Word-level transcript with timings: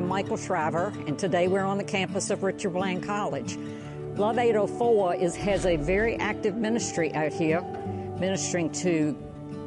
I'm 0.00 0.08
Michael 0.08 0.38
Shriver, 0.38 0.94
and 1.06 1.18
today 1.18 1.46
we're 1.46 1.60
on 1.60 1.76
the 1.76 1.84
campus 1.84 2.30
of 2.30 2.42
Richard 2.42 2.70
Bland 2.70 3.02
College. 3.02 3.58
Love 4.14 4.38
804 4.38 5.16
is, 5.16 5.36
has 5.36 5.66
a 5.66 5.76
very 5.76 6.16
active 6.16 6.56
ministry 6.56 7.12
out 7.14 7.34
here, 7.34 7.60
ministering 8.18 8.72
to 8.72 9.14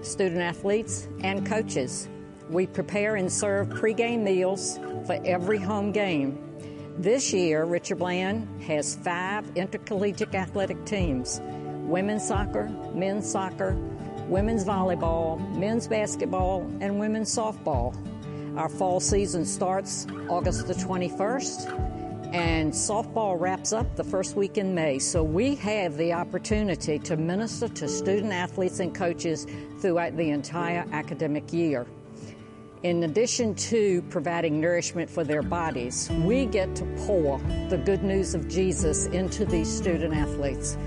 student 0.02 0.42
athletes 0.42 1.08
and 1.22 1.46
coaches. 1.46 2.10
We 2.50 2.66
prepare 2.66 3.18
and 3.18 3.32
serve 3.32 3.68
pregame 3.68 4.24
meals 4.24 4.80
for 5.06 5.22
every 5.24 5.60
home 5.60 5.92
game. 5.92 6.44
This 6.98 7.32
year, 7.32 7.66
Richard 7.66 8.00
Bland 8.00 8.48
has 8.64 8.96
five 8.96 9.46
intercollegiate 9.56 10.34
athletic 10.34 10.84
teams 10.84 11.42
women's 11.84 12.28
soccer, 12.28 12.70
men's 12.96 13.32
soccer, 13.32 13.76
women's 14.28 14.66
volleyball, 14.66 15.56
men's 15.56 15.88
basketball, 15.88 16.62
and 16.82 17.00
women's 17.00 17.30
softball. 17.30 17.96
Our 18.58 18.70
fall 18.70 19.00
season 19.00 19.46
starts 19.46 20.06
August 20.30 20.68
the 20.68 20.76
21st, 20.76 22.34
and 22.36 22.72
softball 22.72 23.40
wraps 23.40 23.74
up 23.74 23.96
the 23.96 24.04
first 24.04 24.36
week 24.36 24.60
in 24.60 24.76
May. 24.76 25.00
So 25.00 25.24
we 25.24 25.56
have 25.56 25.98
the 25.98 26.14
opportunity 26.14 27.00
to 27.00 27.18
minister 27.18 27.68
to 27.68 27.88
student 27.88 28.32
athletes 28.32 28.80
and 28.80 28.94
coaches 28.94 29.48
throughout 29.80 30.16
the 30.18 30.30
entire 30.30 30.86
academic 30.92 31.52
year. 31.52 31.88
In 32.84 33.04
addition 33.04 33.56
to 33.56 34.04
providing 34.10 34.62
nourishment 34.62 35.10
for 35.10 35.24
their 35.24 35.42
bodies, 35.42 36.12
we 36.24 36.46
get 36.46 36.76
to 36.76 36.86
pour 37.08 37.40
the 37.70 37.82
good 37.84 38.04
news 38.04 38.36
of 38.36 38.48
Jesus 38.48 39.08
into 39.08 39.46
these 39.46 39.68
student 39.68 40.14
athletes. 40.14 40.78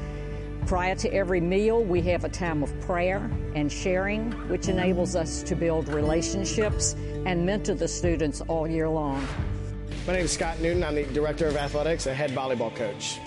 Prior 0.67 0.97
to 0.97 1.15
every 1.15 1.41
meal, 1.41 1.85
we 1.85 2.03
have 2.03 2.25
a 2.25 2.29
time 2.29 2.61
of 2.65 2.81
prayer 2.81 3.31
and 3.55 3.71
sharing, 3.71 4.33
which 4.49 4.67
enables 4.67 5.15
us 5.15 5.45
to 5.45 5.55
build 5.55 5.87
relationships 5.87 6.97
and 7.25 7.47
mentor 7.47 7.75
the 7.75 7.87
students 7.87 8.41
all 8.49 8.67
year 8.67 8.89
long. 8.89 9.25
My 10.09 10.15
name 10.15 10.25
is 10.25 10.33
Scott 10.33 10.59
Newton. 10.59 10.83
I'm 10.83 10.97
the 10.97 11.05
Director 11.05 11.47
of 11.47 11.57
Athletics 11.57 12.07
and 12.07 12.17
head 12.17 12.33
volleyball 12.33 12.75
coach. 12.75 13.21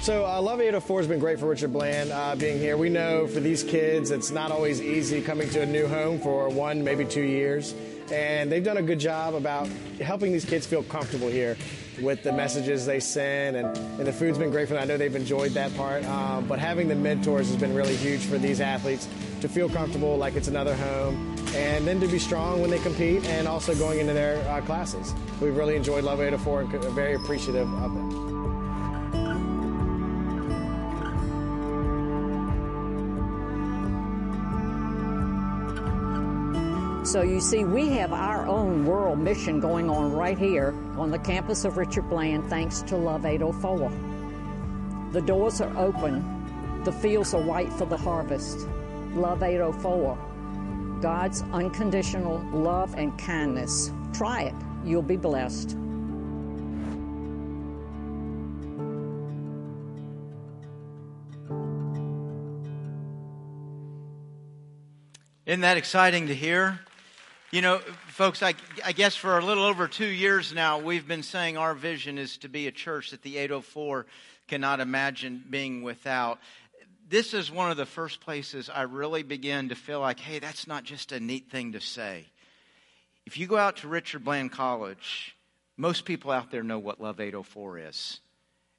So, 0.00 0.26
uh, 0.26 0.42
Love 0.42 0.60
804 0.60 0.98
has 0.98 1.06
been 1.06 1.20
great 1.20 1.38
for 1.38 1.46
Richard 1.46 1.72
Bland 1.72 2.10
uh, 2.10 2.34
being 2.34 2.58
here. 2.58 2.76
We 2.76 2.88
know 2.88 3.28
for 3.28 3.38
these 3.38 3.62
kids, 3.62 4.10
it's 4.10 4.32
not 4.32 4.50
always 4.50 4.82
easy 4.82 5.22
coming 5.22 5.48
to 5.50 5.60
a 5.62 5.66
new 5.66 5.86
home 5.86 6.18
for 6.18 6.48
one, 6.48 6.82
maybe 6.82 7.04
two 7.04 7.22
years. 7.22 7.72
And 8.12 8.50
they've 8.50 8.64
done 8.64 8.76
a 8.76 8.82
good 8.82 8.98
job 8.98 9.34
about 9.34 9.68
helping 10.00 10.32
these 10.32 10.44
kids 10.44 10.66
feel 10.66 10.82
comfortable 10.82 11.28
here 11.28 11.56
with 12.00 12.22
the 12.22 12.32
messages 12.32 12.86
they 12.86 13.00
send, 13.00 13.56
and, 13.56 13.76
and 13.76 14.06
the 14.06 14.12
food's 14.12 14.38
been 14.38 14.50
great 14.50 14.68
for 14.68 14.74
them. 14.74 14.82
I 14.82 14.86
know 14.86 14.96
they've 14.96 15.14
enjoyed 15.14 15.52
that 15.52 15.74
part, 15.76 16.04
um, 16.06 16.46
but 16.46 16.58
having 16.58 16.88
the 16.88 16.94
mentors 16.94 17.48
has 17.48 17.56
been 17.56 17.74
really 17.74 17.96
huge 17.96 18.20
for 18.20 18.38
these 18.38 18.60
athletes 18.60 19.08
to 19.40 19.48
feel 19.48 19.68
comfortable 19.68 20.16
like 20.16 20.34
it's 20.34 20.48
another 20.48 20.74
home, 20.74 21.36
and 21.54 21.86
then 21.86 22.00
to 22.00 22.06
be 22.06 22.18
strong 22.18 22.60
when 22.60 22.70
they 22.70 22.78
compete, 22.78 23.24
and 23.26 23.46
also 23.46 23.74
going 23.74 23.98
into 23.98 24.12
their 24.12 24.36
uh, 24.48 24.60
classes. 24.62 25.14
We've 25.40 25.56
really 25.56 25.76
enjoyed 25.76 26.04
Love 26.04 26.20
804 26.20 26.60
and 26.62 26.84
very 26.94 27.14
appreciative 27.14 27.72
of 27.74 27.94
them. 27.94 28.09
So 37.10 37.22
you 37.22 37.40
see, 37.40 37.64
we 37.64 37.88
have 37.88 38.12
our 38.12 38.46
own 38.46 38.86
world 38.86 39.18
mission 39.18 39.58
going 39.58 39.90
on 39.90 40.12
right 40.12 40.38
here 40.38 40.72
on 40.96 41.10
the 41.10 41.18
campus 41.18 41.64
of 41.64 41.76
Richard 41.76 42.08
Bland 42.08 42.48
thanks 42.48 42.82
to 42.82 42.96
Love 42.96 43.26
804. 43.26 43.90
The 45.10 45.20
doors 45.20 45.60
are 45.60 45.76
open. 45.76 46.84
The 46.84 46.92
fields 46.92 47.34
are 47.34 47.42
white 47.42 47.72
for 47.72 47.84
the 47.84 47.96
harvest. 47.96 48.68
Love 49.12 49.42
804. 49.42 50.98
God's 51.02 51.42
unconditional 51.52 52.38
love 52.52 52.94
and 52.94 53.18
kindness. 53.18 53.90
Try 54.12 54.42
it. 54.42 54.54
You'll 54.84 55.02
be 55.02 55.16
blessed. 55.16 55.70
Isn't 65.44 65.62
that 65.62 65.76
exciting 65.76 66.28
to 66.28 66.34
hear? 66.36 66.78
You 67.52 67.62
know, 67.62 67.78
folks, 68.06 68.44
I, 68.44 68.54
I, 68.84 68.92
guess 68.92 69.16
for 69.16 69.36
a 69.36 69.44
little 69.44 69.64
over 69.64 69.88
two 69.88 70.06
years 70.06 70.52
now, 70.52 70.78
we've 70.78 71.08
been 71.08 71.24
saying 71.24 71.56
our 71.56 71.74
vision 71.74 72.16
is 72.16 72.36
to 72.38 72.48
be 72.48 72.68
a 72.68 72.70
church 72.70 73.10
that 73.10 73.22
the 73.22 73.38
804 73.38 74.06
cannot 74.46 74.78
imagine 74.78 75.42
being 75.50 75.82
without. 75.82 76.38
This 77.08 77.34
is 77.34 77.50
one 77.50 77.72
of 77.72 77.76
the 77.76 77.86
first 77.86 78.20
places 78.20 78.70
I 78.72 78.82
really 78.82 79.24
began 79.24 79.70
to 79.70 79.74
feel 79.74 79.98
like, 79.98 80.20
hey, 80.20 80.38
that's 80.38 80.68
not 80.68 80.84
just 80.84 81.10
a 81.10 81.18
neat 81.18 81.50
thing 81.50 81.72
to 81.72 81.80
say. 81.80 82.26
If 83.26 83.36
you 83.36 83.48
go 83.48 83.56
out 83.56 83.78
to 83.78 83.88
Richard 83.88 84.22
Bland 84.22 84.52
College, 84.52 85.34
most 85.76 86.04
people 86.04 86.30
out 86.30 86.52
there 86.52 86.62
know 86.62 86.78
what 86.78 87.00
Love 87.00 87.18
804 87.18 87.80
is. 87.80 88.20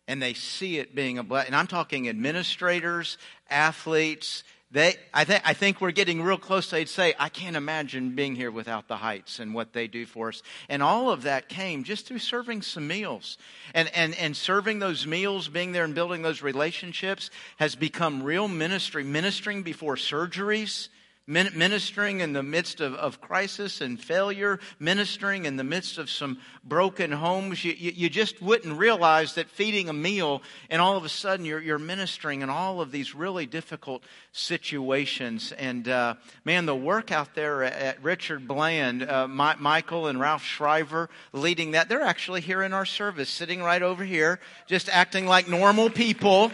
And 0.07 0.21
they 0.21 0.33
see 0.33 0.77
it 0.77 0.95
being 0.95 1.17
a 1.17 1.23
blessing. 1.23 1.47
And 1.47 1.57
I'm 1.57 1.67
talking 1.67 2.07
administrators, 2.07 3.17
athletes, 3.49 4.45
they, 4.73 4.95
I, 5.13 5.25
th- 5.25 5.41
I 5.43 5.53
think 5.53 5.81
we're 5.81 5.91
getting 5.91 6.21
real 6.21 6.37
close. 6.37 6.69
They'd 6.69 6.87
say, 6.87 7.13
I 7.19 7.27
can't 7.27 7.57
imagine 7.57 8.15
being 8.15 8.35
here 8.35 8.51
without 8.51 8.87
the 8.87 8.95
Heights 8.95 9.39
and 9.39 9.53
what 9.53 9.73
they 9.73 9.87
do 9.87 10.05
for 10.05 10.29
us. 10.29 10.41
And 10.69 10.81
all 10.81 11.09
of 11.09 11.23
that 11.23 11.49
came 11.49 11.83
just 11.83 12.05
through 12.05 12.19
serving 12.19 12.61
some 12.61 12.87
meals. 12.87 13.37
And, 13.73 13.93
and, 13.93 14.15
and 14.17 14.35
serving 14.35 14.79
those 14.79 15.05
meals, 15.05 15.49
being 15.49 15.73
there 15.73 15.83
and 15.83 15.93
building 15.93 16.21
those 16.21 16.41
relationships 16.41 17.29
has 17.57 17.75
become 17.75 18.23
real 18.23 18.47
ministry. 18.47 19.03
Ministering 19.03 19.63
before 19.63 19.97
surgeries, 19.97 20.87
ministering 21.31 22.19
in 22.19 22.33
the 22.33 22.43
midst 22.43 22.81
of, 22.81 22.93
of 22.95 23.21
crisis 23.21 23.81
and 23.81 23.99
failure, 23.99 24.59
ministering 24.79 25.45
in 25.45 25.55
the 25.55 25.63
midst 25.63 25.97
of 25.97 26.09
some 26.09 26.39
broken 26.63 27.11
homes. 27.11 27.63
You, 27.63 27.73
you, 27.77 27.91
you, 27.95 28.09
just 28.09 28.41
wouldn't 28.41 28.77
realize 28.77 29.35
that 29.35 29.49
feeding 29.49 29.87
a 29.87 29.93
meal 29.93 30.41
and 30.69 30.81
all 30.81 30.97
of 30.97 31.05
a 31.05 31.09
sudden 31.09 31.45
you're, 31.45 31.61
you're 31.61 31.79
ministering 31.79 32.41
in 32.41 32.49
all 32.49 32.81
of 32.81 32.91
these 32.91 33.15
really 33.15 33.45
difficult 33.45 34.03
situations. 34.33 35.53
And 35.53 35.87
uh, 35.87 36.15
man, 36.43 36.65
the 36.65 36.75
work 36.75 37.11
out 37.11 37.33
there 37.33 37.63
at, 37.63 37.73
at 37.73 38.03
Richard 38.03 38.47
Bland, 38.47 39.03
uh, 39.03 39.27
My, 39.27 39.55
Michael 39.55 40.07
and 40.07 40.19
Ralph 40.19 40.43
Shriver 40.43 41.09
leading 41.33 41.71
that, 41.71 41.87
they're 41.87 42.01
actually 42.01 42.41
here 42.41 42.61
in 42.61 42.73
our 42.73 42.85
service, 42.85 43.29
sitting 43.29 43.63
right 43.63 43.81
over 43.81 44.03
here, 44.03 44.39
just 44.67 44.89
acting 44.89 45.25
like 45.25 45.47
normal 45.47 45.89
people 45.89 46.51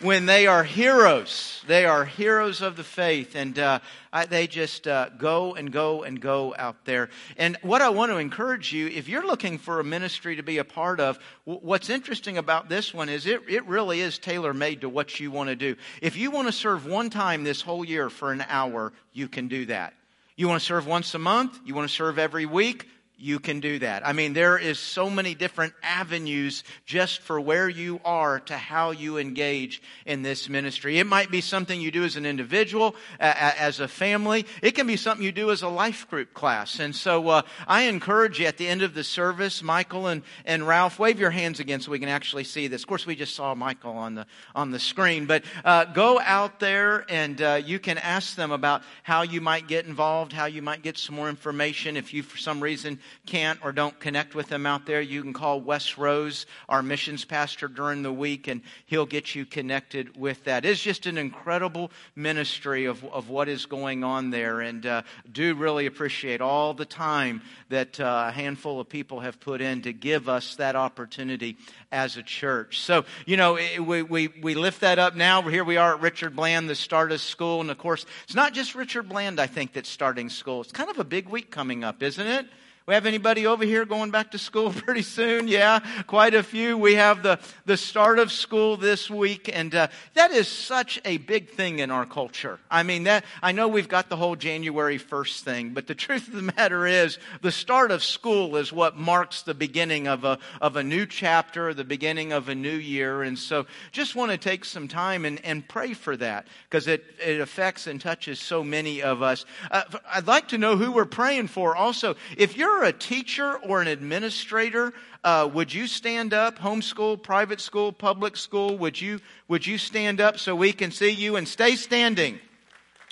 when 0.00 0.26
they 0.26 0.46
are 0.46 0.62
heroes. 0.62 1.64
They 1.66 1.86
are 1.86 2.04
heroes 2.04 2.60
of 2.60 2.76
the 2.76 2.84
faith, 2.84 3.34
and 3.34 3.58
uh, 3.58 3.78
I, 4.12 4.26
they 4.26 4.46
just 4.46 4.86
uh, 4.86 5.08
go 5.16 5.54
and 5.54 5.72
go 5.72 6.02
and 6.02 6.20
go 6.20 6.54
out 6.58 6.84
there. 6.84 7.08
And 7.38 7.56
what 7.62 7.80
I 7.80 7.88
want 7.88 8.12
to 8.12 8.18
encourage 8.18 8.72
you, 8.72 8.88
if 8.88 9.08
you're 9.08 9.26
looking 9.26 9.56
for 9.56 9.80
a 9.80 9.84
ministry 9.84 10.36
to 10.36 10.42
be 10.42 10.58
a 10.58 10.64
part 10.64 11.00
of, 11.00 11.18
w- 11.46 11.64
what's 11.64 11.88
interesting 11.88 12.36
about 12.36 12.68
this 12.68 12.92
one 12.92 13.08
is 13.08 13.26
it, 13.26 13.40
it 13.48 13.66
really 13.66 14.00
is 14.00 14.18
tailor 14.18 14.52
made 14.52 14.82
to 14.82 14.88
what 14.88 15.18
you 15.18 15.30
want 15.30 15.48
to 15.48 15.56
do. 15.56 15.76
If 16.02 16.16
you 16.16 16.30
want 16.30 16.48
to 16.48 16.52
serve 16.52 16.86
one 16.86 17.08
time 17.08 17.42
this 17.42 17.62
whole 17.62 17.84
year 17.84 18.10
for 18.10 18.32
an 18.32 18.44
hour, 18.48 18.92
you 19.12 19.28
can 19.28 19.48
do 19.48 19.66
that. 19.66 19.94
You 20.36 20.48
want 20.48 20.60
to 20.60 20.66
serve 20.66 20.86
once 20.86 21.14
a 21.14 21.18
month? 21.18 21.58
You 21.64 21.74
want 21.74 21.88
to 21.88 21.94
serve 21.94 22.18
every 22.18 22.44
week? 22.44 22.86
You 23.18 23.38
can 23.38 23.60
do 23.60 23.78
that. 23.78 24.06
I 24.06 24.12
mean, 24.12 24.34
there 24.34 24.58
is 24.58 24.78
so 24.78 25.08
many 25.08 25.34
different 25.34 25.72
avenues 25.82 26.64
just 26.84 27.20
for 27.22 27.40
where 27.40 27.68
you 27.68 28.00
are 28.04 28.40
to 28.40 28.56
how 28.56 28.90
you 28.90 29.16
engage 29.16 29.80
in 30.04 30.22
this 30.22 30.48
ministry. 30.48 30.98
It 30.98 31.06
might 31.06 31.30
be 31.30 31.40
something 31.40 31.80
you 31.80 31.90
do 31.90 32.04
as 32.04 32.16
an 32.16 32.26
individual, 32.26 32.94
as 33.18 33.80
a 33.80 33.88
family. 33.88 34.44
It 34.62 34.72
can 34.72 34.86
be 34.86 34.96
something 34.96 35.24
you 35.24 35.32
do 35.32 35.50
as 35.50 35.62
a 35.62 35.68
life 35.68 36.08
group 36.10 36.34
class. 36.34 36.78
And 36.78 36.94
so 36.94 37.28
uh, 37.28 37.42
I 37.66 37.82
encourage 37.82 38.38
you 38.38 38.46
at 38.46 38.58
the 38.58 38.68
end 38.68 38.82
of 38.82 38.92
the 38.94 39.04
service, 39.04 39.62
Michael 39.62 40.06
and, 40.08 40.22
and 40.44 40.66
Ralph, 40.66 40.98
wave 40.98 41.18
your 41.18 41.30
hands 41.30 41.58
again 41.58 41.80
so 41.80 41.90
we 41.90 41.98
can 41.98 42.08
actually 42.10 42.44
see 42.44 42.68
this. 42.68 42.82
Of 42.82 42.88
course, 42.88 43.06
we 43.06 43.16
just 43.16 43.34
saw 43.34 43.54
Michael 43.54 43.92
on 43.92 44.14
the 44.14 44.26
on 44.54 44.70
the 44.70 44.78
screen, 44.78 45.26
but 45.26 45.44
uh, 45.64 45.84
go 45.84 46.20
out 46.20 46.60
there 46.60 47.04
and 47.08 47.40
uh, 47.40 47.60
you 47.64 47.78
can 47.78 47.98
ask 47.98 48.36
them 48.36 48.52
about 48.52 48.82
how 49.02 49.22
you 49.22 49.40
might 49.40 49.68
get 49.68 49.86
involved, 49.86 50.32
how 50.32 50.46
you 50.46 50.62
might 50.62 50.82
get 50.82 50.98
some 50.98 51.14
more 51.14 51.28
information 51.28 51.96
if 51.96 52.12
you, 52.12 52.22
for 52.22 52.36
some 52.36 52.62
reason, 52.62 52.98
can't 53.26 53.58
or 53.62 53.72
don't 53.72 53.98
connect 54.00 54.34
with 54.34 54.48
them 54.48 54.66
out 54.66 54.86
there, 54.86 55.00
you 55.00 55.22
can 55.22 55.32
call 55.32 55.60
Wes 55.60 55.98
Rose, 55.98 56.46
our 56.68 56.82
missions 56.82 57.24
pastor, 57.24 57.68
during 57.68 58.02
the 58.02 58.12
week, 58.12 58.48
and 58.48 58.62
he'll 58.86 59.06
get 59.06 59.34
you 59.34 59.44
connected 59.44 60.16
with 60.16 60.44
that. 60.44 60.64
It's 60.64 60.80
just 60.80 61.06
an 61.06 61.18
incredible 61.18 61.90
ministry 62.14 62.84
of, 62.84 63.04
of 63.04 63.28
what 63.28 63.48
is 63.48 63.66
going 63.66 64.04
on 64.04 64.30
there, 64.30 64.60
and 64.60 64.84
uh, 64.84 65.02
do 65.30 65.54
really 65.54 65.86
appreciate 65.86 66.40
all 66.40 66.74
the 66.74 66.84
time 66.84 67.42
that 67.68 67.98
uh, 68.00 68.26
a 68.28 68.32
handful 68.32 68.80
of 68.80 68.88
people 68.88 69.20
have 69.20 69.40
put 69.40 69.60
in 69.60 69.82
to 69.82 69.92
give 69.92 70.28
us 70.28 70.56
that 70.56 70.76
opportunity 70.76 71.56
as 71.90 72.16
a 72.16 72.22
church. 72.22 72.80
So, 72.80 73.04
you 73.26 73.36
know, 73.36 73.58
we, 73.80 74.02
we, 74.02 74.28
we 74.28 74.54
lift 74.54 74.80
that 74.80 74.98
up 74.98 75.14
now. 75.14 75.42
Here 75.42 75.64
we 75.64 75.76
are 75.76 75.94
at 75.94 76.00
Richard 76.00 76.36
Bland, 76.36 76.68
the 76.68 76.74
start 76.74 77.12
of 77.12 77.20
school. 77.20 77.60
And 77.60 77.70
of 77.70 77.78
course, 77.78 78.06
it's 78.24 78.34
not 78.34 78.52
just 78.52 78.74
Richard 78.74 79.08
Bland, 79.08 79.40
I 79.40 79.46
think, 79.46 79.72
that's 79.72 79.88
starting 79.88 80.28
school. 80.28 80.60
It's 80.60 80.72
kind 80.72 80.90
of 80.90 80.98
a 80.98 81.04
big 81.04 81.28
week 81.28 81.50
coming 81.50 81.84
up, 81.84 82.02
isn't 82.02 82.26
it? 82.26 82.46
We 82.86 82.94
have 82.94 83.04
anybody 83.04 83.48
over 83.48 83.64
here 83.64 83.84
going 83.84 84.12
back 84.12 84.30
to 84.30 84.38
school 84.38 84.70
pretty 84.72 85.02
soon? 85.02 85.48
Yeah, 85.48 85.80
quite 86.06 86.34
a 86.34 86.44
few. 86.44 86.78
We 86.78 86.94
have 86.94 87.24
the, 87.24 87.40
the 87.64 87.76
start 87.76 88.20
of 88.20 88.30
school 88.30 88.76
this 88.76 89.10
week, 89.10 89.50
and 89.52 89.74
uh, 89.74 89.88
that 90.14 90.30
is 90.30 90.46
such 90.46 91.00
a 91.04 91.16
big 91.16 91.50
thing 91.50 91.80
in 91.80 91.90
our 91.90 92.06
culture. 92.06 92.60
I 92.70 92.84
mean, 92.84 93.02
that 93.02 93.24
I 93.42 93.50
know 93.50 93.66
we've 93.66 93.88
got 93.88 94.08
the 94.08 94.14
whole 94.14 94.36
January 94.36 95.00
1st 95.00 95.40
thing, 95.40 95.70
but 95.70 95.88
the 95.88 95.94
truth 95.96 96.28
of 96.28 96.34
the 96.34 96.52
matter 96.56 96.86
is 96.86 97.18
the 97.42 97.50
start 97.50 97.90
of 97.90 98.04
school 98.04 98.54
is 98.54 98.72
what 98.72 98.96
marks 98.96 99.42
the 99.42 99.52
beginning 99.52 100.06
of 100.06 100.22
a, 100.22 100.38
of 100.60 100.76
a 100.76 100.84
new 100.84 101.06
chapter, 101.06 101.74
the 101.74 101.82
beginning 101.82 102.32
of 102.32 102.48
a 102.48 102.54
new 102.54 102.76
year. 102.76 103.24
And 103.24 103.36
so 103.36 103.66
just 103.90 104.14
want 104.14 104.30
to 104.30 104.38
take 104.38 104.64
some 104.64 104.86
time 104.86 105.24
and, 105.24 105.44
and 105.44 105.66
pray 105.66 105.92
for 105.92 106.16
that 106.18 106.46
because 106.70 106.86
it, 106.86 107.02
it 107.20 107.40
affects 107.40 107.88
and 107.88 108.00
touches 108.00 108.38
so 108.38 108.62
many 108.62 109.02
of 109.02 109.22
us. 109.22 109.44
Uh, 109.72 109.82
I'd 110.14 110.28
like 110.28 110.46
to 110.48 110.58
know 110.58 110.76
who 110.76 110.92
we're 110.92 111.04
praying 111.04 111.48
for 111.48 111.74
also. 111.74 112.14
If 112.36 112.56
you're 112.56 112.75
a 112.84 112.92
teacher 112.92 113.56
or 113.56 113.80
an 113.80 113.88
administrator, 113.88 114.92
uh, 115.24 115.48
would 115.52 115.72
you 115.72 115.86
stand 115.86 116.32
up? 116.32 116.58
Homeschool, 116.58 117.22
private 117.22 117.60
school, 117.60 117.92
public 117.92 118.36
school, 118.36 118.76
would 118.78 119.00
you, 119.00 119.20
would 119.48 119.66
you 119.66 119.78
stand 119.78 120.20
up 120.20 120.38
so 120.38 120.54
we 120.54 120.72
can 120.72 120.90
see 120.90 121.10
you 121.10 121.36
and 121.36 121.46
stay 121.46 121.76
standing? 121.76 122.38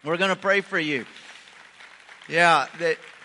We're 0.05 0.17
going 0.17 0.31
to 0.31 0.37
pray 0.37 0.61
for 0.61 0.79
you. 0.79 1.07
Yeah. 2.29 2.67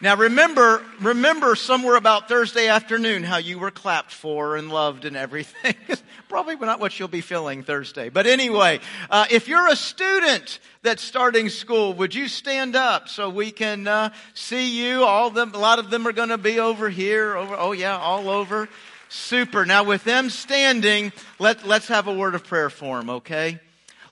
Now 0.01 0.17
remember, 0.17 0.83
remember 0.99 1.55
somewhere 1.55 1.95
about 1.95 2.27
Thursday 2.27 2.67
afternoon 2.67 3.23
how 3.23 3.37
you 3.37 3.57
were 3.57 3.71
clapped 3.71 4.11
for 4.11 4.57
and 4.57 4.69
loved 4.69 5.05
and 5.05 5.15
everything. 5.15 5.75
Probably 6.29 6.55
not 6.57 6.81
what 6.81 6.99
you'll 6.99 7.07
be 7.07 7.21
feeling 7.21 7.63
Thursday. 7.63 8.09
But 8.09 8.27
anyway, 8.27 8.81
uh, 9.09 9.25
if 9.31 9.47
you're 9.47 9.67
a 9.67 9.75
student 9.75 10.59
that's 10.83 11.01
starting 11.01 11.47
school, 11.47 11.93
would 11.93 12.13
you 12.13 12.27
stand 12.27 12.75
up 12.75 13.07
so 13.07 13.29
we 13.29 13.51
can 13.51 13.87
uh, 13.87 14.09
see 14.33 14.69
you? 14.85 15.03
All 15.05 15.29
them, 15.29 15.53
a 15.53 15.57
lot 15.57 15.79
of 15.79 15.89
them 15.89 16.05
are 16.05 16.13
going 16.13 16.29
to 16.29 16.37
be 16.37 16.59
over 16.59 16.89
here. 16.89 17.37
Over, 17.37 17.55
oh 17.57 17.71
yeah, 17.71 17.97
all 17.97 18.29
over. 18.29 18.67
Super. 19.07 19.65
Now 19.65 19.83
with 19.83 20.03
them 20.03 20.29
standing, 20.29 21.13
let, 21.39 21.65
let's 21.65 21.87
have 21.87 22.07
a 22.07 22.13
word 22.13 22.35
of 22.35 22.43
prayer 22.43 22.69
for 22.69 22.99
them, 22.99 23.09
okay? 23.09 23.59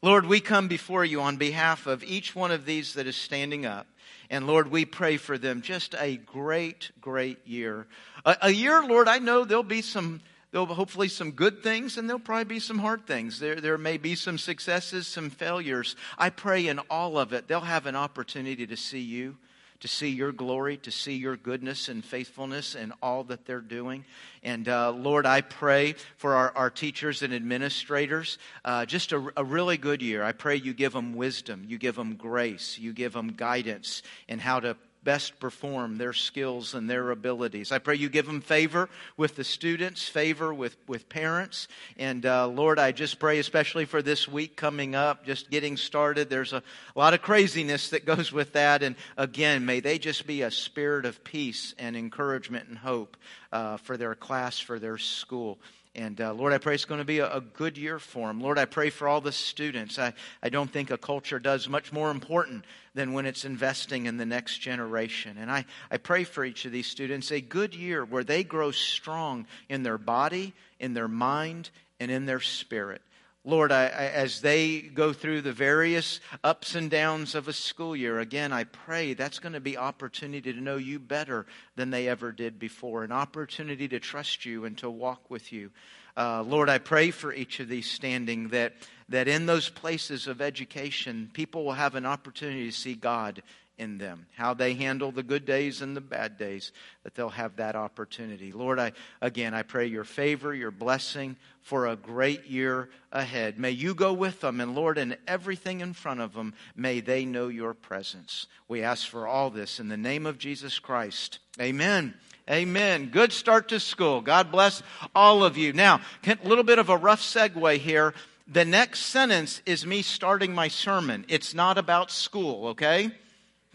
Lord, 0.01 0.25
we 0.25 0.39
come 0.39 0.67
before 0.67 1.03
you 1.03 1.21
on 1.21 1.37
behalf 1.37 1.87
of 1.87 2.03
each 2.03 2.35
one 2.35 2.51
of 2.51 2.65
these 2.65 2.93
that 2.93 3.05
is 3.05 3.15
standing 3.15 3.65
up. 3.65 3.85
And 4.29 4.47
Lord, 4.47 4.69
we 4.69 4.85
pray 4.85 5.17
for 5.17 5.37
them 5.37 5.61
just 5.61 5.95
a 5.97 6.17
great, 6.17 6.91
great 6.99 7.47
year. 7.47 7.87
A, 8.25 8.37
a 8.43 8.49
year, 8.49 8.83
Lord, 8.83 9.07
I 9.07 9.19
know 9.19 9.45
there'll 9.45 9.63
be 9.63 9.81
some 9.81 10.21
There'll 10.51 10.65
hopefully 10.67 11.09
some 11.09 11.31
good 11.31 11.61
things 11.61 11.97
and 11.97 12.07
there'll 12.07 12.19
probably 12.19 12.45
be 12.45 12.59
some 12.59 12.79
hard 12.79 13.05
things. 13.05 13.39
There, 13.39 13.59
there 13.59 13.77
may 13.77 13.97
be 13.97 14.15
some 14.15 14.37
successes, 14.37 15.05
some 15.05 15.29
failures. 15.29 15.95
I 16.17 16.29
pray 16.29 16.67
in 16.67 16.79
all 16.89 17.19
of 17.19 17.33
it, 17.33 17.47
they'll 17.47 17.59
have 17.59 17.85
an 17.85 17.95
opportunity 17.95 18.65
to 18.65 18.77
see 18.77 19.01
you, 19.01 19.37
to 19.81 19.87
see 19.87 20.09
your 20.09 20.31
glory, 20.31 20.77
to 20.77 20.91
see 20.91 21.15
your 21.15 21.37
goodness 21.37 21.89
and 21.89 22.03
faithfulness 22.03 22.75
in 22.75 22.93
all 23.01 23.23
that 23.25 23.45
they're 23.45 23.61
doing. 23.61 24.05
And 24.43 24.67
uh, 24.67 24.91
Lord, 24.91 25.25
I 25.25 25.41
pray 25.41 25.95
for 26.17 26.35
our, 26.35 26.51
our 26.55 26.69
teachers 26.69 27.21
and 27.21 27.33
administrators, 27.33 28.37
uh, 28.65 28.85
just 28.85 29.11
a, 29.11 29.31
a 29.35 29.43
really 29.43 29.77
good 29.77 30.01
year. 30.01 30.23
I 30.23 30.31
pray 30.31 30.55
you 30.55 30.73
give 30.73 30.93
them 30.93 31.15
wisdom, 31.15 31.65
you 31.67 31.77
give 31.77 31.95
them 31.95 32.15
grace, 32.15 32.77
you 32.79 32.93
give 32.93 33.13
them 33.13 33.33
guidance 33.33 34.01
in 34.27 34.39
how 34.39 34.59
to 34.59 34.77
best 35.03 35.39
perform 35.39 35.97
their 35.97 36.13
skills 36.13 36.73
and 36.73 36.89
their 36.89 37.11
abilities. 37.11 37.71
I 37.71 37.79
pray 37.79 37.95
you 37.95 38.09
give 38.09 38.25
them 38.25 38.41
favor 38.41 38.89
with 39.15 39.35
the 39.35 39.43
students, 39.43 40.07
favor 40.07 40.53
with, 40.53 40.75
with 40.87 41.07
parents. 41.09 41.67
And 41.97 42.25
uh, 42.25 42.47
Lord, 42.47 42.79
I 42.79 42.91
just 42.91 43.19
pray, 43.19 43.39
especially 43.39 43.85
for 43.85 44.01
this 44.01 44.27
week 44.27 44.55
coming 44.55 44.95
up, 44.95 45.25
just 45.25 45.49
getting 45.49 45.77
started. 45.77 46.29
There's 46.29 46.53
a, 46.53 46.57
a 46.95 46.99
lot 46.99 47.13
of 47.13 47.21
craziness 47.21 47.89
that 47.91 48.05
goes 48.05 48.31
with 48.31 48.53
that. 48.53 48.83
And 48.83 48.95
again, 49.15 49.65
may 49.65 49.79
they 49.79 49.97
just 49.97 50.27
be 50.27 50.41
a 50.41 50.51
spirit 50.51 51.05
of 51.05 51.23
peace 51.23 51.73
and 51.79 51.95
encouragement 51.95 52.67
and 52.67 52.77
hope 52.77 53.17
uh, 53.51 53.77
for 53.77 53.97
their 53.97 54.15
class, 54.15 54.59
for 54.59 54.79
their 54.79 54.97
school. 54.97 55.57
And 55.97 56.21
uh, 56.21 56.31
Lord, 56.33 56.53
I 56.53 56.59
pray 56.59 56.75
it's 56.75 56.85
going 56.85 56.99
to 56.99 57.05
be 57.05 57.19
a, 57.19 57.37
a, 57.37 57.41
good 57.41 57.75
year 57.75 57.97
for 57.97 58.27
them. 58.27 58.39
Lord, 58.39 58.59
I 58.59 58.65
pray 58.65 58.91
for 58.91 59.07
all 59.07 59.19
the 59.19 59.31
students. 59.31 59.97
I, 59.97 60.13
I 60.43 60.49
don't 60.49 60.69
think 60.69 60.91
a 60.91 60.97
culture 60.97 61.39
does 61.39 61.67
much 61.67 61.91
more 61.91 62.11
important 62.11 62.65
than 62.93 63.13
when 63.13 63.25
it's 63.25 63.45
investing 63.45 64.05
in 64.05 64.17
the 64.17 64.25
next 64.25 64.59
generation. 64.59 65.37
And 65.39 65.51
I, 65.51 65.65
I 65.89 65.97
pray 65.97 66.23
for 66.23 66.45
each 66.45 66.65
of 66.65 66.71
these 66.71 66.85
students 66.85 67.31
a 67.31 67.41
good 67.41 67.73
year 67.73 68.05
where 68.05 68.23
they 68.23 68.43
grow 68.43 68.69
strong 68.69 69.47
in 69.69 69.81
their 69.81 69.97
body, 69.97 70.53
in 70.79 70.93
their 70.93 71.07
mind, 71.07 71.71
and 71.99 72.11
in 72.11 72.27
their 72.27 72.41
spirit. 72.41 73.01
Lord, 73.47 73.71
I, 73.71 73.83
I, 73.83 74.07
as 74.07 74.41
they 74.41 74.81
go 74.81 75.13
through 75.13 75.39
the 75.39 75.53
various 75.53 76.19
ups 76.43 76.75
and 76.75 76.91
downs 76.91 77.33
of 77.33 77.47
a 77.47 77.53
school 77.53 77.95
year, 77.95 78.19
again, 78.19 78.51
I 78.51 78.65
pray 78.65 79.13
that's 79.13 79.39
going 79.39 79.53
to 79.53 79.61
be 79.61 79.77
opportunity 79.77 80.51
to 80.51 80.59
know 80.59 80.75
you 80.75 80.99
better 80.99 81.45
than 81.77 81.89
they 81.89 82.09
ever 82.09 82.33
did 82.33 82.59
before, 82.59 83.05
an 83.05 83.13
opportunity 83.13 83.87
to 83.87 84.01
trust 84.01 84.45
you 84.45 84.65
and 84.65 84.77
to 84.79 84.89
walk 84.89 85.29
with 85.29 85.53
you. 85.53 85.71
Uh, 86.17 86.43
Lord, 86.43 86.67
I 86.67 86.77
pray 86.77 87.09
for 87.09 87.31
each 87.31 87.61
of 87.61 87.69
these 87.69 87.89
standing 87.89 88.49
that, 88.49 88.73
that 89.07 89.29
in 89.29 89.45
those 89.45 89.69
places 89.69 90.27
of 90.27 90.41
education, 90.41 91.29
people 91.31 91.63
will 91.63 91.71
have 91.71 91.95
an 91.95 92.05
opportunity 92.05 92.65
to 92.65 92.75
see 92.75 92.95
God 92.95 93.41
in 93.77 93.97
them, 93.97 94.25
how 94.35 94.53
they 94.53 94.73
handle 94.73 95.11
the 95.11 95.23
good 95.23 95.45
days 95.45 95.81
and 95.81 95.95
the 95.95 96.01
bad 96.01 96.37
days, 96.37 96.71
that 97.03 97.15
they'll 97.15 97.29
have 97.29 97.57
that 97.57 97.75
opportunity. 97.75 98.51
Lord, 98.51 98.79
I 98.79 98.93
again 99.21 99.53
I 99.53 99.63
pray 99.63 99.85
your 99.85 100.03
favor, 100.03 100.53
your 100.53 100.71
blessing 100.71 101.35
for 101.61 101.87
a 101.87 101.95
great 101.95 102.45
year 102.45 102.89
ahead. 103.11 103.59
May 103.59 103.71
you 103.71 103.93
go 103.93 104.13
with 104.13 104.41
them, 104.41 104.61
and 104.61 104.73
Lord, 104.73 104.97
in 104.97 105.17
everything 105.27 105.81
in 105.81 105.93
front 105.93 106.21
of 106.21 106.33
them, 106.33 106.53
may 106.75 107.01
they 107.01 107.25
know 107.25 107.49
your 107.49 107.73
presence. 107.73 108.47
We 108.67 108.81
ask 108.83 109.07
for 109.07 109.27
all 109.27 109.49
this 109.49 109.79
in 109.79 109.89
the 109.89 109.97
name 109.97 110.25
of 110.25 110.37
Jesus 110.39 110.79
Christ. 110.79 111.39
Amen. 111.59 112.13
Amen. 112.49 113.09
Good 113.09 113.33
start 113.33 113.67
to 113.69 113.79
school. 113.79 114.21
God 114.21 114.51
bless 114.51 114.81
all 115.13 115.43
of 115.43 115.57
you. 115.57 115.73
Now, 115.73 115.99
a 116.25 116.37
little 116.45 116.63
bit 116.63 116.79
of 116.79 116.89
a 116.89 116.95
rough 116.95 117.21
segue 117.21 117.77
here. 117.79 118.13
The 118.47 118.63
next 118.63 119.01
sentence 119.01 119.61
is 119.65 119.85
me 119.85 120.01
starting 120.01 120.55
my 120.55 120.69
sermon. 120.69 121.25
It's 121.27 121.53
not 121.53 121.77
about 121.77 122.09
school, 122.09 122.67
okay? 122.67 123.11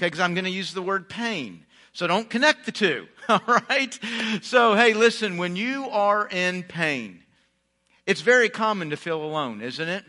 Okay, 0.03 0.09
because 0.09 0.19
I'm 0.19 0.35
going 0.35 0.47
to 0.47 0.51
use 0.51 0.75
the 0.75 0.83
word 0.83 1.09
pain. 1.09 1.65
So 1.93 2.09
don't 2.09 2.29
connect 2.29 2.67
the 2.67 2.73
two, 2.73 3.07
all 3.29 3.41
right? 3.47 3.97
So, 4.43 4.75
hey, 4.75 4.95
listen, 4.95 5.37
when 5.37 5.55
you 5.55 5.89
are 5.91 6.27
in 6.27 6.65
pain, 6.65 7.23
it's 8.05 8.21
very 8.21 8.49
common 8.49 8.91
to 8.91 8.97
feel 8.97 9.23
alone, 9.23 9.61
isn't 9.61 9.89
it? 9.89 10.05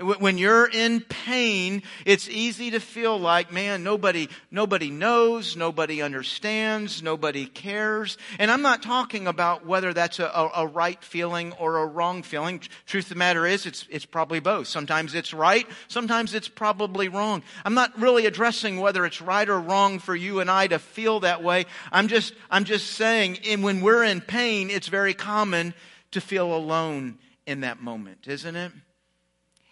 When 0.00 0.38
you're 0.38 0.66
in 0.66 1.00
pain, 1.02 1.82
it's 2.06 2.28
easy 2.28 2.70
to 2.70 2.80
feel 2.80 3.18
like, 3.18 3.52
man, 3.52 3.82
nobody, 3.82 4.28
nobody 4.50 4.90
knows, 4.90 5.56
nobody 5.56 6.00
understands, 6.00 7.02
nobody 7.02 7.44
cares. 7.44 8.16
And 8.38 8.50
I'm 8.50 8.62
not 8.62 8.82
talking 8.82 9.26
about 9.26 9.66
whether 9.66 9.92
that's 9.92 10.18
a, 10.18 10.50
a, 10.54 10.66
right 10.66 11.02
feeling 11.04 11.52
or 11.52 11.78
a 11.78 11.86
wrong 11.86 12.22
feeling. 12.22 12.62
Truth 12.86 13.06
of 13.06 13.08
the 13.10 13.14
matter 13.16 13.46
is, 13.46 13.66
it's, 13.66 13.86
it's 13.90 14.06
probably 14.06 14.40
both. 14.40 14.68
Sometimes 14.68 15.14
it's 15.14 15.34
right, 15.34 15.66
sometimes 15.88 16.34
it's 16.34 16.48
probably 16.48 17.08
wrong. 17.08 17.42
I'm 17.64 17.74
not 17.74 17.98
really 18.00 18.24
addressing 18.24 18.80
whether 18.80 19.04
it's 19.04 19.20
right 19.20 19.48
or 19.48 19.60
wrong 19.60 19.98
for 19.98 20.16
you 20.16 20.40
and 20.40 20.50
I 20.50 20.66
to 20.68 20.78
feel 20.78 21.20
that 21.20 21.42
way. 21.42 21.66
I'm 21.92 22.08
just, 22.08 22.32
I'm 22.50 22.64
just 22.64 22.92
saying, 22.92 23.40
and 23.46 23.62
when 23.62 23.82
we're 23.82 24.04
in 24.04 24.22
pain, 24.22 24.70
it's 24.70 24.88
very 24.88 25.12
common 25.12 25.74
to 26.12 26.20
feel 26.20 26.54
alone 26.54 27.18
in 27.46 27.60
that 27.60 27.82
moment, 27.82 28.26
isn't 28.26 28.56
it? 28.56 28.72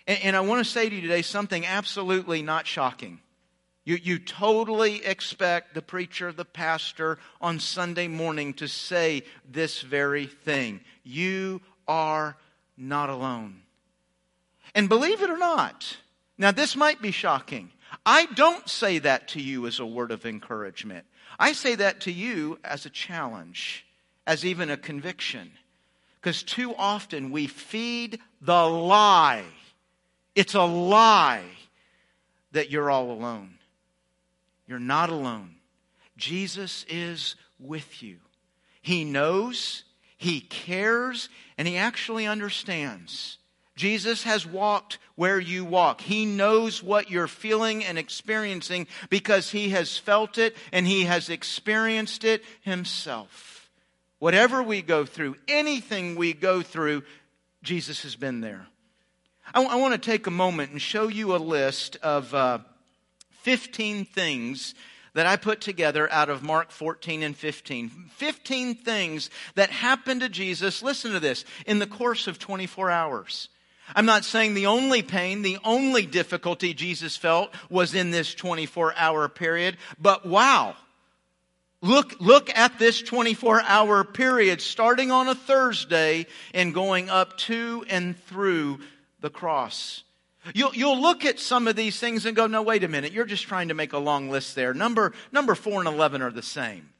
And, 0.08 0.18
and 0.24 0.36
I 0.36 0.40
want 0.40 0.64
to 0.64 0.68
say 0.68 0.88
to 0.88 0.94
you 0.94 1.02
today 1.02 1.22
something 1.22 1.64
absolutely 1.64 2.42
not 2.42 2.66
shocking. 2.66 3.20
You, 3.84 3.98
you 4.02 4.18
totally 4.18 5.04
expect 5.04 5.74
the 5.74 5.82
preacher, 5.82 6.32
the 6.32 6.44
pastor 6.44 7.18
on 7.40 7.60
Sunday 7.60 8.08
morning 8.08 8.54
to 8.54 8.66
say 8.66 9.22
this 9.48 9.82
very 9.82 10.26
thing. 10.26 10.80
You 11.04 11.60
are 11.86 12.36
not 12.76 13.08
alone. 13.08 13.62
And 14.74 14.88
believe 14.88 15.22
it 15.22 15.30
or 15.30 15.38
not, 15.38 15.96
now 16.36 16.50
this 16.50 16.76
might 16.76 17.00
be 17.00 17.12
shocking. 17.12 17.70
I 18.04 18.26
don't 18.26 18.68
say 18.68 18.98
that 18.98 19.28
to 19.28 19.40
you 19.40 19.66
as 19.66 19.78
a 19.78 19.86
word 19.86 20.10
of 20.10 20.26
encouragement. 20.26 21.06
I 21.38 21.52
say 21.52 21.74
that 21.76 22.00
to 22.02 22.12
you 22.12 22.58
as 22.64 22.84
a 22.84 22.90
challenge, 22.90 23.86
as 24.26 24.44
even 24.44 24.70
a 24.70 24.76
conviction. 24.76 25.50
Because 26.20 26.42
too 26.42 26.74
often 26.76 27.30
we 27.30 27.46
feed 27.46 28.20
the 28.42 28.66
lie 28.66 29.44
it's 30.38 30.54
a 30.54 30.62
lie 30.62 31.42
that 32.52 32.70
you're 32.70 32.92
all 32.92 33.10
alone. 33.10 33.54
You're 34.68 34.78
not 34.78 35.10
alone. 35.10 35.56
Jesus 36.16 36.86
is 36.88 37.34
with 37.58 38.04
you. 38.04 38.18
He 38.80 39.02
knows, 39.02 39.82
He 40.16 40.40
cares, 40.40 41.28
and 41.58 41.66
He 41.66 41.76
actually 41.76 42.28
understands. 42.28 43.38
Jesus 43.74 44.22
has 44.22 44.46
walked 44.46 44.98
where 45.16 45.40
you 45.40 45.64
walk. 45.64 46.02
He 46.02 46.24
knows 46.24 46.84
what 46.84 47.10
you're 47.10 47.26
feeling 47.26 47.84
and 47.84 47.98
experiencing 47.98 48.86
because 49.10 49.50
He 49.50 49.70
has 49.70 49.98
felt 49.98 50.38
it 50.38 50.56
and 50.72 50.86
He 50.86 51.06
has 51.06 51.30
experienced 51.30 52.22
it 52.22 52.44
Himself. 52.60 53.68
Whatever 54.20 54.62
we 54.62 54.82
go 54.82 55.04
through, 55.04 55.34
anything 55.48 56.14
we 56.14 56.32
go 56.32 56.62
through, 56.62 57.02
Jesus 57.64 58.04
has 58.04 58.14
been 58.14 58.40
there. 58.40 58.68
I, 59.54 59.76
want 59.76 59.94
to 59.94 60.10
take 60.10 60.26
a 60.26 60.30
moment 60.30 60.72
and 60.72 60.80
show 60.80 61.08
you 61.08 61.34
a 61.34 61.38
list 61.38 61.96
of 62.02 62.34
uh, 62.34 62.58
15 63.30 64.04
things 64.04 64.74
that 65.14 65.26
I 65.26 65.36
put 65.36 65.60
together 65.60 66.10
out 66.12 66.28
of 66.28 66.42
Mark 66.42 66.70
14 66.70 67.22
and 67.22 67.36
15. 67.36 68.10
15 68.14 68.74
things 68.76 69.30
that 69.54 69.70
happened 69.70 70.20
to 70.20 70.28
Jesus, 70.28 70.82
listen 70.82 71.12
to 71.12 71.20
this, 71.20 71.44
in 71.66 71.78
the 71.78 71.86
course 71.86 72.26
of 72.26 72.38
24 72.38 72.90
hours. 72.90 73.48
I'm 73.96 74.06
not 74.06 74.24
saying 74.26 74.52
the 74.52 74.66
only 74.66 75.02
pain, 75.02 75.40
the 75.40 75.58
only 75.64 76.04
difficulty 76.04 76.74
Jesus 76.74 77.16
felt 77.16 77.54
was 77.70 77.94
in 77.94 78.10
this 78.10 78.34
24 78.34 78.94
hour 78.96 79.28
period, 79.28 79.78
but 79.98 80.26
wow. 80.26 80.76
Look, 81.80 82.20
look 82.20 82.50
at 82.56 82.78
this 82.78 83.00
24 83.00 83.62
hour 83.62 84.04
period 84.04 84.60
starting 84.60 85.10
on 85.10 85.28
a 85.28 85.34
Thursday 85.34 86.26
and 86.52 86.74
going 86.74 87.08
up 87.08 87.38
to 87.38 87.84
and 87.88 88.18
through 88.24 88.80
the 89.20 89.30
cross. 89.30 90.04
You'll, 90.54 90.74
you'll 90.74 91.00
look 91.00 91.24
at 91.24 91.38
some 91.38 91.68
of 91.68 91.76
these 91.76 91.98
things 91.98 92.24
and 92.24 92.34
go, 92.36 92.46
no, 92.46 92.62
wait 92.62 92.84
a 92.84 92.88
minute. 92.88 93.12
You're 93.12 93.24
just 93.24 93.44
trying 93.44 93.68
to 93.68 93.74
make 93.74 93.92
a 93.92 93.98
long 93.98 94.30
list 94.30 94.54
there. 94.54 94.72
Number, 94.72 95.12
number 95.32 95.54
four 95.54 95.80
and 95.80 95.88
11 95.88 96.22
are 96.22 96.30
the 96.30 96.42
same. 96.42 96.90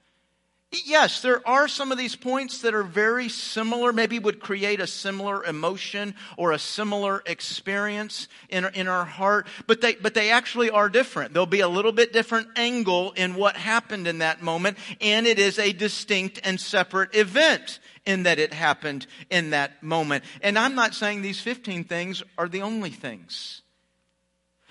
Yes, 0.70 1.22
there 1.22 1.46
are 1.48 1.66
some 1.66 1.92
of 1.92 1.96
these 1.96 2.14
points 2.14 2.60
that 2.60 2.74
are 2.74 2.82
very 2.82 3.30
similar, 3.30 3.90
maybe 3.90 4.18
would 4.18 4.38
create 4.38 4.80
a 4.80 4.86
similar 4.86 5.42
emotion 5.44 6.14
or 6.36 6.52
a 6.52 6.58
similar 6.58 7.22
experience 7.24 8.28
in, 8.50 8.66
in 8.74 8.86
our 8.86 9.06
heart, 9.06 9.46
but 9.66 9.80
they, 9.80 9.94
but 9.94 10.12
they 10.12 10.30
actually 10.30 10.68
are 10.68 10.90
different. 10.90 11.32
There'll 11.32 11.46
be 11.46 11.60
a 11.60 11.68
little 11.68 11.92
bit 11.92 12.12
different 12.12 12.48
angle 12.56 13.12
in 13.12 13.34
what 13.34 13.56
happened 13.56 14.06
in 14.06 14.18
that 14.18 14.42
moment, 14.42 14.76
and 15.00 15.26
it 15.26 15.38
is 15.38 15.58
a 15.58 15.72
distinct 15.72 16.40
and 16.44 16.60
separate 16.60 17.14
event 17.14 17.78
in 18.04 18.24
that 18.24 18.38
it 18.38 18.52
happened 18.52 19.06
in 19.30 19.50
that 19.50 19.82
moment. 19.82 20.22
And 20.42 20.58
I'm 20.58 20.74
not 20.74 20.94
saying 20.94 21.22
these 21.22 21.40
15 21.40 21.84
things 21.84 22.22
are 22.36 22.48
the 22.48 22.60
only 22.60 22.90
things. 22.90 23.62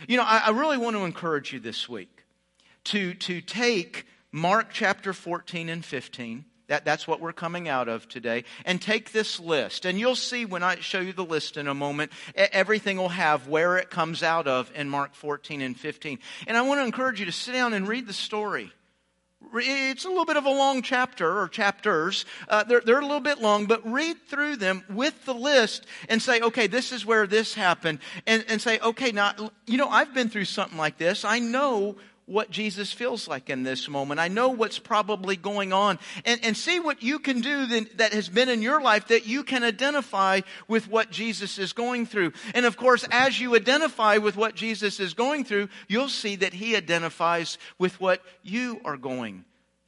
You 0.08 0.18
know, 0.18 0.24
I, 0.24 0.44
I 0.46 0.50
really 0.52 0.78
want 0.78 0.96
to 0.96 1.06
encourage 1.06 1.54
you 1.54 1.60
this 1.60 1.90
week 1.90 2.24
to, 2.86 3.16
to 3.16 3.42
take 3.42 4.06
Mark 4.32 4.68
chapter 4.72 5.14
14 5.14 5.70
and 5.70 5.84
15. 5.84 6.46
That, 6.68 6.84
that's 6.84 7.08
what 7.08 7.22
we're 7.22 7.34
coming 7.34 7.70
out 7.70 7.88
of 7.88 8.10
today. 8.10 8.44
And 8.66 8.82
take 8.82 9.12
this 9.12 9.40
list. 9.40 9.86
And 9.86 9.98
you'll 9.98 10.16
see 10.16 10.46
when 10.46 10.64
I 10.64 10.76
show 10.80 11.00
you 11.00 11.14
the 11.14 11.24
list 11.24 11.56
in 11.56 11.68
a 11.68 11.74
moment, 11.74 12.12
everything 12.36 12.98
will 12.98 13.10
have 13.10 13.48
where 13.48 13.78
it 13.78 13.90
comes 13.90 14.22
out 14.22 14.48
of 14.48 14.70
in 14.76 14.90
Mark 14.90 15.16
14 15.16 15.62
and 15.62 15.80
15. 15.80 16.20
And 16.46 16.58
I 16.58 16.62
want 16.62 16.80
to 16.82 16.86
encourage 16.86 17.20
you 17.20 17.26
to 17.26 17.32
sit 17.32 17.54
down 17.54 17.74
and 17.74 17.88
read 17.88 18.06
the 18.06 18.14
story. 18.14 18.72
It's 19.54 20.04
a 20.04 20.10
little 20.10 20.26
bit 20.26 20.36
of 20.36 20.46
a 20.46 20.50
long 20.50 20.82
chapter 20.82 21.40
or 21.40 21.48
chapters. 21.48 22.26
Uh, 22.50 22.64
they're, 22.66 22.82
they're 22.82 23.00
a 23.00 23.06
little 23.06 23.22
bit 23.22 23.40
long, 23.40 23.66
but 23.66 23.90
read 23.90 24.18
through 24.28 24.58
them 24.58 24.84
with 24.90 25.24
the 25.26 25.34
list 25.34 25.86
and 26.10 26.22
say, 26.22 26.42
okay, 26.42 26.68
this 26.68 26.92
is 26.92 27.06
where 27.06 27.28
this 27.28 27.54
happened. 27.54 28.00
And, 28.26 28.44
and 28.50 28.62
say, 28.62 28.80
okay, 28.80 29.12
now, 29.14 29.34
you 29.66 29.78
know, 29.78 29.88
I've 29.88 30.14
been 30.14 30.30
through 30.30 30.46
something 30.46 30.78
like 30.78 30.98
this. 30.98 31.24
I 31.24 31.40
know 31.40 31.96
what 32.28 32.52
Jesus 32.52 32.92
feels 32.92 33.28
like 33.28 33.50
in 33.50 33.64
this 33.64 33.88
moment. 33.88 34.20
I 34.20 34.28
know 34.28 34.50
what's 34.50 34.80
probably 34.80 35.38
going 35.38 35.74
on. 35.74 35.98
And, 36.26 36.40
and 36.44 36.56
see 36.56 36.80
what 36.80 37.02
you 37.02 37.20
can 37.20 37.42
do 37.42 37.66
that, 37.66 37.98
that 37.98 38.14
has 38.14 38.30
been 38.30 38.50
in 38.50 38.62
your 38.62 38.82
life 38.82 39.08
that 39.08 39.26
you 39.26 39.44
can 39.44 39.64
identify 39.64 40.42
with 40.68 40.90
what 40.90 41.10
Jesus 41.10 41.58
is 41.58 41.74
going 41.74 42.06
through. 42.06 42.34
And 42.54 42.66
of 42.66 42.78
course, 42.78 43.08
as 43.10 43.40
you 43.40 43.56
identify 43.56 44.18
with 44.18 44.36
what 44.36 44.56
Jesus 44.56 45.00
is 45.00 45.14
going 45.14 45.46
through, 45.46 45.70
you'll 45.88 46.10
see 46.10 46.36
that 46.36 46.54
he 46.54 46.76
identifies 46.76 47.58
with 47.80 48.00
what 48.02 48.22
you 48.44 48.82
are 48.84 48.98
going 48.98 49.46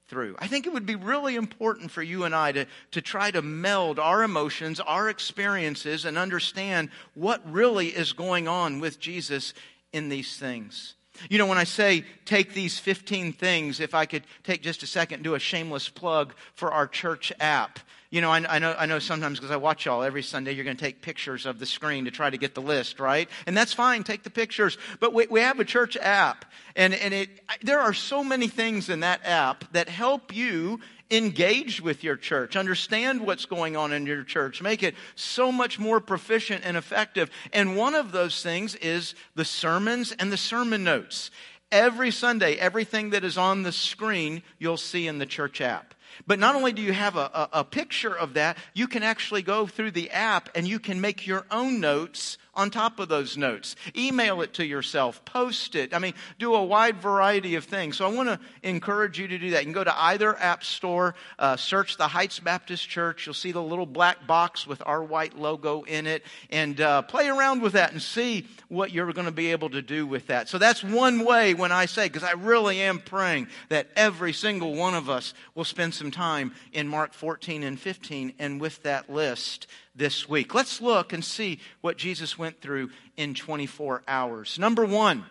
through. 0.07 0.37
I 0.39 0.47
think 0.47 0.65
it 0.65 0.73
would 0.73 0.85
be 0.85 0.95
really 0.95 1.35
important 1.35 1.91
for 1.91 2.01
you 2.01 2.23
and 2.23 2.33
I 2.33 2.53
to, 2.53 2.65
to 2.91 3.01
try 3.01 3.31
to 3.31 3.41
meld 3.41 3.99
our 3.99 4.23
emotions, 4.23 4.79
our 4.79 5.09
experiences, 5.09 6.05
and 6.05 6.17
understand 6.17 6.89
what 7.13 7.41
really 7.51 7.87
is 7.87 8.13
going 8.13 8.47
on 8.47 8.79
with 8.79 8.99
Jesus 8.99 9.53
in 9.91 10.07
these 10.07 10.37
things. 10.37 10.95
You 11.29 11.37
know, 11.37 11.45
when 11.45 11.57
I 11.57 11.63
say 11.63 12.05
take 12.25 12.53
these 12.53 12.79
15 12.79 13.33
things, 13.33 13.79
if 13.79 13.93
I 13.93 14.05
could 14.05 14.23
take 14.43 14.61
just 14.61 14.83
a 14.83 14.87
second, 14.87 15.23
do 15.23 15.35
a 15.35 15.39
shameless 15.39 15.89
plug 15.89 16.33
for 16.53 16.71
our 16.71 16.87
church 16.87 17.33
app. 17.39 17.79
You 18.11 18.21
know, 18.21 18.31
I, 18.31 18.55
I 18.55 18.57
know, 18.57 18.75
I 18.77 18.87
know 18.87 18.97
sometimes 18.97 19.37
because 19.37 19.51
I 19.51 19.57
watch 19.57 19.85
y'all 19.85 20.01
every 20.01 20.23
Sunday, 20.23 20.53
you're 20.53 20.63
going 20.63 20.77
to 20.77 20.83
take 20.83 21.01
pictures 21.01 21.45
of 21.45 21.59
the 21.59 21.67
screen 21.67 22.05
to 22.05 22.11
try 22.11 22.29
to 22.29 22.37
get 22.37 22.55
the 22.55 22.61
list, 22.61 22.99
right? 22.99 23.29
And 23.45 23.55
that's 23.55 23.71
fine, 23.71 24.03
take 24.03 24.23
the 24.23 24.31
pictures. 24.31 24.79
But 24.99 25.13
we, 25.13 25.27
we 25.27 25.41
have 25.41 25.59
a 25.59 25.65
church 25.65 25.95
app, 25.95 26.45
and, 26.75 26.95
and 26.95 27.13
it, 27.13 27.29
there 27.61 27.79
are 27.79 27.93
so 27.93 28.23
many 28.23 28.47
things 28.47 28.89
in 28.89 29.01
that 29.01 29.21
app 29.25 29.71
that 29.73 29.89
help 29.89 30.35
you 30.35 30.79
engage 31.11 31.81
with 31.81 32.03
your 32.03 32.15
church, 32.15 32.55
understand 32.55 33.25
what's 33.25 33.45
going 33.45 33.75
on 33.75 33.93
in 33.93 34.05
your 34.05 34.23
church, 34.23 34.61
make 34.61 34.83
it 34.83 34.95
so 35.15 35.51
much 35.51 35.79
more 35.79 35.99
proficient 35.99 36.63
and 36.63 36.77
effective. 36.77 37.31
And 37.51 37.75
one 37.75 37.95
of 37.95 38.11
those 38.11 38.43
things 38.43 38.75
is 38.75 39.15
the 39.35 39.45
sermons 39.45 40.11
and 40.11 40.31
the 40.31 40.37
sermon 40.37 40.83
notes. 40.83 41.31
Every 41.71 42.11
Sunday, 42.11 42.55
everything 42.55 43.11
that 43.11 43.23
is 43.23 43.37
on 43.37 43.63
the 43.63 43.71
screen, 43.71 44.43
you'll 44.57 44.77
see 44.77 45.07
in 45.07 45.19
the 45.19 45.25
church 45.25 45.61
app. 45.61 45.93
But 46.27 46.39
not 46.39 46.55
only 46.55 46.71
do 46.71 46.81
you 46.81 46.93
have 46.93 47.15
a, 47.15 47.31
a, 47.33 47.49
a, 47.53 47.63
picture 47.63 48.15
of 48.15 48.33
that, 48.33 48.57
you 48.73 48.87
can 48.87 49.03
actually 49.03 49.41
go 49.41 49.67
through 49.67 49.91
the 49.91 50.09
app 50.11 50.49
and 50.55 50.67
you 50.67 50.79
can 50.79 51.01
make 51.01 51.25
your 51.27 51.45
own 51.51 51.79
notes 51.79 52.37
on 52.59 52.69
top 52.69 52.99
of 52.99 53.07
those 53.07 53.37
notes. 53.37 53.77
Email 53.95 54.41
it 54.41 54.53
to 54.55 54.65
yourself, 54.65 55.23
post 55.23 55.75
it. 55.75 55.93
I 55.93 55.99
mean, 55.99 56.13
do 56.39 56.55
a 56.55 56.63
wide 56.63 56.97
variety 56.97 57.55
of 57.55 57.63
things. 57.63 57.97
So 57.97 58.05
I 58.05 58.11
want 58.11 58.27
to 58.27 58.39
encourage 58.63 59.17
you 59.17 59.29
to 59.29 59.37
do 59.37 59.51
that. 59.51 59.61
You 59.61 59.67
can 59.67 59.73
go 59.73 59.85
to 59.85 60.03
either 60.03 60.37
app 60.37 60.65
store, 60.65 61.15
uh, 61.37 61.55
search 61.55 61.95
the 61.95 62.09
Heights 62.09 62.39
Baptist 62.39 62.89
Church. 62.89 63.25
You'll 63.25 63.33
see 63.33 63.53
the 63.53 63.63
little 63.63 63.85
black 63.85 64.27
box 64.27 64.67
with 64.67 64.83
our 64.85 65.01
white 65.01 65.37
logo 65.37 65.83
in 65.83 66.05
it, 66.05 66.23
and 66.49 66.81
uh, 66.81 67.01
play 67.03 67.29
around 67.29 67.61
with 67.61 67.73
that 67.73 67.93
and 67.93 68.01
see 68.01 68.45
what 68.67 68.91
you're 68.91 69.13
going 69.13 69.25
to 69.25 69.31
be 69.31 69.51
able 69.51 69.69
to 69.69 69.81
do 69.81 70.05
with 70.05 70.27
that. 70.27 70.49
So 70.49 70.57
that's 70.57 70.83
one 70.83 71.23
way 71.23 71.53
when 71.53 71.71
I 71.71 71.85
say, 71.85 72.07
because 72.07 72.23
I 72.23 72.33
really 72.33 72.81
am 72.81 72.99
praying 72.99 73.47
that 73.69 73.87
every 73.95 74.33
single 74.33 74.75
one 74.75 74.95
of 74.95 75.09
us 75.09 75.33
will 75.55 75.63
spend 75.63 75.93
some 75.93 76.08
time 76.11 76.53
in 76.71 76.87
Mark 76.87 77.13
14 77.13 77.63
and 77.63 77.79
15 77.79 78.33
and 78.39 78.61
with 78.61 78.83
that 78.83 79.09
list 79.09 79.67
this 79.95 80.27
week. 80.27 80.53
Let's 80.53 80.81
look 80.81 81.13
and 81.13 81.23
see 81.23 81.59
what 81.81 81.97
Jesus 81.97 82.37
went 82.37 82.61
through 82.61 82.89
in 83.17 83.33
24 83.33 84.03
hours. 84.07 84.57
Number 84.59 84.85
one, 84.85 85.25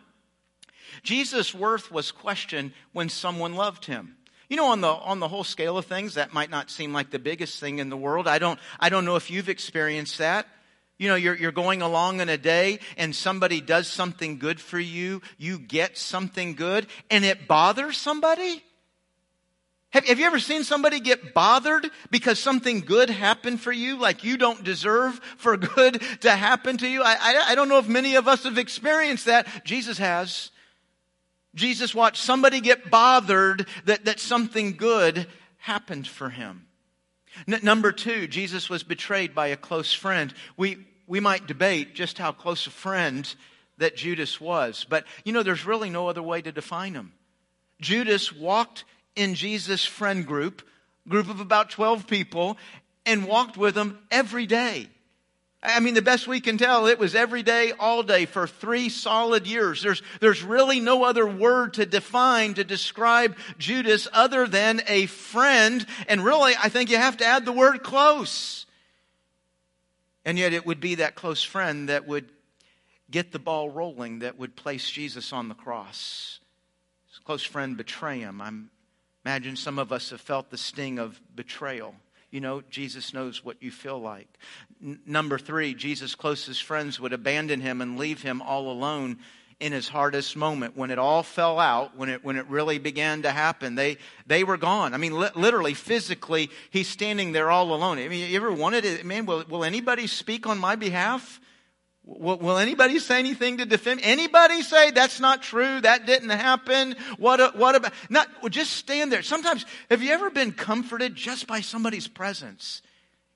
Jesus' 1.02 1.54
worth 1.54 1.90
was 1.90 2.12
questioned 2.12 2.72
when 2.92 3.08
someone 3.08 3.54
loved 3.54 3.84
him. 3.84 4.16
You 4.48 4.56
know, 4.56 4.66
on 4.66 4.80
the, 4.80 4.88
on 4.88 5.20
the 5.20 5.28
whole 5.28 5.44
scale 5.44 5.76
of 5.76 5.84
things, 5.84 6.14
that 6.14 6.32
might 6.32 6.50
not 6.50 6.70
seem 6.70 6.92
like 6.92 7.10
the 7.10 7.18
biggest 7.18 7.60
thing 7.60 7.78
in 7.80 7.90
the 7.90 7.96
world. 7.96 8.26
I 8.26 8.38
don't, 8.38 8.58
I 8.80 8.88
don't 8.88 9.04
know 9.04 9.16
if 9.16 9.30
you've 9.30 9.50
experienced 9.50 10.18
that. 10.18 10.46
You 10.98 11.08
know, 11.08 11.14
you're, 11.14 11.36
you're 11.36 11.52
going 11.52 11.80
along 11.80 12.20
in 12.20 12.28
a 12.28 12.38
day 12.38 12.80
and 12.96 13.14
somebody 13.14 13.60
does 13.60 13.86
something 13.86 14.38
good 14.38 14.60
for 14.60 14.80
you, 14.80 15.22
you 15.36 15.58
get 15.58 15.96
something 15.96 16.54
good, 16.54 16.88
and 17.08 17.24
it 17.24 17.46
bothers 17.46 17.96
somebody? 17.96 18.64
Have, 19.90 20.06
have 20.06 20.18
you 20.18 20.26
ever 20.26 20.38
seen 20.38 20.64
somebody 20.64 21.00
get 21.00 21.32
bothered 21.32 21.90
because 22.10 22.38
something 22.38 22.80
good 22.80 23.08
happened 23.08 23.60
for 23.60 23.72
you, 23.72 23.98
like 23.98 24.22
you 24.22 24.36
don't 24.36 24.62
deserve 24.62 25.18
for 25.38 25.56
good 25.56 26.02
to 26.20 26.30
happen 26.30 26.76
to 26.78 26.88
you? 26.88 27.02
I, 27.02 27.16
I, 27.18 27.44
I 27.48 27.54
don't 27.54 27.68
know 27.68 27.78
if 27.78 27.88
many 27.88 28.16
of 28.16 28.28
us 28.28 28.44
have 28.44 28.58
experienced 28.58 29.26
that. 29.26 29.64
Jesus 29.64 29.98
has. 29.98 30.50
Jesus 31.54 31.94
watched 31.94 32.22
somebody 32.22 32.60
get 32.60 32.90
bothered 32.90 33.66
that, 33.86 34.04
that 34.04 34.20
something 34.20 34.76
good 34.76 35.26
happened 35.56 36.06
for 36.06 36.28
him. 36.28 36.66
N- 37.50 37.60
number 37.62 37.90
two, 37.90 38.26
Jesus 38.28 38.68
was 38.68 38.82
betrayed 38.82 39.34
by 39.34 39.48
a 39.48 39.56
close 39.56 39.92
friend. 39.92 40.34
We, 40.56 40.78
we 41.06 41.20
might 41.20 41.46
debate 41.46 41.94
just 41.94 42.18
how 42.18 42.32
close 42.32 42.66
a 42.66 42.70
friend 42.70 43.32
that 43.78 43.96
Judas 43.96 44.40
was, 44.40 44.84
but 44.88 45.04
you 45.24 45.32
know, 45.32 45.42
there's 45.42 45.64
really 45.64 45.88
no 45.88 46.08
other 46.08 46.22
way 46.22 46.42
to 46.42 46.52
define 46.52 46.94
him. 46.94 47.12
Judas 47.80 48.32
walked 48.32 48.84
in 49.18 49.34
Jesus' 49.34 49.84
friend 49.84 50.24
group, 50.24 50.62
group 51.08 51.28
of 51.28 51.40
about 51.40 51.70
12 51.70 52.06
people, 52.06 52.56
and 53.04 53.26
walked 53.26 53.56
with 53.56 53.74
them 53.74 53.98
every 54.10 54.46
day. 54.46 54.88
I 55.60 55.80
mean, 55.80 55.94
the 55.94 56.02
best 56.02 56.28
we 56.28 56.40
can 56.40 56.56
tell, 56.56 56.86
it 56.86 57.00
was 57.00 57.16
every 57.16 57.42
day, 57.42 57.72
all 57.72 58.04
day 58.04 58.26
for 58.26 58.46
three 58.46 58.88
solid 58.88 59.44
years. 59.44 59.82
There's, 59.82 60.02
there's 60.20 60.42
really 60.44 60.78
no 60.78 61.02
other 61.02 61.26
word 61.26 61.74
to 61.74 61.86
define, 61.86 62.54
to 62.54 62.64
describe 62.64 63.36
Judas 63.58 64.06
other 64.12 64.46
than 64.46 64.82
a 64.86 65.06
friend. 65.06 65.84
And 66.06 66.24
really, 66.24 66.54
I 66.56 66.68
think 66.68 66.90
you 66.90 66.96
have 66.96 67.16
to 67.16 67.26
add 67.26 67.44
the 67.44 67.52
word 67.52 67.82
close. 67.82 68.66
And 70.24 70.38
yet, 70.38 70.52
it 70.52 70.64
would 70.64 70.78
be 70.78 70.96
that 70.96 71.16
close 71.16 71.42
friend 71.42 71.88
that 71.88 72.06
would 72.06 72.28
get 73.10 73.32
the 73.32 73.40
ball 73.40 73.68
rolling, 73.68 74.20
that 74.20 74.38
would 74.38 74.54
place 74.54 74.88
Jesus 74.88 75.32
on 75.32 75.48
the 75.48 75.56
cross. 75.56 76.38
His 77.08 77.18
close 77.18 77.42
friend 77.42 77.76
betray 77.76 78.20
him. 78.20 78.40
I'm 78.40 78.70
Imagine 79.24 79.56
some 79.56 79.78
of 79.78 79.92
us 79.92 80.10
have 80.10 80.20
felt 80.20 80.50
the 80.50 80.58
sting 80.58 80.98
of 80.98 81.20
betrayal. 81.34 81.94
You 82.30 82.40
know, 82.40 82.62
Jesus 82.70 83.14
knows 83.14 83.44
what 83.44 83.62
you 83.62 83.70
feel 83.70 83.98
like. 83.98 84.28
N- 84.82 85.00
number 85.06 85.38
three, 85.38 85.74
Jesus' 85.74 86.14
closest 86.14 86.62
friends 86.62 87.00
would 87.00 87.12
abandon 87.12 87.60
him 87.60 87.80
and 87.80 87.98
leave 87.98 88.22
him 88.22 88.42
all 88.42 88.70
alone 88.70 89.18
in 89.60 89.72
his 89.72 89.88
hardest 89.88 90.36
moment 90.36 90.76
when 90.76 90.90
it 90.90 90.98
all 90.98 91.22
fell 91.22 91.58
out 91.58 91.96
when 91.96 92.08
it 92.08 92.24
when 92.24 92.36
it 92.36 92.46
really 92.46 92.78
began 92.78 93.22
to 93.22 93.30
happen 93.30 93.74
they 93.74 93.96
they 94.24 94.44
were 94.44 94.56
gone 94.56 94.94
i 94.94 94.96
mean 94.96 95.18
li- 95.18 95.30
literally 95.34 95.74
physically 95.74 96.48
he's 96.70 96.86
standing 96.86 97.32
there 97.32 97.50
all 97.50 97.74
alone 97.74 97.98
i 97.98 98.06
mean 98.06 98.30
you 98.30 98.36
ever 98.36 98.52
wanted 98.52 98.84
it 98.84 99.04
man 99.04 99.26
will, 99.26 99.44
will 99.48 99.64
anybody 99.64 100.06
speak 100.06 100.46
on 100.46 100.58
my 100.58 100.76
behalf 100.76 101.40
Will, 102.10 102.56
anybody 102.56 102.98
say 103.00 103.18
anything 103.18 103.58
to 103.58 103.66
defend? 103.66 104.00
Anybody 104.02 104.62
say 104.62 104.92
that's 104.92 105.20
not 105.20 105.42
true? 105.42 105.82
That 105.82 106.06
didn't 106.06 106.30
happen? 106.30 106.96
What, 107.18 107.54
what 107.54 107.74
about, 107.74 107.92
not, 108.08 108.28
well, 108.40 108.48
just 108.48 108.72
stand 108.72 109.12
there. 109.12 109.20
Sometimes, 109.20 109.66
have 109.90 110.02
you 110.02 110.12
ever 110.12 110.30
been 110.30 110.52
comforted 110.52 111.14
just 111.14 111.46
by 111.46 111.60
somebody's 111.60 112.08
presence? 112.08 112.80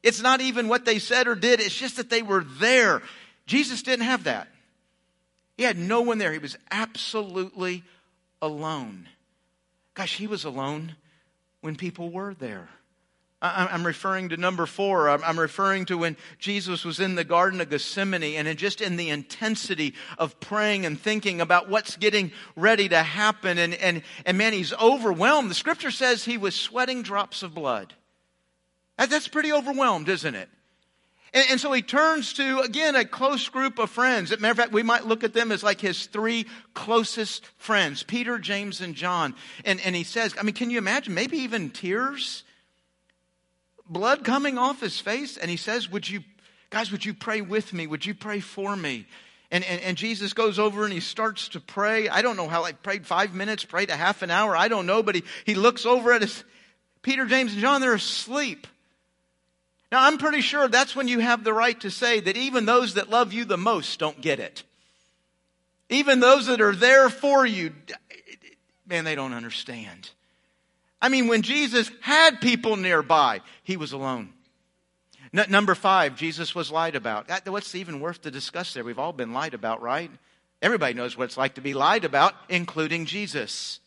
It's 0.03 0.23
not 0.23 0.41
even 0.41 0.69
what 0.69 0.87
they 0.87 0.99
said 0.99 1.29
or 1.29 1.35
did. 1.35 1.61
It's 1.61 1.75
just 1.75 1.99
that 1.99 2.09
they 2.09 2.23
were 2.23 2.45
there. 2.45 3.03
Jesus 3.45 3.83
didn't 3.83 4.07
have 4.07 4.25
that. 4.25 4.49
He 5.59 5.65
had 5.65 5.77
no 5.77 6.01
one 6.01 6.17
there. 6.17 6.33
He 6.33 6.39
was 6.39 6.57
absolutely 6.71 7.85
alone. 8.41 9.07
Gosh, 9.93 10.17
he 10.17 10.27
was 10.27 10.45
alone 10.45 10.97
when 11.61 11.77
people 11.77 12.11
were 12.11 12.33
there. 12.33 12.71
I'm 13.45 13.85
referring 13.85 14.29
to 14.29 14.37
number 14.37 14.67
four. 14.67 15.09
I'm 15.11 15.39
referring 15.39 15.87
to 15.87 15.99
when 15.99 16.17
Jesus 16.39 16.85
was 16.85 17.01
in 17.01 17.17
the 17.17 17.25
Garden 17.25 17.61
of 17.61 17.71
Gethsemane 17.71 18.23
and 18.23 18.57
just 18.57 18.81
in 18.81 18.97
the 18.97 19.11
intensity 19.11 19.95
of 20.17 20.39
praying 20.39 20.87
and 20.87 20.99
thinking 20.99 21.41
about 21.41 21.69
what's 21.69 21.97
getting 21.97 22.31
ready 22.55 22.89
to 22.89 23.03
happen. 23.03 23.59
And, 23.59 23.75
and, 23.75 24.03
and 24.25 24.39
man, 24.39 24.53
he's 24.53 24.73
overwhelmed. 24.75 25.51
The 25.51 25.57
scripture 25.57 25.91
says 25.91 26.25
he 26.25 26.39
was 26.39 26.55
sweating 26.55 27.03
drops 27.03 27.43
of 27.43 27.53
blood. 27.53 27.93
That's 28.97 29.27
pretty 29.27 29.53
overwhelmed, 29.53 30.09
isn't 30.09 30.35
it? 30.37 30.49
And, 31.35 31.45
and, 31.51 31.61
so 31.61 31.73
he 31.73 31.83
turns 31.83 32.35
to, 32.35 32.61
again, 32.61 32.95
a 32.95 33.05
close 33.05 33.49
group 33.49 33.79
of 33.79 33.91
friends. 33.91 34.31
As 34.31 34.39
a 34.39 34.41
matter 34.41 34.53
of 34.53 34.59
fact, 34.59 34.73
we 34.73 34.83
might 34.83 35.07
look 35.07 35.25
at 35.25 35.33
them 35.33 35.51
as 35.51 35.65
like 35.65 35.81
his 35.81 36.07
three 36.07 36.47
closest 36.75 37.47
friends 37.57 38.03
Peter, 38.03 38.39
James, 38.39 38.81
and 38.81 38.95
John. 38.95 39.35
And, 39.65 39.81
and 39.81 39.97
he 39.97 40.05
says, 40.05 40.35
I 40.39 40.43
mean, 40.45 40.55
can 40.55 40.71
you 40.71 40.79
imagine? 40.79 41.15
Maybe 41.15 41.39
even 41.39 41.71
tears? 41.71 42.45
Blood 43.93 44.25
coming 44.25 44.59
off 44.59 44.81
his 44.81 44.99
face. 44.99 45.37
And 45.37 45.51
he 45.51 45.57
says, 45.57 45.91
Would 45.91 46.09
you, 46.09 46.25
guys, 46.71 46.91
would 46.91 47.05
you 47.05 47.15
pray 47.15 47.41
with 47.41 47.73
me? 47.73 47.87
Would 47.87 48.07
you 48.07 48.15
pray 48.15 48.41
for 48.41 48.75
me? 48.75 49.07
And, 49.51 49.65
and, 49.65 49.83
and, 49.83 49.97
Jesus 49.99 50.33
goes 50.33 50.59
over 50.59 50.85
and 50.85 50.93
he 50.95 51.01
starts 51.01 51.49
to 51.49 51.61
pray. 51.61 52.09
I 52.09 52.23
don't 52.23 52.39
know 52.39 52.49
how, 52.49 52.63
like, 52.63 52.83
prayed 52.83 53.07
five 53.07 53.35
minutes, 53.35 53.67
prayed 53.67 53.91
a 53.91 53.97
half 53.97 54.23
an 54.23 54.31
hour. 54.31 54.57
I 54.57 54.69
don't 54.69 54.87
know, 54.87 55.03
but 55.03 55.15
he, 55.15 55.25
he 55.45 55.55
looks 55.55 55.85
over 55.85 56.11
at 56.15 56.23
his, 56.23 56.43
Peter, 57.03 57.27
James, 57.27 57.53
and 57.53 57.61
John, 57.61 57.83
they're 57.83 57.93
asleep. 57.93 58.67
Now, 59.91 60.07
I'm 60.07 60.17
pretty 60.17 60.41
sure 60.41 60.69
that's 60.69 60.97
when 60.97 61.07
you 61.07 61.19
have 61.19 61.45
the 61.45 61.53
right 61.53 61.79
to 61.83 61.91
say 61.91 62.21
that 62.21 62.35
even 62.39 62.65
those 62.65 62.95
that 62.95 63.11
love 63.11 63.35
you 63.35 63.45
the 63.45 63.59
most 63.59 63.99
don't 63.99 64.23
get 64.23 64.41
it. 64.41 64.63
Even 65.91 66.21
those 66.21 66.47
that 66.47 66.63
are 66.63 66.75
there 66.75 67.11
for 67.11 67.45
you, 67.45 67.75
man, 68.87 69.05
they 69.05 69.15
don't 69.15 69.35
understand. 69.35 70.09
I 71.03 71.09
mean, 71.09 71.27
when 71.27 71.43
Jesus 71.43 71.91
had 72.01 72.41
people 72.41 72.77
nearby, 72.77 73.41
he 73.65 73.77
was 73.77 73.93
alone. 73.93 74.33
N- 75.37 75.51
number 75.51 75.75
five, 75.75 76.17
Jesus 76.17 76.55
was 76.55 76.71
lied 76.71 76.95
about. 76.95 77.29
What's 77.47 77.75
even 77.75 78.01
worth 78.01 78.23
to 78.23 78.31
discuss 78.31 78.73
there? 78.73 78.85
We've 78.85 78.99
all 78.99 79.13
been 79.13 79.35
lied 79.35 79.53
about, 79.53 79.83
right? 79.83 80.11
Everybody 80.63 80.95
knows 80.95 81.19
what 81.19 81.25
it's 81.25 81.37
like 81.37 81.57
to 81.57 81.61
be 81.61 81.75
lied 81.75 82.05
about, 82.05 82.35
including 82.49 83.07
Jesus 83.07 83.81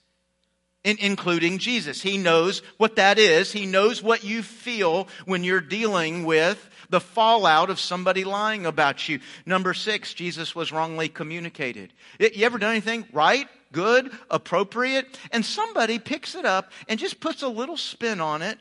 in, 0.86 0.98
including 1.00 1.58
Jesus. 1.58 2.02
He 2.02 2.18
knows 2.18 2.62
what 2.78 2.96
that 2.96 3.18
is. 3.18 3.52
He 3.52 3.66
knows 3.66 4.02
what 4.02 4.24
you 4.24 4.44
feel 4.44 5.10
when 5.26 5.44
you're 5.44 5.60
dealing 5.60 6.24
with 6.24 6.70
the 6.90 7.02
fallout 7.02 7.70
of 7.70 7.80
somebody 7.80 8.24
lying 8.24 8.66
about 8.66 9.10
you. 9.10 9.20
Number 9.46 9.74
six, 9.74 10.14
Jesus 10.14 10.56
was 10.56 10.72
wrongly 10.72 11.10
communicated. 11.10 11.92
You 12.20 12.46
ever 12.46 12.60
done 12.60 12.72
anything 12.72 13.06
right, 13.12 13.48
good, 13.76 14.10
appropriate, 14.32 15.20
and 15.32 15.46
somebody 15.46 16.00
picks 16.00 16.34
it 16.34 16.46
up 16.46 16.72
and 16.88 16.98
just 16.98 17.20
puts 17.20 17.44
a 17.44 17.48
little 17.50 17.76
spin 17.76 18.22
on 18.22 18.42
it, 18.42 18.58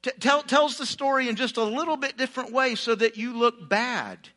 t- 0.00 0.10
tell, 0.18 0.42
tells 0.42 0.78
the 0.78 0.86
story 0.86 1.28
in 1.28 1.36
just 1.36 1.58
a 1.58 1.62
little 1.62 1.98
bit 1.98 2.16
different 2.16 2.50
way 2.50 2.74
so 2.74 2.94
that 2.94 3.18
you 3.18 3.36
look 3.36 3.68
bad. 3.68 4.30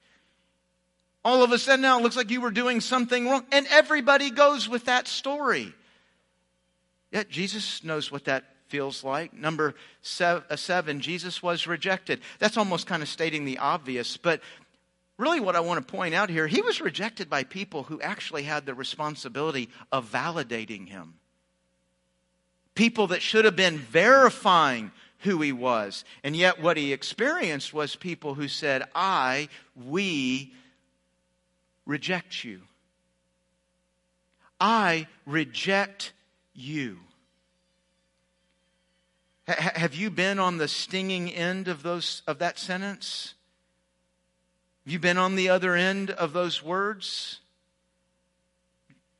All 1.23 1.43
of 1.43 1.53
a 1.53 1.57
sudden 1.57 1.81
now 1.81 1.97
it 1.97 2.03
looks 2.03 2.17
like 2.17 2.29
you 2.29 2.41
were 2.41 2.51
doing 2.51 2.81
something 2.81 3.27
wrong, 3.27 3.45
and 3.53 3.65
everybody 3.71 4.29
goes 4.29 4.67
with 4.67 4.85
that 4.85 5.07
story. 5.07 5.73
Yet 7.11 7.29
Jesus 7.29 7.81
knows 7.81 8.11
what 8.11 8.25
that 8.25 8.43
feels 8.67 9.01
like. 9.01 9.33
Number 9.33 9.75
uh, 10.19 10.55
seven, 10.57 10.99
Jesus 10.99 11.41
was 11.41 11.67
rejected. 11.67 12.19
That's 12.39 12.57
almost 12.57 12.85
kind 12.85 13.01
of 13.01 13.07
stating 13.07 13.45
the 13.45 13.59
obvious, 13.59 14.17
but 14.17 14.41
really 15.17 15.39
what 15.39 15.55
I 15.55 15.61
want 15.61 15.85
to 15.85 15.91
point 15.91 16.13
out 16.13 16.29
here, 16.29 16.47
he 16.47 16.61
was 16.61 16.81
rejected 16.81 17.29
by 17.29 17.43
people 17.43 17.83
who 17.83 18.01
actually 18.01 18.43
had 18.43 18.65
the 18.65 18.73
responsibility 18.73 19.69
of 19.91 20.11
validating 20.11 20.87
him. 20.87 21.15
People 22.73 23.07
that 23.07 23.21
should 23.21 23.45
have 23.45 23.55
been 23.55 23.77
verifying 23.77 24.91
who 25.19 25.41
he 25.41 25.51
was. 25.51 26.03
And 26.23 26.35
yet, 26.35 26.61
what 26.61 26.77
he 26.77 26.91
experienced 26.91 27.73
was 27.73 27.95
people 27.95 28.33
who 28.33 28.47
said, 28.47 28.83
I, 28.93 29.47
we 29.75 30.53
reject 31.85 32.43
you. 32.43 32.61
I 34.59 35.07
reject 35.25 36.11
you. 36.53 36.99
H- 39.47 39.57
have 39.57 39.95
you 39.95 40.09
been 40.09 40.39
on 40.39 40.57
the 40.57 40.67
stinging 40.67 41.31
end 41.31 41.67
of, 41.67 41.83
those, 41.83 42.21
of 42.27 42.39
that 42.39 42.57
sentence? 42.57 43.34
Have 44.85 44.93
you 44.93 44.99
been 44.99 45.17
on 45.17 45.35
the 45.35 45.49
other 45.49 45.75
end 45.75 46.11
of 46.11 46.33
those 46.33 46.63
words? 46.63 47.39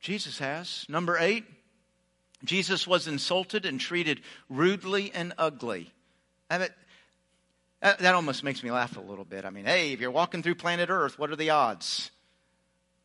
Jesus 0.00 0.38
has. 0.38 0.86
Number 0.88 1.18
eight, 1.18 1.44
Jesus 2.44 2.86
was 2.86 3.08
insulted 3.08 3.66
and 3.66 3.80
treated 3.80 4.20
rudely 4.48 5.10
and 5.12 5.32
ugly. 5.36 5.92
That, 6.48 6.70
that 7.80 8.14
almost 8.14 8.44
makes 8.44 8.62
me 8.62 8.70
laugh 8.70 8.96
a 8.96 9.00
little 9.00 9.24
bit. 9.24 9.44
I 9.44 9.50
mean, 9.50 9.64
hey, 9.64 9.92
if 9.92 10.00
you're 10.00 10.10
walking 10.10 10.42
through 10.42 10.54
planet 10.54 10.88
Earth, 10.88 11.18
what 11.18 11.30
are 11.30 11.36
the 11.36 11.50
odds? 11.50 12.10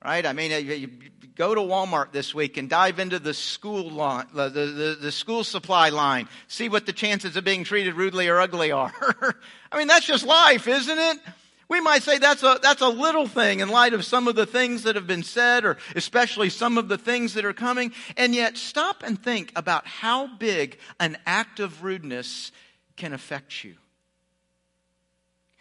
right? 0.04 0.26
I 0.26 0.34
mean, 0.34 0.52
you, 0.66 0.90
go 1.36 1.54
to 1.54 1.62
Walmart 1.62 2.12
this 2.12 2.34
week 2.34 2.58
and 2.58 2.70
dive 2.70 3.00
into 3.00 3.20
the 3.20 3.34
school 3.34 3.90
line, 3.90 4.26
the, 4.34 4.50
the, 4.50 4.98
the 5.00 5.12
school 5.12 5.44
supply 5.44 5.90
line. 5.90 6.28
See 6.48 6.70
what 6.70 6.86
the 6.86 6.94
chances 6.94 7.36
of 7.36 7.44
being 7.44 7.64
treated 7.64 7.96
rudely 7.96 8.28
or 8.28 8.40
ugly 8.40 8.72
are. 8.72 8.94
I 9.72 9.78
mean, 9.78 9.88
that's 9.88 10.06
just 10.06 10.26
life, 10.26 10.68
isn't 10.68 11.00
it? 11.00 11.18
We 11.72 11.80
might 11.80 12.04
say 12.04 12.18
that's 12.18 12.44
a, 12.44 12.60
that's 12.62 12.82
a 12.82 12.90
little 12.90 13.28
thing 13.28 13.62
in 13.62 13.70
light 13.70 13.94
of 13.94 14.04
some 14.04 14.28
of 14.28 14.36
the 14.36 14.46
things 14.46 14.84
that 14.84 14.96
have 14.96 15.08
been 15.08 15.24
said, 15.24 15.64
or 15.64 15.78
especially 15.96 16.50
some 16.50 16.78
of 16.78 16.90
the 16.90 16.98
things 16.98 17.36
that 17.36 17.46
are 17.46 17.54
coming. 17.54 17.94
And 18.18 18.36
yet, 18.36 18.58
stop 18.58 19.04
and 19.04 19.18
think 19.18 19.54
about 19.56 19.88
how 19.88 20.28
big 20.28 20.78
an 21.00 21.18
act 21.26 21.62
of 21.62 21.82
rudeness 21.82 22.52
can 22.98 23.14
affect 23.14 23.64
you. 23.64 23.76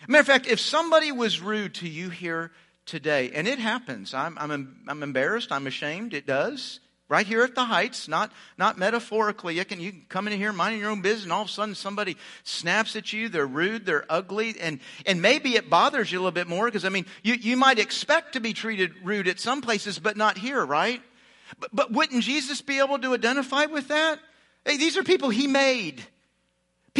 Matter 0.08 0.22
of 0.22 0.26
fact, 0.26 0.48
if 0.48 0.58
somebody 0.58 1.12
was 1.12 1.40
rude 1.40 1.74
to 1.74 1.88
you 1.88 2.10
here 2.10 2.50
today. 2.86 3.30
And 3.32 3.46
it 3.46 3.60
happens. 3.60 4.12
I'm, 4.12 4.36
I'm, 4.38 4.82
I'm 4.88 5.02
embarrassed. 5.04 5.52
I'm 5.52 5.68
ashamed. 5.68 6.12
It 6.12 6.26
does. 6.26 6.80
Right 7.10 7.26
here 7.26 7.42
at 7.42 7.56
the 7.56 7.64
Heights, 7.64 8.06
not, 8.06 8.30
not 8.56 8.78
metaphorically. 8.78 9.58
You 9.58 9.64
can, 9.64 9.80
you 9.80 9.90
can 9.90 10.06
come 10.08 10.28
in 10.28 10.38
here 10.38 10.52
minding 10.52 10.80
your 10.80 10.90
own 10.90 11.02
business 11.02 11.24
and 11.24 11.32
all 11.32 11.42
of 11.42 11.48
a 11.48 11.50
sudden 11.50 11.74
somebody 11.74 12.16
snaps 12.44 12.94
at 12.94 13.12
you. 13.12 13.28
They're 13.28 13.48
rude. 13.48 13.84
They're 13.84 14.04
ugly. 14.08 14.54
And, 14.60 14.78
and 15.04 15.20
maybe 15.20 15.56
it 15.56 15.68
bothers 15.68 16.12
you 16.12 16.18
a 16.18 16.20
little 16.20 16.30
bit 16.30 16.46
more 16.46 16.66
because, 16.66 16.84
I 16.84 16.88
mean, 16.88 17.06
you, 17.24 17.34
you 17.34 17.56
might 17.56 17.80
expect 17.80 18.34
to 18.34 18.40
be 18.40 18.52
treated 18.52 18.92
rude 19.02 19.26
at 19.26 19.40
some 19.40 19.60
places, 19.60 19.98
but 19.98 20.16
not 20.16 20.38
here, 20.38 20.64
right? 20.64 21.02
But, 21.58 21.74
but 21.74 21.90
wouldn't 21.90 22.22
Jesus 22.22 22.62
be 22.62 22.78
able 22.78 23.00
to 23.00 23.12
identify 23.12 23.64
with 23.64 23.88
that? 23.88 24.20
Hey, 24.64 24.76
these 24.76 24.96
are 24.96 25.02
people 25.02 25.30
he 25.30 25.48
made. 25.48 26.00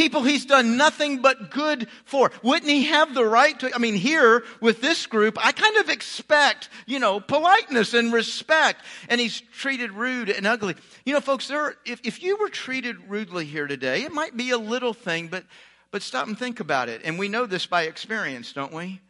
People 0.01 0.23
he's 0.23 0.47
done 0.47 0.79
nothing 0.79 1.21
but 1.21 1.51
good 1.51 1.87
for. 2.07 2.33
Wouldn't 2.43 2.71
he 2.71 2.85
have 2.85 3.13
the 3.13 3.23
right 3.23 3.61
to? 3.61 3.71
I 3.75 3.77
mean, 3.77 3.97
here 3.97 4.45
with 4.59 4.81
this 4.81 5.05
group, 5.05 5.37
I 5.39 5.53
kind 5.53 5.77
of 5.77 5.91
expect, 5.91 6.71
you 6.87 6.99
know, 6.99 7.21
politeness 7.21 7.93
and 7.93 8.11
respect. 8.11 8.83
And 9.11 9.21
he's 9.21 9.43
treated 9.43 9.93
rude 9.93 10.31
and 10.31 10.47
ugly. 10.47 10.75
You 11.05 11.13
know, 11.13 11.21
folks, 11.21 11.49
there, 11.49 11.75
if, 11.85 12.01
if 12.03 12.23
you 12.23 12.39
were 12.39 12.49
treated 12.49 13.11
rudely 13.11 13.45
here 13.45 13.67
today, 13.67 14.05
it 14.05 14.11
might 14.11 14.35
be 14.35 14.53
a 14.53 14.59
little 14.59 14.95
thing, 14.95 15.29
but, 15.29 15.45
but 15.91 16.01
stop 16.01 16.27
and 16.27 16.39
think 16.39 16.61
about 16.61 16.89
it. 16.89 17.03
And 17.05 17.19
we 17.19 17.29
know 17.29 17.45
this 17.45 17.67
by 17.67 17.83
experience, 17.83 18.55
don't 18.55 18.73
we? 18.73 19.03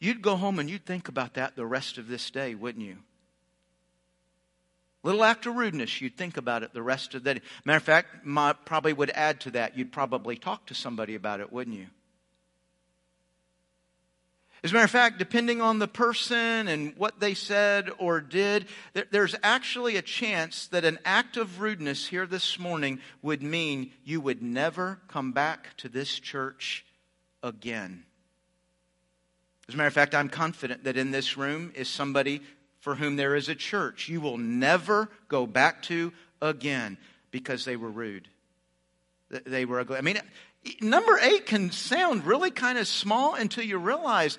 You'd 0.00 0.20
go 0.20 0.34
home 0.34 0.58
and 0.58 0.68
you'd 0.68 0.84
think 0.84 1.06
about 1.06 1.34
that 1.34 1.54
the 1.54 1.64
rest 1.64 1.96
of 1.96 2.08
this 2.08 2.28
day, 2.28 2.56
wouldn't 2.56 2.84
you? 2.84 2.96
Little 5.02 5.24
act 5.24 5.46
of 5.46 5.56
rudeness, 5.56 6.00
you'd 6.00 6.16
think 6.16 6.36
about 6.36 6.62
it 6.62 6.72
the 6.72 6.82
rest 6.82 7.14
of 7.14 7.24
the 7.24 7.34
day. 7.34 7.40
Matter 7.64 7.78
of 7.78 7.82
fact, 7.82 8.24
my, 8.24 8.52
probably 8.52 8.92
would 8.92 9.10
add 9.10 9.40
to 9.40 9.50
that. 9.52 9.76
You'd 9.76 9.90
probably 9.90 10.36
talk 10.36 10.66
to 10.66 10.74
somebody 10.74 11.16
about 11.16 11.40
it, 11.40 11.52
wouldn't 11.52 11.76
you? 11.76 11.86
As 14.64 14.70
a 14.70 14.74
matter 14.74 14.84
of 14.84 14.92
fact, 14.92 15.18
depending 15.18 15.60
on 15.60 15.80
the 15.80 15.88
person 15.88 16.68
and 16.68 16.94
what 16.96 17.18
they 17.18 17.34
said 17.34 17.90
or 17.98 18.20
did, 18.20 18.66
there's 19.10 19.34
actually 19.42 19.96
a 19.96 20.02
chance 20.02 20.68
that 20.68 20.84
an 20.84 21.00
act 21.04 21.36
of 21.36 21.60
rudeness 21.60 22.06
here 22.06 22.26
this 22.26 22.60
morning 22.60 23.00
would 23.22 23.42
mean 23.42 23.90
you 24.04 24.20
would 24.20 24.40
never 24.40 25.00
come 25.08 25.32
back 25.32 25.76
to 25.78 25.88
this 25.88 26.16
church 26.16 26.86
again. 27.42 28.04
As 29.66 29.74
a 29.74 29.78
matter 29.78 29.88
of 29.88 29.94
fact, 29.94 30.14
I'm 30.14 30.28
confident 30.28 30.84
that 30.84 30.96
in 30.96 31.10
this 31.10 31.36
room 31.36 31.72
is 31.74 31.88
somebody 31.88 32.40
for 32.82 32.96
whom 32.96 33.14
there 33.14 33.36
is 33.36 33.48
a 33.48 33.54
church 33.54 34.08
you 34.08 34.20
will 34.20 34.36
never 34.36 35.08
go 35.28 35.46
back 35.46 35.82
to 35.82 36.12
again 36.42 36.98
because 37.30 37.64
they 37.64 37.76
were 37.76 37.88
rude. 37.88 38.26
They 39.30 39.64
were 39.64 39.78
ugly. 39.78 39.98
I 39.98 40.00
mean, 40.00 40.18
number 40.80 41.16
eight 41.22 41.46
can 41.46 41.70
sound 41.70 42.26
really 42.26 42.50
kind 42.50 42.76
of 42.78 42.88
small 42.88 43.34
until 43.34 43.62
you 43.62 43.78
realize 43.78 44.36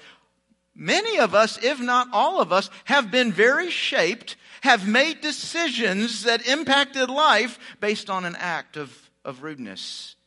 many 0.75 1.19
of 1.19 1.33
us, 1.33 1.57
if 1.63 1.79
not 1.79 2.09
all 2.11 2.41
of 2.41 2.51
us, 2.51 2.69
have 2.83 3.09
been 3.09 3.31
very 3.31 3.71
shaped, 3.71 4.35
have 4.59 4.85
made 4.85 5.21
decisions 5.21 6.23
that 6.23 6.45
impacted 6.45 7.09
life 7.09 7.57
based 7.79 8.09
on 8.09 8.25
an 8.25 8.35
act 8.37 8.75
of, 8.75 9.09
of 9.23 9.41
rudeness. 9.41 10.17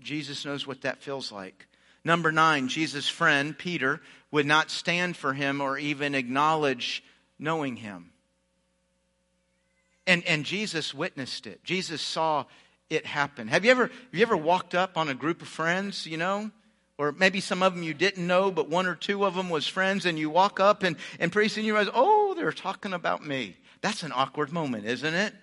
Jesus 0.00 0.44
knows 0.44 0.66
what 0.66 0.80
that 0.82 1.00
feels 1.00 1.30
like. 1.30 1.68
Number 2.06 2.30
nine, 2.30 2.68
Jesus' 2.68 3.08
friend, 3.08 3.58
Peter, 3.58 4.00
would 4.30 4.46
not 4.46 4.70
stand 4.70 5.16
for 5.16 5.32
him 5.32 5.60
or 5.60 5.76
even 5.76 6.14
acknowledge 6.14 7.02
knowing 7.36 7.74
him. 7.74 8.12
And, 10.06 10.24
and 10.24 10.44
Jesus 10.44 10.94
witnessed 10.94 11.48
it. 11.48 11.64
Jesus 11.64 12.00
saw 12.00 12.44
it 12.88 13.06
happen. 13.06 13.48
Have 13.48 13.64
you 13.64 13.72
ever, 13.72 13.86
have 13.86 14.12
you 14.12 14.22
ever 14.22 14.36
walked 14.36 14.72
up 14.72 14.96
on 14.96 15.08
a 15.08 15.14
group 15.14 15.42
of 15.42 15.48
friends, 15.48 16.06
you 16.06 16.16
know? 16.16 16.52
Or 16.96 17.10
maybe 17.10 17.40
some 17.40 17.60
of 17.60 17.74
them 17.74 17.82
you 17.82 17.92
didn't 17.92 18.24
know, 18.24 18.52
but 18.52 18.70
one 18.70 18.86
or 18.86 18.94
two 18.94 19.26
of 19.26 19.34
them 19.34 19.50
was 19.50 19.66
friends, 19.66 20.06
and 20.06 20.16
you 20.16 20.30
walk 20.30 20.60
up 20.60 20.84
and, 20.84 20.94
and 21.18 21.32
pretty 21.32 21.48
soon 21.48 21.64
you 21.64 21.74
realize, 21.74 21.92
oh, 21.92 22.34
they're 22.36 22.52
talking 22.52 22.92
about 22.92 23.26
me. 23.26 23.56
That's 23.80 24.04
an 24.04 24.12
awkward 24.14 24.52
moment, 24.52 24.86
isn't 24.86 25.14
it? 25.14 25.34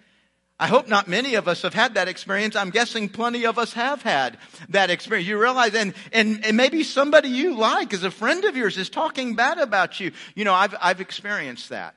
I 0.63 0.67
hope 0.67 0.88
not 0.88 1.10
many 1.10 1.36
of 1.36 1.49
us 1.49 1.63
have 1.63 1.73
had 1.73 1.95
that 1.95 2.08
experience. 2.08 2.56
I'm 2.56 2.69
guessing 2.69 3.10
plenty 3.10 3.45
of 3.45 3.60
us 3.60 3.73
have 3.73 4.02
had 4.02 4.38
that 4.69 4.89
experience. 4.89 5.28
You 5.28 5.38
realize, 5.38 5.76
and, 5.76 5.93
and, 6.13 6.45
and 6.45 6.56
maybe 6.56 6.84
somebody 6.84 7.28
you 7.28 7.58
like 7.58 7.93
as 7.93 8.06
a 8.06 8.10
friend 8.10 8.45
of 8.45 8.56
yours 8.56 8.78
is 8.78 8.89
talking 8.89 9.36
bad 9.36 9.58
about 9.58 9.99
you. 9.99 10.13
You 10.36 10.45
know, 10.45 10.54
I've, 10.54 10.73
I've 10.80 11.02
experienced 11.02 11.67
that. 11.67 11.95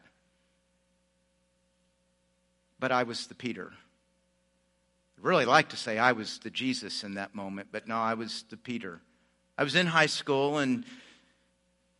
But 2.80 2.90
I 2.90 3.04
was 3.04 3.28
the 3.28 3.36
Peter. 3.36 3.72
I'd 5.16 5.24
really 5.24 5.44
like 5.44 5.68
to 5.68 5.76
say 5.76 5.96
I 5.96 6.10
was 6.10 6.40
the 6.40 6.50
Jesus 6.50 7.04
in 7.04 7.14
that 7.14 7.36
moment, 7.36 7.68
but 7.70 7.86
no, 7.86 7.98
I 7.98 8.14
was 8.14 8.46
the 8.50 8.56
Peter. 8.56 9.00
I 9.56 9.62
was 9.62 9.76
in 9.76 9.86
high 9.86 10.06
school 10.06 10.58
and 10.58 10.84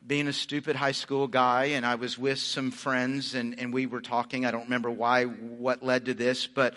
being 0.06 0.28
a 0.28 0.32
stupid 0.32 0.76
high 0.76 0.92
school 0.92 1.26
guy, 1.26 1.64
and 1.66 1.84
I 1.84 1.96
was 1.96 2.16
with 2.16 2.38
some 2.38 2.70
friends, 2.70 3.34
and, 3.34 3.58
and 3.58 3.72
we 3.72 3.86
were 3.86 4.00
talking. 4.00 4.46
I 4.46 4.50
don't 4.50 4.64
remember 4.64 4.90
why, 4.90 5.24
what 5.24 5.82
led 5.82 6.06
to 6.06 6.14
this, 6.14 6.46
but 6.46 6.74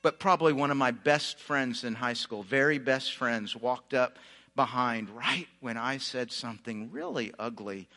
but 0.00 0.20
probably 0.20 0.52
one 0.52 0.70
of 0.70 0.76
my 0.76 0.92
best 0.92 1.38
friends 1.40 1.82
in 1.82 1.94
high 1.94 2.12
school, 2.12 2.42
very 2.42 2.78
best 2.78 3.14
friends, 3.14 3.56
walked 3.56 3.94
up 3.94 4.16
behind 4.54 5.10
right 5.10 5.48
when 5.60 5.76
I 5.76 5.98
said 5.98 6.32
something 6.32 6.90
really 6.92 7.32
ugly 7.38 7.88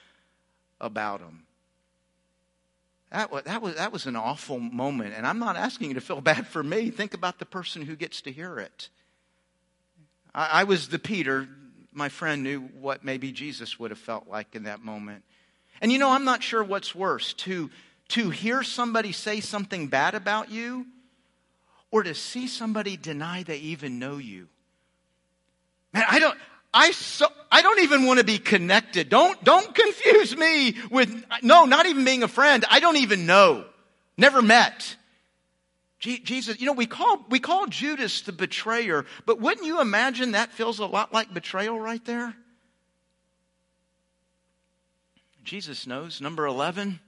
about 0.79 1.21
him. 1.21 1.43
That 3.11 3.31
was, 3.31 3.43
that, 3.43 3.61
was, 3.61 3.75
that 3.75 3.91
was 3.91 4.05
an 4.07 4.15
awful 4.15 4.59
moment. 4.59 5.13
And 5.15 5.27
I'm 5.27 5.39
not 5.39 5.57
asking 5.57 5.89
you 5.89 5.93
to 5.95 6.01
feel 6.01 6.21
bad 6.21 6.47
for 6.47 6.63
me. 6.63 6.89
Think 6.89 7.13
about 7.13 7.39
the 7.39 7.45
person 7.45 7.83
who 7.83 7.95
gets 7.95 8.21
to 8.21 8.31
hear 8.31 8.57
it. 8.57 8.89
I, 10.33 10.61
I 10.61 10.63
was 10.63 10.87
the 10.87 10.99
Peter. 10.99 11.47
My 11.93 12.09
friend 12.09 12.43
knew 12.43 12.61
what 12.61 13.03
maybe 13.03 13.31
Jesus 13.31 13.79
would 13.79 13.91
have 13.91 13.99
felt 13.99 14.27
like 14.27 14.55
in 14.55 14.63
that 14.63 14.83
moment. 14.83 15.23
And 15.81 15.91
you 15.91 15.97
know, 15.97 16.09
I'm 16.09 16.25
not 16.25 16.43
sure 16.43 16.63
what's 16.63 16.95
worse 16.95 17.33
to, 17.33 17.69
to 18.09 18.29
hear 18.29 18.63
somebody 18.63 19.11
say 19.11 19.39
something 19.39 19.87
bad 19.87 20.15
about 20.15 20.49
you 20.51 20.85
or 21.91 22.03
to 22.03 22.13
see 22.13 22.47
somebody 22.47 22.97
deny 22.97 23.43
they 23.43 23.57
even 23.57 23.99
know 23.99 24.17
you. 24.17 24.47
Man, 25.93 26.05
I 26.09 26.19
don't, 26.19 26.37
I 26.73 26.91
so, 26.91 27.27
I 27.51 27.61
don't 27.61 27.79
even 27.81 28.05
want 28.05 28.19
to 28.19 28.23
be 28.23 28.37
connected. 28.37 29.09
Don't, 29.09 29.43
don't 29.43 29.75
confuse 29.75 30.37
me 30.37 30.75
with, 30.89 31.25
no, 31.41 31.65
not 31.65 31.85
even 31.85 32.05
being 32.05 32.23
a 32.23 32.29
friend. 32.29 32.63
I 32.69 32.79
don't 32.79 32.97
even 32.97 33.25
know. 33.25 33.65
Never 34.17 34.41
met. 34.41 34.95
Jesus, 36.01 36.59
you 36.59 36.65
know, 36.65 36.73
we 36.73 36.87
call, 36.87 37.23
we 37.29 37.39
call 37.39 37.67
Judas 37.67 38.21
the 38.21 38.31
betrayer, 38.31 39.05
but 39.27 39.39
wouldn't 39.39 39.67
you 39.67 39.79
imagine 39.79 40.31
that 40.31 40.51
feels 40.51 40.79
a 40.79 40.85
lot 40.87 41.13
like 41.13 41.31
betrayal 41.31 41.79
right 41.79 42.03
there? 42.05 42.35
Jesus 45.43 45.85
knows. 45.85 46.19
Number 46.19 46.47
11. 46.47 46.99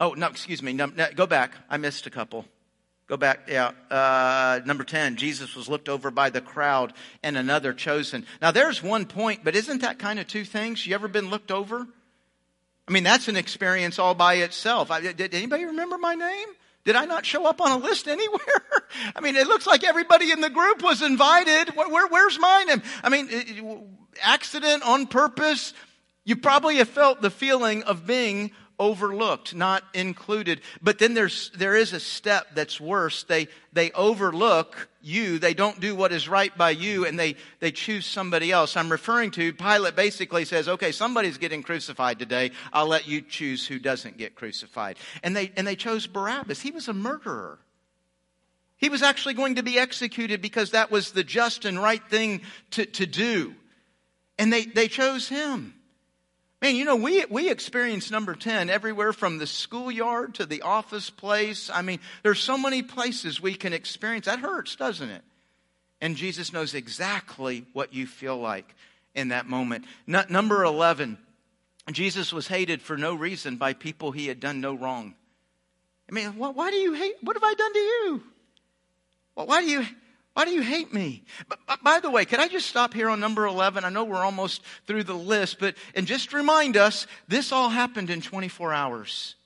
Oh, 0.00 0.14
no, 0.14 0.26
excuse 0.28 0.62
me. 0.62 0.72
No, 0.72 0.86
no, 0.86 1.06
go 1.14 1.26
back. 1.26 1.52
I 1.68 1.76
missed 1.76 2.06
a 2.06 2.10
couple. 2.10 2.46
Go 3.06 3.18
back, 3.18 3.40
yeah. 3.48 3.72
Uh, 3.90 4.60
number 4.64 4.84
10, 4.84 5.16
Jesus 5.16 5.54
was 5.54 5.68
looked 5.68 5.90
over 5.90 6.10
by 6.10 6.30
the 6.30 6.40
crowd 6.40 6.94
and 7.22 7.36
another 7.36 7.74
chosen. 7.74 8.24
Now, 8.40 8.50
there's 8.50 8.82
one 8.82 9.04
point, 9.04 9.44
but 9.44 9.54
isn't 9.54 9.82
that 9.82 9.98
kind 9.98 10.18
of 10.18 10.26
two 10.26 10.44
things? 10.44 10.86
You 10.86 10.94
ever 10.94 11.08
been 11.08 11.28
looked 11.28 11.50
over? 11.50 11.86
I 12.86 12.92
mean, 12.92 13.04
that's 13.04 13.28
an 13.28 13.36
experience 13.36 13.98
all 13.98 14.14
by 14.14 14.34
itself. 14.34 14.90
I, 14.90 15.00
did 15.00 15.34
anybody 15.34 15.64
remember 15.64 15.98
my 15.98 16.14
name? 16.14 16.48
Did 16.84 16.96
I 16.96 17.06
not 17.06 17.24
show 17.24 17.46
up 17.46 17.60
on 17.60 17.72
a 17.72 17.82
list 17.82 18.08
anywhere? 18.08 18.40
I 19.16 19.20
mean, 19.20 19.36
it 19.36 19.46
looks 19.46 19.66
like 19.66 19.84
everybody 19.84 20.30
in 20.30 20.40
the 20.40 20.50
group 20.50 20.82
was 20.82 21.02
invited. 21.02 21.74
Where, 21.74 21.88
where, 21.88 22.06
where's 22.08 22.38
mine? 22.38 22.82
I 23.02 23.08
mean, 23.08 23.88
accident 24.22 24.82
on 24.82 25.06
purpose. 25.06 25.72
You 26.24 26.36
probably 26.36 26.76
have 26.76 26.88
felt 26.88 27.20
the 27.20 27.30
feeling 27.30 27.82
of 27.84 28.06
being 28.06 28.52
overlooked, 28.78 29.54
not 29.54 29.84
included. 29.94 30.60
But 30.82 30.98
then 30.98 31.14
there's, 31.14 31.50
there 31.56 31.76
is 31.76 31.92
a 31.92 32.00
step 32.00 32.54
that's 32.54 32.80
worse. 32.80 33.22
They, 33.24 33.48
they 33.72 33.90
overlook 33.92 34.88
you. 35.00 35.38
They 35.38 35.54
don't 35.54 35.80
do 35.80 35.94
what 35.94 36.12
is 36.12 36.28
right 36.28 36.56
by 36.56 36.70
you 36.70 37.06
and 37.06 37.18
they, 37.18 37.36
they 37.60 37.70
choose 37.70 38.06
somebody 38.06 38.50
else. 38.50 38.76
I'm 38.76 38.90
referring 38.90 39.30
to 39.32 39.52
Pilate 39.52 39.96
basically 39.96 40.44
says, 40.44 40.68
okay, 40.68 40.92
somebody's 40.92 41.38
getting 41.38 41.62
crucified 41.62 42.18
today. 42.18 42.52
I'll 42.72 42.88
let 42.88 43.06
you 43.06 43.20
choose 43.20 43.66
who 43.66 43.78
doesn't 43.78 44.16
get 44.16 44.34
crucified. 44.34 44.96
And 45.22 45.36
they, 45.36 45.52
and 45.56 45.66
they 45.66 45.76
chose 45.76 46.06
Barabbas. 46.06 46.60
He 46.60 46.70
was 46.70 46.88
a 46.88 46.94
murderer. 46.94 47.58
He 48.76 48.88
was 48.88 49.02
actually 49.02 49.34
going 49.34 49.56
to 49.56 49.62
be 49.62 49.78
executed 49.78 50.42
because 50.42 50.72
that 50.72 50.90
was 50.90 51.12
the 51.12 51.24
just 51.24 51.64
and 51.64 51.80
right 51.80 52.02
thing 52.08 52.42
to, 52.72 52.84
to 52.86 53.06
do. 53.06 53.54
And 54.38 54.52
they, 54.52 54.66
they 54.66 54.88
chose 54.88 55.28
him. 55.28 55.73
Man, 56.64 56.76
you 56.76 56.86
know, 56.86 56.96
we, 56.96 57.22
we 57.26 57.50
experience 57.50 58.10
number 58.10 58.34
10 58.34 58.70
everywhere 58.70 59.12
from 59.12 59.36
the 59.36 59.46
schoolyard 59.46 60.36
to 60.36 60.46
the 60.46 60.62
office 60.62 61.10
place. 61.10 61.68
I 61.68 61.82
mean, 61.82 62.00
there's 62.22 62.40
so 62.40 62.56
many 62.56 62.82
places 62.82 63.38
we 63.38 63.52
can 63.52 63.74
experience. 63.74 64.24
That 64.24 64.38
hurts, 64.38 64.74
doesn't 64.74 65.10
it? 65.10 65.20
And 66.00 66.16
Jesus 66.16 66.54
knows 66.54 66.72
exactly 66.72 67.66
what 67.74 67.92
you 67.92 68.06
feel 68.06 68.38
like 68.38 68.74
in 69.14 69.28
that 69.28 69.46
moment. 69.46 69.84
N- 70.08 70.24
number 70.30 70.64
11, 70.64 71.18
Jesus 71.92 72.32
was 72.32 72.48
hated 72.48 72.80
for 72.80 72.96
no 72.96 73.14
reason 73.14 73.56
by 73.56 73.74
people 73.74 74.10
he 74.10 74.28
had 74.28 74.40
done 74.40 74.62
no 74.62 74.72
wrong. 74.72 75.14
I 76.08 76.14
mean, 76.14 76.28
why, 76.38 76.48
why 76.48 76.70
do 76.70 76.78
you 76.78 76.94
hate? 76.94 77.16
What 77.20 77.36
have 77.36 77.44
I 77.44 77.52
done 77.52 77.72
to 77.74 77.78
you? 77.78 78.22
Well, 79.36 79.46
why 79.48 79.60
do 79.60 79.68
you 79.68 79.84
why 80.34 80.44
do 80.44 80.50
you 80.50 80.62
hate 80.62 80.92
me? 80.92 81.22
By 81.82 82.00
the 82.00 82.10
way, 82.10 82.24
can 82.24 82.40
I 82.40 82.48
just 82.48 82.66
stop 82.66 82.92
here 82.92 83.08
on 83.08 83.20
number 83.20 83.46
11? 83.46 83.84
I 83.84 83.88
know 83.88 84.02
we're 84.02 84.24
almost 84.24 84.62
through 84.86 85.04
the 85.04 85.14
list, 85.14 85.60
but, 85.60 85.76
and 85.94 86.08
just 86.08 86.32
remind 86.32 86.76
us, 86.76 87.06
this 87.28 87.52
all 87.52 87.68
happened 87.68 88.10
in 88.10 88.20
24 88.20 88.72
hours. 88.72 89.36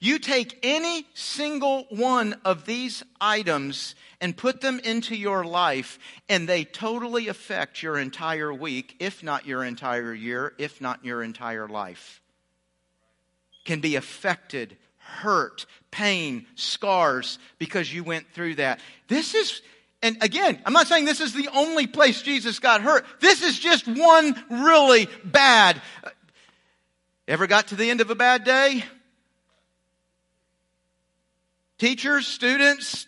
You 0.00 0.18
take 0.18 0.58
any 0.62 1.06
single 1.12 1.84
one 1.90 2.40
of 2.44 2.64
these 2.64 3.02
items 3.20 3.94
and 4.20 4.34
put 4.34 4.62
them 4.62 4.80
into 4.80 5.14
your 5.14 5.44
life, 5.44 5.98
and 6.28 6.48
they 6.48 6.64
totally 6.64 7.28
affect 7.28 7.82
your 7.82 7.98
entire 7.98 8.52
week, 8.52 8.96
if 8.98 9.22
not 9.22 9.46
your 9.46 9.62
entire 9.62 10.14
year, 10.14 10.54
if 10.56 10.80
not 10.80 11.04
your 11.04 11.22
entire 11.22 11.68
life. 11.68 12.22
Can 13.66 13.80
be 13.80 13.96
affected 13.96 14.78
hurt, 15.06 15.66
pain, 15.90 16.46
scars 16.54 17.38
because 17.58 17.92
you 17.92 18.04
went 18.04 18.30
through 18.32 18.56
that. 18.56 18.80
This 19.08 19.34
is, 19.34 19.62
and 20.02 20.16
again, 20.22 20.60
I'm 20.64 20.72
not 20.72 20.86
saying 20.86 21.04
this 21.04 21.20
is 21.20 21.32
the 21.32 21.48
only 21.54 21.86
place 21.86 22.22
Jesus 22.22 22.58
got 22.58 22.82
hurt. 22.82 23.06
This 23.20 23.42
is 23.42 23.58
just 23.58 23.86
one 23.86 24.34
really 24.50 25.08
bad. 25.24 25.80
Ever 27.26 27.46
got 27.46 27.68
to 27.68 27.76
the 27.76 27.90
end 27.90 28.00
of 28.00 28.10
a 28.10 28.14
bad 28.14 28.44
day? 28.44 28.84
Teachers, 31.78 32.26
students, 32.26 33.06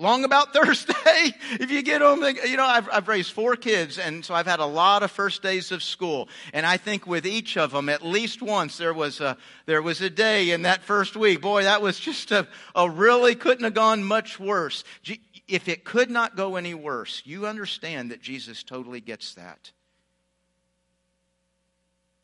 long 0.00 0.24
about 0.24 0.52
Thursday. 0.54 0.94
if 1.60 1.70
you 1.70 1.82
get 1.82 2.00
home, 2.00 2.24
you 2.44 2.56
know, 2.56 2.66
I've, 2.66 2.88
I've, 2.90 3.06
raised 3.06 3.32
four 3.32 3.54
kids, 3.54 3.98
and 3.98 4.24
so 4.24 4.34
I've 4.34 4.46
had 4.46 4.60
a 4.60 4.66
lot 4.66 5.02
of 5.02 5.10
first 5.10 5.42
days 5.42 5.70
of 5.70 5.82
school. 5.82 6.28
And 6.52 6.64
I 6.64 6.76
think 6.76 7.06
with 7.06 7.26
each 7.26 7.56
of 7.56 7.72
them, 7.72 7.88
at 7.88 8.02
least 8.02 8.40
once, 8.42 8.78
there 8.78 8.94
was 8.94 9.20
a, 9.20 9.36
there 9.66 9.82
was 9.82 10.00
a 10.00 10.10
day 10.10 10.50
in 10.50 10.62
that 10.62 10.82
first 10.82 11.16
week. 11.16 11.40
Boy, 11.40 11.64
that 11.64 11.82
was 11.82 12.00
just 12.00 12.32
a, 12.32 12.48
a 12.74 12.88
really 12.88 13.34
couldn't 13.34 13.64
have 13.64 13.74
gone 13.74 14.02
much 14.02 14.40
worse. 14.40 14.84
If 15.46 15.68
it 15.68 15.84
could 15.84 16.10
not 16.10 16.36
go 16.36 16.56
any 16.56 16.74
worse, 16.74 17.22
you 17.24 17.46
understand 17.46 18.10
that 18.10 18.22
Jesus 18.22 18.62
totally 18.62 19.00
gets 19.00 19.34
that. 19.34 19.72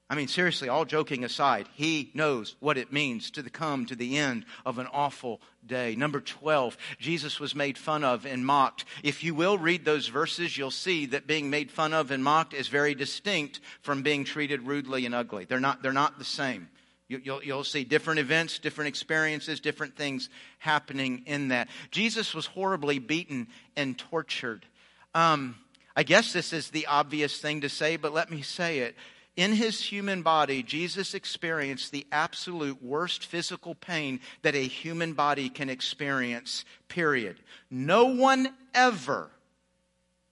I 0.08 0.14
mean, 0.14 0.28
seriously, 0.28 0.68
all 0.68 0.84
joking 0.84 1.24
aside, 1.24 1.68
he 1.74 2.12
knows 2.14 2.54
what 2.60 2.78
it 2.78 2.92
means 2.92 3.32
to 3.32 3.42
come 3.50 3.86
to 3.86 3.96
the 3.96 4.18
end 4.18 4.44
of 4.64 4.78
an 4.78 4.86
awful 4.92 5.40
day. 5.66 5.96
Number 5.96 6.20
12, 6.20 6.76
Jesus 7.00 7.40
was 7.40 7.56
made 7.56 7.76
fun 7.76 8.04
of 8.04 8.24
and 8.24 8.46
mocked. 8.46 8.84
If 9.02 9.24
you 9.24 9.34
will 9.34 9.58
read 9.58 9.84
those 9.84 10.06
verses, 10.06 10.56
you'll 10.56 10.70
see 10.70 11.06
that 11.06 11.26
being 11.26 11.50
made 11.50 11.72
fun 11.72 11.92
of 11.92 12.12
and 12.12 12.22
mocked 12.22 12.54
is 12.54 12.68
very 12.68 12.94
distinct 12.94 13.58
from 13.82 14.02
being 14.02 14.22
treated 14.22 14.64
rudely 14.64 15.06
and 15.06 15.14
ugly. 15.14 15.44
They're 15.44 15.58
not, 15.58 15.82
they're 15.82 15.92
not 15.92 16.18
the 16.18 16.24
same. 16.24 16.68
You, 17.08 17.20
will 17.26 17.42
you'll 17.42 17.64
see 17.64 17.82
different 17.82 18.20
events, 18.20 18.60
different 18.60 18.88
experiences, 18.88 19.58
different 19.58 19.96
things 19.96 20.28
happening 20.58 21.24
in 21.26 21.48
that. 21.48 21.68
Jesus 21.90 22.32
was 22.32 22.46
horribly 22.46 23.00
beaten 23.00 23.48
and 23.76 23.98
tortured. 23.98 24.66
Um, 25.14 25.56
I 25.96 26.04
guess 26.04 26.32
this 26.32 26.52
is 26.52 26.70
the 26.70 26.86
obvious 26.86 27.40
thing 27.40 27.62
to 27.62 27.68
say, 27.68 27.96
but 27.96 28.12
let 28.12 28.30
me 28.30 28.42
say 28.42 28.80
it. 28.80 28.94
In 29.36 29.52
his 29.52 29.80
human 29.80 30.22
body, 30.22 30.62
Jesus 30.62 31.12
experienced 31.12 31.92
the 31.92 32.06
absolute 32.10 32.82
worst 32.82 33.26
physical 33.26 33.74
pain 33.74 34.20
that 34.40 34.54
a 34.54 34.66
human 34.66 35.12
body 35.12 35.50
can 35.50 35.68
experience, 35.68 36.64
period. 36.88 37.36
No 37.70 38.06
one 38.06 38.48
ever 38.74 39.30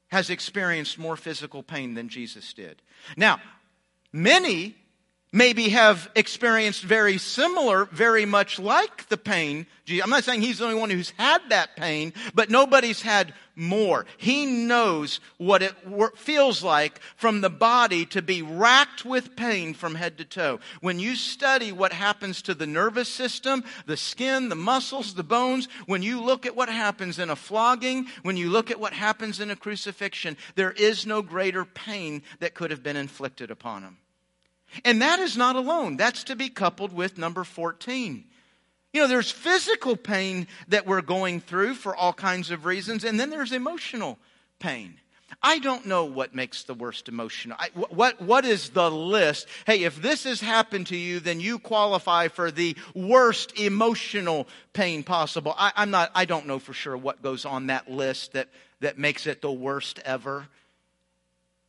has 0.09 0.31
experienced 0.31 0.99
more 0.99 1.17
physical 1.17 1.62
pain 1.62 1.95
than 1.95 2.09
Jesus 2.09 2.55
did. 2.55 2.81
Now, 3.17 3.40
many 4.11 4.75
maybe 5.35 5.70
have 5.70 6.09
experienced 6.14 6.85
very 6.85 7.18
similar, 7.18 7.87
very 7.87 8.25
much 8.25 8.61
like 8.61 9.09
the 9.09 9.16
pain. 9.16 9.66
I'm 10.03 10.09
not 10.09 10.23
saying 10.23 10.42
he's 10.42 10.59
the 10.59 10.64
only 10.64 10.79
one 10.79 10.90
who's 10.90 11.12
had 11.18 11.42
that 11.49 11.75
pain, 11.77 12.14
but 12.35 12.51
nobody's 12.51 13.03
had 13.03 13.35
more. 13.57 14.07
He 14.16 14.47
knows 14.47 15.18
what 15.37 15.61
it 15.61 15.75
feels 16.16 16.62
like 16.62 17.01
from 17.16 17.40
the 17.40 17.51
body 17.51 18.07
to 18.07 18.23
be 18.23 18.42
racked 18.42 19.05
with 19.05 19.35
pain 19.35 19.75
from 19.75 19.97
head 19.97 20.18
to 20.18 20.25
toe. 20.25 20.61
When 20.81 21.01
you 21.01 21.16
study 21.16 21.73
what 21.73 21.92
happens 21.92 22.40
to 22.42 22.55
the 22.55 22.66
nervous 22.66 23.09
system, 23.09 23.64
the 23.87 23.97
skin, 23.97 24.49
the 24.49 24.55
muscles, 24.55 25.14
the 25.14 25.25
bones, 25.25 25.66
when 25.87 26.03
you 26.03 26.20
look 26.20 26.47
at 26.47 26.57
what 26.57 26.68
happens 26.68 27.18
in 27.18 27.29
a 27.29 27.37
flogging, 27.37 28.07
when 28.23 28.37
you 28.37 28.51
look 28.51 28.70
at 28.70 28.81
what 28.81 28.92
happens 28.92 29.40
in 29.40 29.51
a 29.51 29.57
crucifixion, 29.57 30.37
there 30.55 30.73
is 30.73 31.07
no 31.07 31.23
greater 31.23 31.64
pain 31.64 32.23
that 32.38 32.55
could 32.55 32.70
have 32.70 32.85
been 32.85 32.97
inflicted 32.97 33.51
upon 33.51 33.83
him. 33.83 33.99
And 34.84 35.02
that 35.02 35.20
is 35.20 35.37
not 35.37 35.56
alone. 35.56 35.96
That's 35.96 36.24
to 36.24 36.37
be 36.37 36.48
coupled 36.48 36.92
with 36.92 37.18
number 37.18 37.44
14. 37.44 38.24
You 38.92 39.00
know, 39.00 39.08
there's 39.08 39.30
physical 39.30 39.96
pain 39.96 40.46
that 40.68 40.87
we're 40.87 41.02
going 41.02 41.40
through 41.40 41.74
for 41.74 41.96
all 41.96 42.12
kinds 42.12 42.50
of 42.50 42.64
reasons, 42.64 43.04
and 43.04 43.18
then 43.18 43.28
there's 43.28 43.52
emotional 43.52 44.18
pain. 44.60 44.94
I 45.42 45.58
don't 45.58 45.87
know 45.87 46.04
what 46.04 46.34
makes 46.34 46.62
the 46.64 46.74
worst 46.74 47.08
emotion. 47.08 47.52
I, 47.58 47.70
what, 47.74 48.20
what 48.20 48.44
is 48.44 48.70
the 48.70 48.90
list? 48.90 49.48
Hey, 49.66 49.84
if 49.84 50.00
this 50.00 50.24
has 50.24 50.40
happened 50.40 50.88
to 50.88 50.96
you, 50.96 51.18
then 51.20 51.40
you 51.40 51.58
qualify 51.58 52.28
for 52.28 52.50
the 52.50 52.76
worst 52.94 53.58
emotional 53.58 54.46
pain 54.72 55.02
possible. 55.02 55.54
I, 55.56 55.72
I'm 55.76 55.90
not, 55.90 56.10
I 56.14 56.24
don't 56.24 56.46
know 56.46 56.58
for 56.58 56.72
sure 56.72 56.96
what 56.96 57.22
goes 57.22 57.44
on 57.44 57.66
that 57.66 57.90
list 57.90 58.34
that, 58.34 58.48
that 58.80 58.98
makes 58.98 59.26
it 59.26 59.42
the 59.42 59.52
worst 59.52 59.98
ever. 60.04 60.46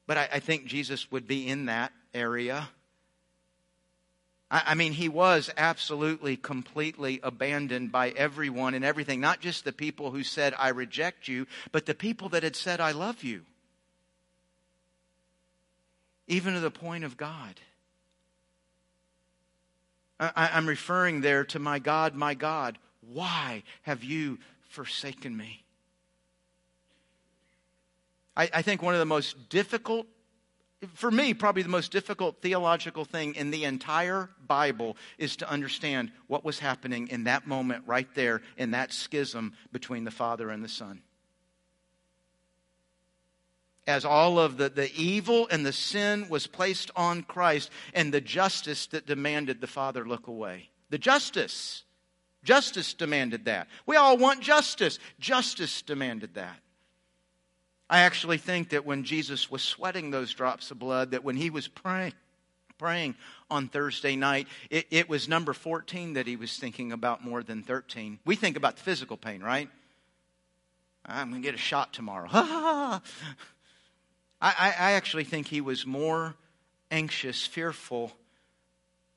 But 0.07 0.17
I, 0.17 0.29
I 0.33 0.39
think 0.39 0.65
Jesus 0.65 1.11
would 1.11 1.27
be 1.27 1.47
in 1.47 1.65
that 1.65 1.91
area. 2.13 2.69
I 4.51 4.75
mean, 4.75 4.93
he 4.93 5.09
was 5.09 5.49
absolutely, 5.57 6.37
completely 6.37 7.19
abandoned 7.23 7.91
by 7.91 8.09
everyone 8.11 8.75
and 8.75 8.85
everything, 8.85 9.19
not 9.19 9.39
just 9.39 9.65
the 9.65 9.73
people 9.73 10.11
who 10.11 10.23
said, 10.23 10.53
I 10.57 10.69
reject 10.69 11.27
you, 11.27 11.47
but 11.71 11.87
the 11.87 11.95
people 11.95 12.29
that 12.29 12.43
had 12.43 12.55
said, 12.55 12.79
I 12.79 12.91
love 12.91 13.23
you. 13.23 13.41
Even 16.27 16.53
to 16.53 16.59
the 16.59 16.71
point 16.71 17.03
of 17.03 17.17
God. 17.17 17.59
I, 20.19 20.57
am 20.57 20.67
referring 20.67 21.21
there 21.21 21.43
to 21.45 21.59
my 21.59 21.79
God, 21.79 22.15
my 22.15 22.35
God, 22.35 22.77
why 23.01 23.63
have 23.81 24.03
you 24.03 24.39
forsaken 24.69 25.35
me? 25.35 25.63
I, 28.37 28.49
I 28.53 28.61
think 28.61 28.81
one 28.81 28.93
of 28.93 28.99
the 28.99 29.05
most 29.05 29.49
difficult 29.49 30.07
for 30.93 31.09
me, 31.09 31.33
probably 31.33 31.63
the 31.63 31.69
most 31.69 31.91
difficult 31.91 32.41
theological 32.41 33.05
thing 33.05 33.35
in 33.35 33.51
the 33.51 33.63
entire 33.63 34.29
Bible 34.47 34.97
is 35.17 35.35
to 35.37 35.49
understand 35.49 36.11
what 36.27 36.45
was 36.45 36.59
happening 36.59 37.07
in 37.07 37.23
that 37.25 37.47
moment 37.47 37.83
right 37.87 38.07
there 38.13 38.41
in 38.57 38.71
that 38.71 38.93
schism 38.93 39.53
between 39.71 40.03
the 40.03 40.11
Father 40.11 40.49
and 40.49 40.63
the 40.63 40.69
Son. 40.69 41.01
As 43.87 44.03
all 44.03 44.39
of 44.39 44.57
the, 44.57 44.69
the 44.69 44.91
evil 44.95 45.47
and 45.51 45.65
the 45.65 45.73
sin 45.73 46.27
was 46.27 46.47
placed 46.47 46.89
on 46.95 47.21
Christ 47.21 47.69
and 47.93 48.13
the 48.13 48.21
justice 48.21 48.87
that 48.87 49.05
demanded 49.05 49.61
the 49.61 49.67
Father 49.67 50.07
look 50.07 50.27
away. 50.27 50.69
The 50.89 50.97
justice. 50.97 51.83
Justice 52.43 52.93
demanded 52.93 53.45
that. 53.45 53.67
We 53.85 53.95
all 53.95 54.17
want 54.17 54.41
justice. 54.41 54.99
Justice 55.19 55.81
demanded 55.81 56.33
that. 56.33 56.59
I 57.89 58.01
actually 58.01 58.37
think 58.37 58.69
that 58.69 58.85
when 58.85 59.03
Jesus 59.03 59.51
was 59.51 59.61
sweating 59.61 60.09
those 60.09 60.33
drops 60.33 60.71
of 60.71 60.79
blood, 60.79 61.11
that 61.11 61.23
when 61.23 61.35
he 61.35 61.49
was 61.49 61.67
praying, 61.67 62.13
praying 62.77 63.15
on 63.49 63.67
Thursday 63.67 64.15
night, 64.15 64.47
it, 64.69 64.87
it 64.89 65.07
was 65.07 65.29
number 65.29 65.53
14 65.53 66.13
that 66.13 66.25
he 66.25 66.35
was 66.35 66.57
thinking 66.57 66.91
about 66.91 67.23
more 67.23 67.43
than 67.43 67.61
13. 67.61 68.19
We 68.25 68.35
think 68.35 68.57
about 68.57 68.77
the 68.77 68.83
physical 68.83 69.17
pain, 69.17 69.41
right? 69.41 69.69
I'm 71.05 71.29
going 71.29 71.41
to 71.41 71.45
get 71.45 71.53
a 71.53 71.59
shot 71.59 71.93
tomorrow. 71.93 72.29
I, 72.33 73.01
I, 74.41 74.67
I 74.67 74.91
actually 74.93 75.23
think 75.23 75.47
he 75.47 75.61
was 75.61 75.85
more 75.85 76.35
anxious, 76.89 77.45
fearful 77.45 78.11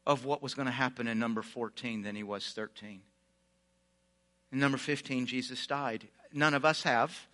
of 0.07 0.25
what 0.25 0.43
was 0.43 0.55
going 0.55 0.67
to 0.67 0.73
happen 0.73 1.07
in 1.09 1.19
number 1.19 1.43
14 1.43 2.03
than 2.03 2.15
he 2.15 2.23
was 2.23 2.53
13. 2.55 3.01
In 4.53 4.59
number 4.59 4.79
15, 4.79 5.27
Jesus 5.27 5.67
died. 5.67 6.09
None 6.33 6.55
of 6.55 6.65
us 6.65 6.83
have. 6.83 7.28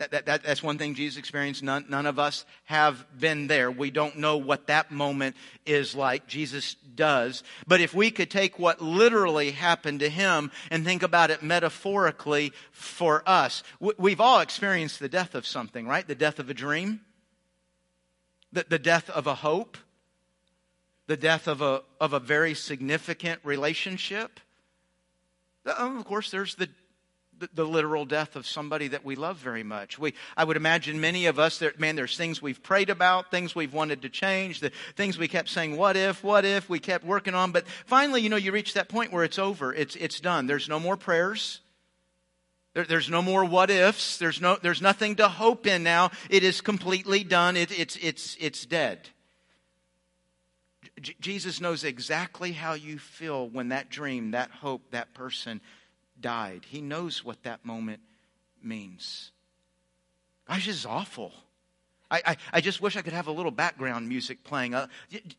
That, 0.00 0.12
that, 0.12 0.24
that, 0.24 0.42
that's 0.44 0.62
one 0.62 0.78
thing 0.78 0.94
Jesus 0.94 1.18
experienced. 1.18 1.62
None, 1.62 1.84
none 1.90 2.06
of 2.06 2.18
us 2.18 2.46
have 2.64 3.04
been 3.20 3.48
there. 3.48 3.70
We 3.70 3.90
don't 3.90 4.16
know 4.16 4.38
what 4.38 4.68
that 4.68 4.90
moment 4.90 5.36
is 5.66 5.94
like. 5.94 6.26
Jesus 6.26 6.74
does. 6.94 7.42
But 7.66 7.82
if 7.82 7.92
we 7.92 8.10
could 8.10 8.30
take 8.30 8.58
what 8.58 8.80
literally 8.80 9.50
happened 9.50 10.00
to 10.00 10.08
him 10.08 10.52
and 10.70 10.86
think 10.86 11.02
about 11.02 11.30
it 11.30 11.42
metaphorically 11.42 12.54
for 12.72 13.22
us, 13.26 13.62
we've 13.78 14.22
all 14.22 14.40
experienced 14.40 15.00
the 15.00 15.08
death 15.10 15.34
of 15.34 15.46
something, 15.46 15.86
right? 15.86 16.08
The 16.08 16.14
death 16.14 16.38
of 16.38 16.48
a 16.48 16.54
dream, 16.54 17.02
the, 18.54 18.64
the 18.66 18.78
death 18.78 19.10
of 19.10 19.26
a 19.26 19.34
hope, 19.34 19.76
the 21.08 21.18
death 21.18 21.46
of 21.46 21.60
a, 21.60 21.82
of 22.00 22.14
a 22.14 22.20
very 22.20 22.54
significant 22.54 23.38
relationship. 23.44 24.40
Uh, 25.66 25.74
of 25.98 26.06
course, 26.06 26.30
there's 26.30 26.54
the 26.54 26.70
the, 27.54 27.64
literal 27.64 28.04
death 28.04 28.36
of 28.36 28.46
somebody 28.46 28.88
that 28.88 29.04
we 29.04 29.16
love 29.16 29.36
very 29.36 29.62
much. 29.62 29.98
We, 29.98 30.14
I 30.36 30.44
would 30.44 30.56
imagine 30.56 31.00
many 31.00 31.26
of 31.26 31.38
us, 31.38 31.58
that, 31.58 31.80
man, 31.80 31.96
there's 31.96 32.16
things 32.16 32.42
we've 32.42 32.62
prayed 32.62 32.90
about, 32.90 33.30
things 33.30 33.54
we've 33.54 33.72
wanted 33.72 34.02
to 34.02 34.08
change, 34.08 34.60
the 34.60 34.72
things 34.96 35.18
we 35.18 35.28
kept 35.28 35.48
saying, 35.48 35.76
what 35.76 35.96
if, 35.96 36.22
what 36.22 36.44
if, 36.44 36.68
we 36.68 36.78
kept 36.78 37.04
working 37.04 37.34
on. 37.34 37.52
But 37.52 37.66
finally, 37.86 38.20
you 38.20 38.28
know, 38.28 38.36
you 38.36 38.52
reach 38.52 38.74
that 38.74 38.88
point 38.88 39.12
where 39.12 39.24
it's 39.24 39.38
over. 39.38 39.72
It's, 39.72 39.96
it's 39.96 40.20
done. 40.20 40.46
There's 40.46 40.68
no 40.68 40.80
more 40.80 40.96
prayers. 40.96 41.60
There, 42.74 42.84
there's 42.84 43.10
no 43.10 43.22
more 43.22 43.44
what 43.44 43.70
ifs. 43.70 44.18
There's, 44.18 44.40
no, 44.40 44.56
there's 44.60 44.82
nothing 44.82 45.16
to 45.16 45.28
hope 45.28 45.66
in 45.66 45.82
now. 45.82 46.10
It 46.28 46.44
is 46.44 46.60
completely 46.60 47.24
done. 47.24 47.56
It, 47.56 47.76
it's, 47.78 47.96
it's, 47.96 48.36
it's 48.40 48.66
dead. 48.66 49.08
J- 51.00 51.16
Jesus 51.20 51.60
knows 51.60 51.84
exactly 51.84 52.52
how 52.52 52.74
you 52.74 52.98
feel 52.98 53.48
when 53.48 53.70
that 53.70 53.90
dream, 53.90 54.32
that 54.32 54.50
hope, 54.50 54.90
that 54.90 55.14
person 55.14 55.60
died. 56.20 56.66
He 56.68 56.80
knows 56.80 57.24
what 57.24 57.42
that 57.44 57.64
moment 57.64 58.00
means. 58.62 59.32
Gosh, 60.48 60.66
this 60.66 60.76
is 60.76 60.86
awful. 60.86 61.32
I, 62.10 62.22
I, 62.26 62.36
I, 62.54 62.60
just 62.60 62.80
wish 62.80 62.96
I 62.96 63.02
could 63.02 63.12
have 63.12 63.28
a 63.28 63.32
little 63.32 63.52
background 63.52 64.08
music 64.08 64.42
playing. 64.42 64.74
Uh, 64.74 64.88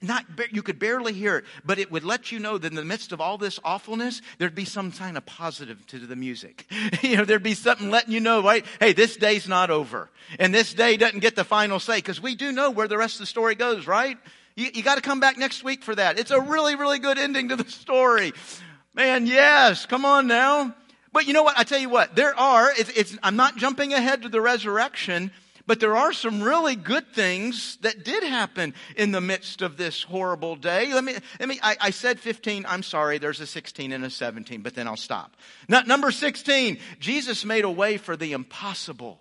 not, 0.01 0.25
you 0.51 0.63
could 0.63 0.79
barely 0.79 1.11
hear 1.11 1.37
it, 1.37 1.45
but 1.65 1.79
it 1.79 1.91
would 1.91 2.05
let 2.05 2.31
you 2.31 2.39
know 2.39 2.57
that 2.57 2.67
in 2.67 2.75
the 2.75 2.85
midst 2.85 3.11
of 3.11 3.19
all 3.19 3.37
this 3.37 3.59
awfulness, 3.65 4.21
there'd 4.37 4.55
be 4.55 4.63
some 4.63 4.91
kind 4.91 5.17
of 5.17 5.25
positive 5.25 5.85
to 5.87 5.99
the 5.99 6.15
music. 6.15 6.65
you 7.01 7.17
know, 7.17 7.25
there'd 7.25 7.43
be 7.43 7.55
something 7.55 7.89
letting 7.89 8.13
you 8.13 8.21
know, 8.21 8.41
right? 8.41 8.65
Hey, 8.79 8.93
this 8.93 9.17
day's 9.17 9.49
not 9.49 9.69
over. 9.69 10.09
And 10.39 10.55
this 10.55 10.73
day 10.73 10.95
doesn't 10.95 11.19
get 11.19 11.35
the 11.35 11.43
final 11.43 11.79
say, 11.79 11.97
because 11.97 12.21
we 12.21 12.35
do 12.35 12.53
know 12.53 12.71
where 12.71 12.87
the 12.87 12.97
rest 12.97 13.15
of 13.15 13.19
the 13.19 13.25
story 13.25 13.55
goes, 13.55 13.85
right? 13.85 14.17
You, 14.55 14.69
you 14.73 14.81
got 14.81 14.95
to 14.95 15.01
come 15.01 15.19
back 15.19 15.37
next 15.37 15.65
week 15.65 15.83
for 15.83 15.95
that. 15.95 16.19
It's 16.19 16.31
a 16.31 16.39
really, 16.39 16.75
really 16.75 16.99
good 16.99 17.17
ending 17.17 17.49
to 17.49 17.57
the 17.57 17.69
story. 17.69 18.31
Man, 18.93 19.25
yes, 19.25 19.86
come 19.86 20.06
on 20.06 20.27
now. 20.27 20.75
But 21.13 21.27
you 21.27 21.34
know 21.34 21.43
what? 21.43 21.58
I 21.58 21.63
tell 21.63 21.80
you 21.80 21.89
what, 21.89 22.15
there 22.15 22.38
are, 22.38 22.71
it's, 22.77 22.89
it's, 22.89 23.17
I'm 23.21 23.36
not 23.36 23.58
jumping 23.58 23.93
ahead 23.93 24.21
to 24.21 24.30
the 24.30 24.39
resurrection, 24.39 25.32
but 25.67 25.80
there 25.80 25.95
are 25.95 26.13
some 26.13 26.41
really 26.41 26.75
good 26.75 27.13
things 27.13 27.77
that 27.82 28.04
did 28.06 28.23
happen 28.23 28.73
in 28.95 29.12
the 29.12 29.21
midst 29.21 29.62
of 29.62 29.77
this 29.77 30.04
horrible 30.04 30.56
day. 30.56 30.93
Let 30.93 31.04
me, 31.04 31.15
let 31.39 31.49
me, 31.49 31.60
I, 31.62 31.75
I 31.82 31.89
said 31.91 32.19
15, 32.19 32.65
I'm 32.67 32.84
sorry, 32.84 33.17
there's 33.17 33.41
a 33.41 33.47
16 33.47 33.91
and 33.91 34.06
a 34.06 34.10
17, 34.10 34.62
but 34.62 34.73
then 34.73 34.88
I'll 34.88 34.97
stop. 34.97 35.36
number 35.67 36.12
16, 36.12 36.80
Jesus 36.99 37.43
made 37.43 37.65
a 37.65 37.71
way 37.71 37.97
for 37.97 38.15
the 38.15 38.32
impossible. 38.32 39.19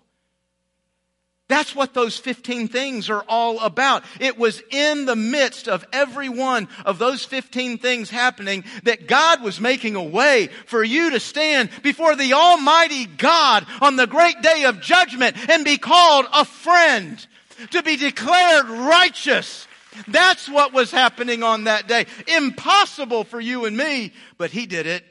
That's 1.51 1.75
what 1.75 1.93
those 1.93 2.17
15 2.17 2.69
things 2.69 3.09
are 3.09 3.25
all 3.27 3.59
about. 3.59 4.03
It 4.19 4.37
was 4.37 4.61
in 4.69 5.05
the 5.05 5.17
midst 5.17 5.67
of 5.67 5.85
every 5.91 6.29
one 6.29 6.69
of 6.85 6.97
those 6.97 7.25
15 7.25 7.77
things 7.77 8.09
happening 8.09 8.63
that 8.83 9.07
God 9.07 9.43
was 9.43 9.59
making 9.59 9.95
a 9.95 10.03
way 10.03 10.47
for 10.65 10.83
you 10.83 11.09
to 11.11 11.19
stand 11.19 11.69
before 11.83 12.15
the 12.15 12.33
Almighty 12.33 13.05
God 13.05 13.65
on 13.81 13.97
the 13.97 14.07
great 14.07 14.41
day 14.41 14.63
of 14.63 14.81
judgment 14.81 15.35
and 15.49 15.65
be 15.65 15.77
called 15.77 16.25
a 16.33 16.45
friend, 16.45 17.25
to 17.71 17.83
be 17.83 17.97
declared 17.97 18.69
righteous. 18.69 19.67
That's 20.07 20.47
what 20.47 20.71
was 20.71 20.89
happening 20.89 21.43
on 21.43 21.65
that 21.65 21.87
day. 21.87 22.05
Impossible 22.27 23.25
for 23.25 23.41
you 23.41 23.65
and 23.65 23.75
me, 23.75 24.13
but 24.37 24.51
He 24.51 24.65
did 24.65 24.87
it. 24.87 25.03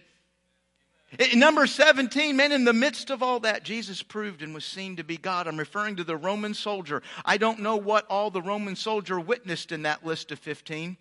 In 1.18 1.40
number 1.40 1.66
17, 1.66 2.36
man, 2.36 2.52
in 2.52 2.64
the 2.64 2.72
midst 2.72 3.10
of 3.10 3.20
all 3.22 3.40
that, 3.40 3.64
Jesus 3.64 4.00
proved 4.00 4.42
and 4.42 4.54
was 4.54 4.64
seen 4.64 4.96
to 4.96 5.04
be 5.04 5.16
God. 5.16 5.48
I'm 5.48 5.56
referring 5.56 5.96
to 5.96 6.04
the 6.04 6.16
Roman 6.16 6.54
soldier. 6.54 7.02
I 7.24 7.36
don't 7.36 7.60
know 7.60 7.76
what 7.76 8.06
all 8.08 8.30
the 8.30 8.42
Roman 8.42 8.76
soldier 8.76 9.18
witnessed 9.18 9.72
in 9.72 9.82
that 9.82 10.06
list 10.06 10.30
of 10.30 10.38
15, 10.38 10.96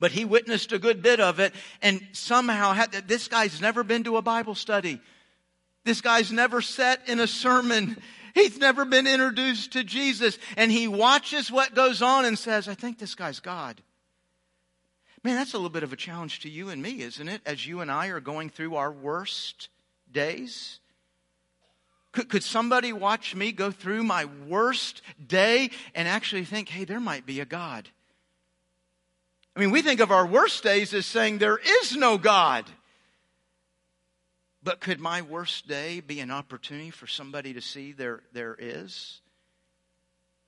but 0.00 0.12
he 0.12 0.24
witnessed 0.24 0.72
a 0.72 0.78
good 0.78 1.02
bit 1.02 1.20
of 1.20 1.38
it 1.38 1.54
and 1.82 2.00
somehow 2.12 2.72
had, 2.72 2.92
this 3.06 3.28
guy's 3.28 3.60
never 3.60 3.84
been 3.84 4.04
to 4.04 4.16
a 4.16 4.22
Bible 4.22 4.54
study. 4.54 5.00
This 5.84 6.00
guy's 6.00 6.32
never 6.32 6.62
sat 6.62 7.06
in 7.06 7.20
a 7.20 7.26
sermon. 7.26 7.98
He's 8.34 8.58
never 8.58 8.84
been 8.84 9.06
introduced 9.06 9.72
to 9.74 9.84
Jesus. 9.84 10.38
And 10.56 10.72
he 10.72 10.88
watches 10.88 11.52
what 11.52 11.74
goes 11.74 12.02
on 12.02 12.24
and 12.24 12.36
says, 12.36 12.66
I 12.66 12.74
think 12.74 12.98
this 12.98 13.14
guy's 13.14 13.38
God. 13.38 13.80
Man, 15.24 15.36
that's 15.36 15.54
a 15.54 15.56
little 15.56 15.70
bit 15.70 15.82
of 15.82 15.92
a 15.92 15.96
challenge 15.96 16.40
to 16.40 16.50
you 16.50 16.68
and 16.68 16.82
me, 16.82 17.00
isn't 17.00 17.28
it? 17.28 17.40
As 17.46 17.66
you 17.66 17.80
and 17.80 17.90
I 17.90 18.08
are 18.08 18.20
going 18.20 18.50
through 18.50 18.76
our 18.76 18.92
worst 18.92 19.70
days. 20.12 20.80
Could, 22.12 22.28
could 22.28 22.44
somebody 22.44 22.92
watch 22.92 23.34
me 23.34 23.50
go 23.50 23.70
through 23.70 24.04
my 24.04 24.26
worst 24.46 25.00
day 25.26 25.70
and 25.94 26.06
actually 26.06 26.44
think, 26.44 26.68
hey, 26.68 26.84
there 26.84 27.00
might 27.00 27.24
be 27.24 27.40
a 27.40 27.46
God? 27.46 27.88
I 29.56 29.60
mean, 29.60 29.70
we 29.70 29.80
think 29.80 30.00
of 30.00 30.10
our 30.10 30.26
worst 30.26 30.62
days 30.62 30.92
as 30.92 31.06
saying 31.06 31.38
there 31.38 31.58
is 31.58 31.96
no 31.96 32.18
God. 32.18 32.66
But 34.62 34.80
could 34.80 35.00
my 35.00 35.22
worst 35.22 35.66
day 35.66 36.00
be 36.00 36.20
an 36.20 36.30
opportunity 36.30 36.90
for 36.90 37.06
somebody 37.06 37.54
to 37.54 37.60
see 37.62 37.92
there, 37.92 38.20
there 38.32 38.56
is? 38.58 39.20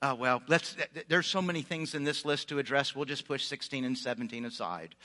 Oh, 0.01 0.13
well, 0.13 0.43
let's, 0.47 0.75
there's 1.07 1.25
so 1.25 1.41
many 1.41 1.63
things 1.63 1.95
in 1.95 2.03
this 2.03 2.23
list 2.23 2.49
to 2.49 2.59
address. 2.59 2.95
We'll 2.95 3.05
just 3.05 3.27
push 3.27 3.43
16 3.45 3.83
and 3.83 3.97
17 3.97 4.45
aside. 4.45 4.95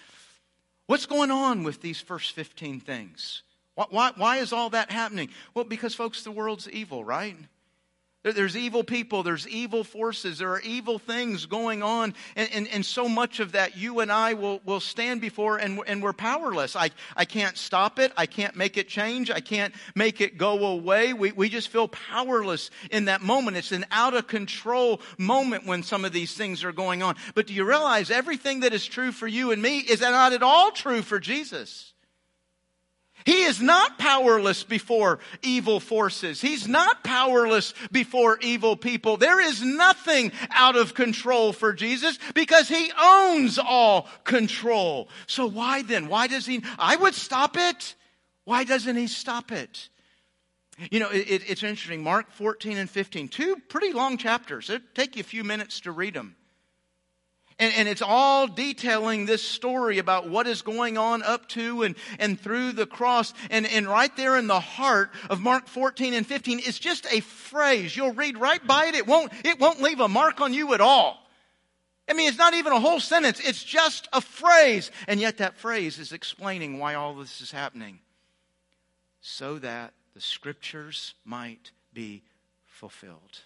What's 0.87 1.07
going 1.07 1.31
on 1.31 1.63
with 1.63 1.81
these 1.81 2.01
first 2.01 2.33
15 2.33 2.81
things? 2.81 3.43
Why, 3.75 3.87
why, 3.89 4.13
why 4.17 4.37
is 4.39 4.53
all 4.53 4.71
that 4.71 4.91
happening? 4.91 5.31
Well, 5.55 5.65
because, 5.65 5.95
folks, 5.95 6.23
the 6.23 6.31
world's 6.31 6.69
evil, 6.69 7.05
right? 7.05 7.37
There's 8.25 8.57
evil 8.57 8.85
people, 8.85 9.25
there's 9.25 9.49
evil 9.49 9.83
forces, 9.83 10.39
there 10.39 10.53
are 10.53 10.61
evil 10.61 11.01
things 11.01 11.47
going 11.47 11.83
on, 11.83 12.15
and, 12.37 12.49
and, 12.53 12.69
and, 12.69 12.87
so 12.87 13.09
much 13.09 13.41
of 13.41 13.53
that 13.53 13.77
you 13.77 13.99
and 13.99 14.13
I 14.13 14.35
will, 14.35 14.61
will 14.65 14.79
stand 14.79 15.21
before 15.21 15.57
and, 15.57 15.81
and 15.89 16.01
we're 16.01 16.13
powerless. 16.13 16.77
I, 16.77 16.91
I 17.17 17.25
can't 17.25 17.59
stop 17.59 17.99
it, 17.99 18.13
I 18.17 18.27
can't 18.27 18.55
make 18.55 18.77
it 18.77 18.87
change, 18.87 19.29
I 19.29 19.41
can't 19.41 19.75
make 19.97 20.21
it 20.21 20.39
go 20.39 20.65
away. 20.67 21.13
We, 21.13 21.33
we 21.33 21.49
just 21.49 21.69
feel 21.69 21.89
powerless 21.89 22.71
in 22.93 23.07
that 23.07 23.23
moment. 23.23 23.57
It's 23.57 23.73
an 23.73 23.87
out 23.91 24.15
of 24.15 24.29
control 24.29 25.01
moment 25.19 25.67
when 25.67 25.83
some 25.83 26.05
of 26.05 26.13
these 26.13 26.35
things 26.35 26.63
are 26.63 26.73
going 26.73 27.03
on. 27.03 27.17
But 27.35 27.49
do 27.49 27.55
you 27.55 27.65
realize 27.65 28.09
everything 28.09 28.61
that 28.61 28.73
is 28.73 28.87
true 28.87 29.11
for 29.11 29.27
you 29.27 29.51
and 29.51 29.61
me 29.61 29.79
is 29.79 30.01
not 30.01 30.33
at 30.33 30.45
all 30.45 30.71
true 30.71 31.03
for 31.03 31.19
Jesus? 31.19 31.93
He 33.25 33.43
is 33.43 33.61
not 33.61 33.99
powerless 33.99 34.65
before 34.65 35.19
evil 35.43 35.81
forces. 35.81 36.41
He's 36.41 36.67
not 36.67 37.05
powerless 37.05 37.75
before 37.91 38.39
evil 38.41 38.77
people. 38.77 39.17
There 39.17 39.41
is 39.41 39.63
nothing 39.63 40.33
out 40.51 40.77
of 40.77 40.95
control 40.95 41.53
for 41.53 41.73
Jesus 41.73 42.19
because 42.35 42.69
he 42.69 42.91
owns 43.01 43.59
all 43.59 44.09
control. 44.25 45.09
So 45.27 45.47
why 45.47 45.83
then? 45.83 46.09
Why 46.09 46.27
does 46.27 46.47
he? 46.47 46.63
I 46.79 46.97
would 46.97 47.15
stop 47.15 47.57
it. 47.57 47.95
Why 48.45 48.65
doesn't 48.65 48.97
he 48.97 49.07
stop 49.07 49.53
it? 49.53 49.89
You 50.91 51.01
know, 51.01 51.11
it, 51.11 51.43
it's 51.49 51.63
interesting. 51.63 52.03
Mark 52.03 52.31
14 52.33 52.77
and 52.77 52.91
15, 52.91 53.29
two 53.29 53.57
pretty 53.69 53.93
long 53.93 54.17
chapters. 54.17 54.71
It'll 54.71 54.87
take 54.95 55.17
you 55.17 55.21
a 55.21 55.25
few 55.25 55.45
minutes 55.45 55.81
to 55.81 55.93
read 55.93 56.15
them. 56.15 56.37
And, 57.63 57.73
and, 57.77 57.89
it's 57.89 58.03
all 58.03 58.49
detailing 58.49 59.25
this 59.25 59.41
story 59.41 59.99
about 59.99 60.29
what 60.29 60.49
is 60.49 60.63
going 60.63 60.99
on 60.99 61.23
up 61.23 61.49
to 61.51 61.85
and, 61.85 61.95
and 62.19 62.41
through 62.41 62.73
the 62.73 62.87
cross. 62.87 63.33
And, 63.51 63.67
and 63.67 63.87
right 63.87 64.15
there 64.17 64.37
in 64.37 64.49
the 64.49 64.59
heart 64.59 65.13
of 65.31 65.41
Mark 65.41 65.69
14 65.69 66.13
and 66.13 66.27
15 66.27 66.59
is 66.59 66.81
just 66.81 67.07
a 67.13 67.21
phrase. 67.21 67.97
You'll 67.97 68.15
read 68.15 68.37
right 68.37 68.67
by 68.67 68.87
it. 68.87 68.97
It 68.97 69.07
won't, 69.07 69.31
it 69.45 69.61
won't 69.61 69.81
leave 69.81 70.01
a 70.01 70.09
mark 70.09 70.41
on 70.41 70.53
you 70.53 70.75
at 70.75 70.81
all. 70.81 71.25
I 72.11 72.15
mean, 72.15 72.29
it's 72.29 72.37
not 72.37 72.55
even 72.55 72.73
a 72.73 72.81
whole 72.81 72.99
sentence. 72.99 73.39
It's 73.39 73.63
just 73.63 74.09
a 74.13 74.21
phrase. 74.21 74.91
And 75.07 75.21
yet 75.21 75.39
that 75.39 75.57
phrase 75.57 76.01
is 76.01 76.13
explaining 76.13 76.81
why 76.81 76.95
all 76.95 77.15
this 77.15 77.41
is 77.41 77.53
happening. 77.53 78.01
So 79.21 79.61
that 79.61 79.93
the 80.15 80.21
scriptures 80.21 81.15
might 81.25 81.71
be 81.95 82.25
fulfilled. 82.67 83.43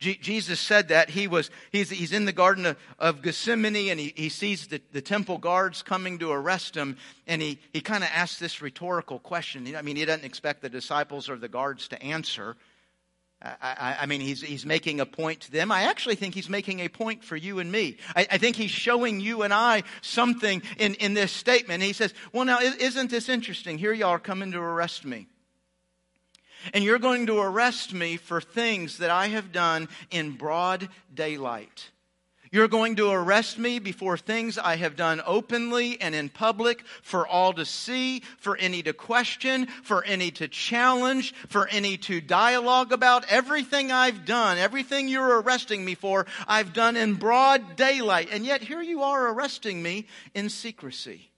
Jesus 0.00 0.58
said 0.58 0.88
that 0.88 1.10
he 1.10 1.28
was, 1.28 1.50
he's, 1.72 1.90
he's 1.90 2.12
in 2.12 2.24
the 2.24 2.32
Garden 2.32 2.64
of, 2.64 2.78
of 2.98 3.20
Gethsemane 3.20 3.90
and 3.90 4.00
he, 4.00 4.14
he 4.16 4.30
sees 4.30 4.66
the, 4.68 4.80
the 4.92 5.02
temple 5.02 5.36
guards 5.36 5.82
coming 5.82 6.18
to 6.20 6.32
arrest 6.32 6.74
him. 6.74 6.96
And 7.26 7.42
he, 7.42 7.58
he 7.74 7.82
kind 7.82 8.02
of 8.02 8.08
asks 8.14 8.38
this 8.38 8.62
rhetorical 8.62 9.18
question. 9.18 9.76
I 9.76 9.82
mean, 9.82 9.96
he 9.96 10.06
doesn't 10.06 10.24
expect 10.24 10.62
the 10.62 10.70
disciples 10.70 11.28
or 11.28 11.36
the 11.36 11.48
guards 11.48 11.88
to 11.88 12.02
answer. 12.02 12.56
I, 13.42 13.56
I, 13.60 13.96
I, 14.00 14.06
mean, 14.06 14.22
he's, 14.22 14.40
he's 14.40 14.64
making 14.64 15.00
a 15.00 15.06
point 15.06 15.40
to 15.42 15.52
them. 15.52 15.70
I 15.70 15.82
actually 15.82 16.14
think 16.14 16.34
he's 16.34 16.48
making 16.48 16.80
a 16.80 16.88
point 16.88 17.22
for 17.22 17.36
you 17.36 17.58
and 17.58 17.70
me. 17.70 17.98
I, 18.16 18.26
I 18.30 18.38
think 18.38 18.56
he's 18.56 18.70
showing 18.70 19.20
you 19.20 19.42
and 19.42 19.52
I 19.52 19.82
something 20.00 20.62
in, 20.78 20.94
in 20.94 21.12
this 21.12 21.30
statement. 21.30 21.82
He 21.82 21.92
says, 21.92 22.14
Well, 22.32 22.46
now, 22.46 22.60
isn't 22.60 23.10
this 23.10 23.28
interesting? 23.28 23.76
Here 23.76 23.92
you 23.92 24.06
are 24.06 24.18
coming 24.18 24.52
to 24.52 24.60
arrest 24.60 25.04
me. 25.04 25.26
And 26.72 26.84
you're 26.84 26.98
going 26.98 27.26
to 27.26 27.38
arrest 27.38 27.92
me 27.94 28.16
for 28.16 28.40
things 28.40 28.98
that 28.98 29.10
I 29.10 29.28
have 29.28 29.52
done 29.52 29.88
in 30.10 30.32
broad 30.32 30.88
daylight. 31.14 31.90
You're 32.52 32.68
going 32.68 32.96
to 32.96 33.10
arrest 33.10 33.58
me 33.58 33.78
before 33.78 34.16
things 34.16 34.58
I 34.58 34.74
have 34.74 34.96
done 34.96 35.22
openly 35.24 36.00
and 36.00 36.16
in 36.16 36.28
public 36.28 36.82
for 37.00 37.24
all 37.24 37.52
to 37.52 37.64
see, 37.64 38.24
for 38.38 38.56
any 38.56 38.82
to 38.82 38.92
question, 38.92 39.66
for 39.84 40.02
any 40.02 40.32
to 40.32 40.48
challenge, 40.48 41.32
for 41.48 41.68
any 41.68 41.96
to 41.98 42.20
dialogue 42.20 42.92
about. 42.92 43.24
Everything 43.28 43.92
I've 43.92 44.24
done, 44.24 44.58
everything 44.58 45.06
you're 45.06 45.40
arresting 45.40 45.84
me 45.84 45.94
for, 45.94 46.26
I've 46.48 46.72
done 46.72 46.96
in 46.96 47.14
broad 47.14 47.76
daylight. 47.76 48.30
And 48.32 48.44
yet 48.44 48.62
here 48.62 48.82
you 48.82 49.04
are 49.04 49.32
arresting 49.32 49.80
me 49.80 50.08
in 50.34 50.48
secrecy. 50.48 51.30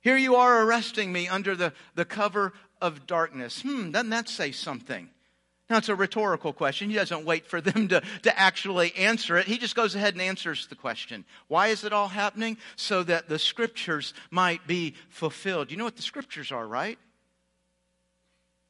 Here 0.00 0.18
you 0.18 0.36
are 0.36 0.62
arresting 0.62 1.12
me 1.12 1.26
under 1.28 1.56
the, 1.56 1.72
the 1.94 2.04
cover 2.04 2.52
of 2.84 3.06
darkness. 3.06 3.62
Hmm, 3.62 3.90
doesn't 3.90 4.10
that 4.10 4.28
say 4.28 4.52
something? 4.52 5.08
Now, 5.70 5.78
it's 5.78 5.88
a 5.88 5.94
rhetorical 5.94 6.52
question. 6.52 6.90
He 6.90 6.96
doesn't 6.96 7.24
wait 7.24 7.46
for 7.46 7.62
them 7.62 7.88
to, 7.88 8.02
to 8.22 8.38
actually 8.38 8.94
answer 8.96 9.38
it. 9.38 9.46
He 9.46 9.56
just 9.56 9.74
goes 9.74 9.94
ahead 9.94 10.12
and 10.12 10.20
answers 10.20 10.66
the 10.66 10.74
question. 10.74 11.24
Why 11.48 11.68
is 11.68 11.84
it 11.84 11.92
all 11.94 12.08
happening? 12.08 12.58
So 12.76 13.02
that 13.04 13.30
the 13.30 13.38
scriptures 13.38 14.12
might 14.30 14.66
be 14.66 14.94
fulfilled. 15.08 15.70
You 15.70 15.78
know 15.78 15.84
what 15.84 15.96
the 15.96 16.02
scriptures 16.02 16.52
are, 16.52 16.66
right? 16.66 16.98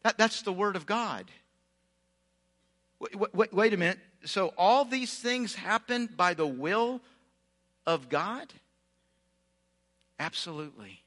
That, 0.05 0.17
that's 0.17 0.43
the 0.43 0.53
Word 0.53 0.77
of 0.77 0.87
God. 0.87 1.29
Wait, 3.01 3.35
wait, 3.35 3.53
wait 3.53 3.75
a 3.75 3.77
minute. 3.77 3.99
So, 4.25 4.55
all 4.57 4.85
these 4.85 5.19
things 5.19 5.55
happen 5.57 6.09
by 6.17 6.35
the 6.35 6.47
will 6.47 7.01
of 7.87 8.09
God? 8.09 8.53
Absolutely. 10.21 11.04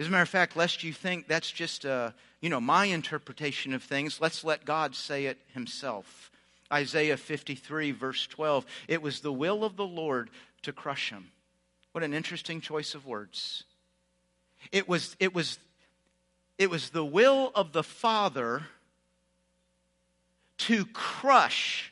As 0.00 0.06
a 0.06 0.10
matter 0.10 0.22
of 0.22 0.30
fact, 0.30 0.56
lest 0.56 0.82
you 0.82 0.94
think 0.94 1.28
that's 1.28 1.50
just 1.50 1.84
uh, 1.84 2.12
you 2.40 2.48
know 2.48 2.58
my 2.58 2.86
interpretation 2.86 3.74
of 3.74 3.82
things, 3.82 4.18
let's 4.18 4.42
let 4.42 4.64
God 4.64 4.94
say 4.94 5.26
it 5.26 5.36
Himself. 5.52 6.30
Isaiah 6.72 7.18
53, 7.18 7.90
verse 7.90 8.26
12. 8.26 8.64
It 8.88 9.02
was 9.02 9.20
the 9.20 9.32
will 9.32 9.62
of 9.62 9.76
the 9.76 9.86
Lord 9.86 10.30
to 10.62 10.72
crush 10.72 11.10
him. 11.10 11.32
What 11.92 12.02
an 12.02 12.14
interesting 12.14 12.62
choice 12.62 12.94
of 12.94 13.06
words. 13.06 13.64
It 14.72 14.88
was, 14.88 15.16
it 15.20 15.34
was, 15.34 15.58
it 16.56 16.70
was 16.70 16.90
the 16.90 17.04
will 17.04 17.50
of 17.54 17.72
the 17.72 17.82
Father 17.82 18.62
to 20.58 20.86
crush 20.86 21.89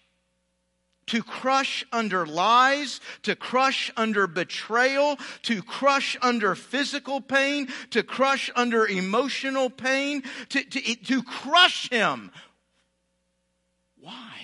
to 1.08 1.22
crush 1.22 1.84
under 1.92 2.24
lies, 2.24 3.00
to 3.22 3.34
crush 3.34 3.90
under 3.96 4.26
betrayal, 4.26 5.18
to 5.42 5.62
crush 5.62 6.16
under 6.22 6.54
physical 6.54 7.20
pain, 7.20 7.68
to 7.90 8.02
crush 8.02 8.50
under 8.54 8.86
emotional 8.86 9.68
pain, 9.68 10.22
to, 10.50 10.62
to, 10.62 10.94
to 10.96 11.22
crush 11.22 11.90
him. 11.90 12.30
Why? 14.00 14.36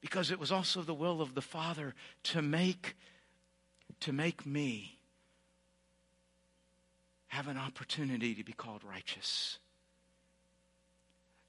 Because 0.00 0.30
it 0.30 0.38
was 0.38 0.50
also 0.50 0.82
the 0.82 0.94
will 0.94 1.20
of 1.20 1.34
the 1.34 1.42
Father 1.42 1.94
to 2.24 2.42
make, 2.42 2.96
to 4.00 4.12
make 4.12 4.44
me 4.44 4.98
have 7.28 7.46
an 7.46 7.58
opportunity 7.58 8.34
to 8.34 8.44
be 8.44 8.52
called 8.54 8.82
righteous. 8.84 9.58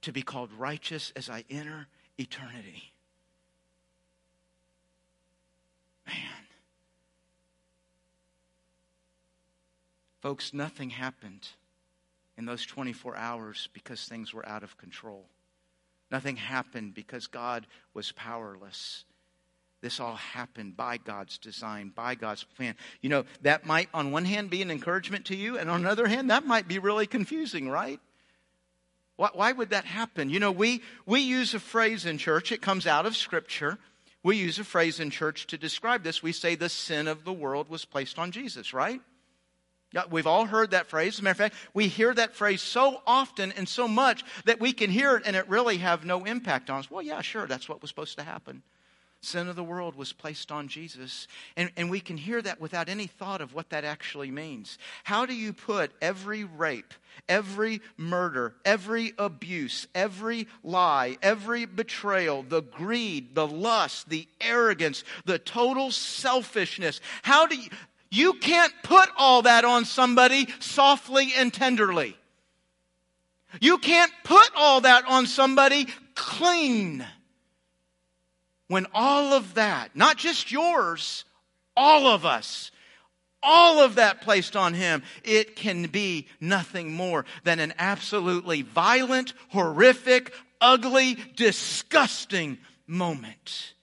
To 0.04 0.12
be 0.12 0.22
called 0.22 0.52
righteous 0.54 1.14
as 1.16 1.30
I 1.30 1.46
enter 1.50 1.88
eternity. 2.18 2.94
Man. 6.10 6.46
Folks, 10.22 10.54
nothing 10.54 10.90
happened 10.90 11.48
in 12.38 12.46
those 12.46 12.66
24 12.66 13.16
hours 13.16 13.70
because 13.74 14.04
things 14.06 14.34
were 14.34 14.48
out 14.48 14.64
of 14.64 14.78
control. 14.78 15.26
Nothing 16.12 16.36
happened 16.36 16.94
because 16.94 17.28
God 17.28 17.68
was 17.94 18.12
powerless. 18.12 19.06
This 19.82 20.00
all 20.00 20.16
happened 20.16 20.76
by 20.76 20.98
God's 20.98 21.38
design, 21.38 21.92
by 21.96 22.16
God's 22.16 22.44
plan. 22.44 22.76
You 23.02 23.10
know, 23.10 23.26
that 23.44 23.66
might, 23.66 23.88
on 23.94 24.12
one 24.12 24.26
hand, 24.26 24.50
be 24.50 24.62
an 24.62 24.72
encouragement 24.72 25.26
to 25.26 25.36
you, 25.36 25.58
and 25.58 25.70
on 25.70 25.84
the 25.84 25.90
other 25.90 26.08
hand, 26.08 26.32
that 26.32 26.46
might 26.46 26.68
be 26.68 26.80
really 26.80 27.08
confusing, 27.08 27.70
right? 27.70 28.00
Why, 29.16 29.30
why 29.34 29.52
would 29.52 29.70
that 29.70 29.86
happen? 29.86 30.30
You 30.30 30.40
know, 30.40 30.52
we, 30.52 30.82
we 31.06 31.22
use 31.22 31.54
a 31.54 31.60
phrase 31.60 32.06
in 32.06 32.18
church, 32.18 32.52
it 32.52 32.62
comes 32.62 32.88
out 32.88 33.06
of 33.06 33.16
Scripture. 33.16 33.78
We 34.24 34.38
use 34.38 34.60
a 34.60 34.64
phrase 34.64 35.00
in 35.00 35.10
church 35.10 35.48
to 35.48 35.58
describe 35.58 36.04
this. 36.04 36.22
We 36.22 36.34
say 36.34 36.56
the 36.56 36.70
sin 36.70 37.08
of 37.08 37.24
the 37.24 37.34
world 37.34 37.70
was 37.70 37.86
placed 37.86 38.20
on 38.20 38.32
Jesus, 38.32 38.74
right? 38.74 39.02
Yeah, 39.92 40.04
we've 40.10 40.28
all 40.28 40.46
heard 40.46 40.72
that 40.72 40.88
phrase. 40.88 41.16
As 41.16 41.20
a 41.20 41.24
matter 41.24 41.32
of 41.32 41.52
fact, 41.52 41.56
we 41.74 41.88
hear 41.88 42.14
that 42.14 42.36
phrase 42.36 42.62
so 42.62 43.02
often 43.08 43.52
and 43.54 43.68
so 43.68 43.88
much 43.88 44.24
that 44.46 44.60
we 44.60 44.74
can 44.74 44.90
hear 44.90 45.16
it 45.16 45.24
and 45.26 45.36
it 45.36 45.48
really 45.50 45.78
have 45.78 46.06
no 46.06 46.26
impact 46.26 46.70
on 46.70 46.80
us. 46.80 46.92
Well, 46.92 47.02
yeah, 47.02 47.22
sure, 47.22 47.48
that's 47.48 47.68
what 47.68 47.82
was 47.82 47.90
supposed 47.90 48.18
to 48.18 48.24
happen 48.24 48.62
sin 49.22 49.48
of 49.48 49.56
the 49.56 49.64
world 49.64 49.96
was 49.96 50.14
placed 50.14 50.52
on 50.52 50.68
Jesus. 50.68 51.28
And, 51.58 51.72
and 51.76 51.90
we 51.90 52.00
can 52.00 52.18
hear 52.18 52.42
that 52.42 52.62
without 52.62 52.90
any 52.90 53.08
thought 53.08 53.42
of 53.42 53.54
what 53.54 53.70
that 53.70 53.84
actually 53.84 54.32
means. 54.32 54.78
How 55.04 55.26
do 55.26 55.36
you 55.36 55.52
put 55.52 55.92
every 56.02 56.44
rape, 56.44 56.94
every 57.28 57.82
murder, 57.98 58.56
every 58.64 59.14
abuse, 59.18 59.88
every 59.94 60.48
lie, 60.64 61.18
every 61.22 61.66
betrayal, 61.66 62.44
the 62.44 62.62
greed, 62.62 63.36
the 63.36 63.48
lust, 63.48 64.10
the 64.10 64.28
arrogance, 64.40 65.04
the 65.26 65.40
total 65.40 65.92
selfishness? 65.92 67.02
How 67.24 67.46
do 67.46 67.56
you. 67.56 67.70
You 68.12 68.34
can't 68.34 68.74
put 68.82 69.10
all 69.18 69.44
that 69.44 69.66
on 69.66 69.86
somebody 69.86 70.48
softly 70.60 71.32
and 71.38 71.54
tenderly. 71.54 72.18
You 73.62 73.78
can't 73.78 74.12
put 74.24 74.50
all 74.56 74.82
that 74.82 75.06
on 75.08 75.28
somebody 75.28 75.88
clean 76.16 77.06
when 78.70 78.88
all 78.94 79.34
of 79.34 79.56
that, 79.56 79.96
not 79.96 80.16
just 80.16 80.52
yours, 80.52 81.26
all 81.76 82.08
of 82.08 82.26
us, 82.26 82.72
all 83.42 83.80
of 83.80 83.96
that 83.96 84.22
placed 84.22 84.56
on 84.56 84.74
him, 84.74 85.04
it 85.24 85.56
can 85.56 85.88
be 85.88 86.28
nothing 86.40 86.94
more 86.94 87.26
than 87.44 87.60
an 87.60 87.74
absolutely 87.78 88.62
violent, 88.62 89.34
horrific, 89.50 90.34
ugly, 90.62 91.18
disgusting 91.36 92.58
moment. 92.86 93.74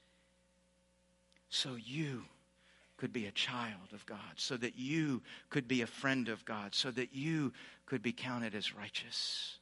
So 1.49 1.76
you 1.76 2.22
could 2.97 3.12
be 3.12 3.26
a 3.26 3.32
child 3.32 3.93
of 3.93 4.07
God, 4.07 4.18
so 4.37 4.57
that 4.57 4.78
you 4.78 5.22
could 5.51 5.66
be 5.66 5.82
a 5.82 5.87
friend 5.87 6.28
of 6.28 6.45
God, 6.45 6.74
so 6.74 6.91
that 6.93 7.14
you 7.14 7.53
could 7.87 8.03
be 8.03 8.12
counted 8.12 8.55
as 8.55 8.74
righteous. 8.74 9.55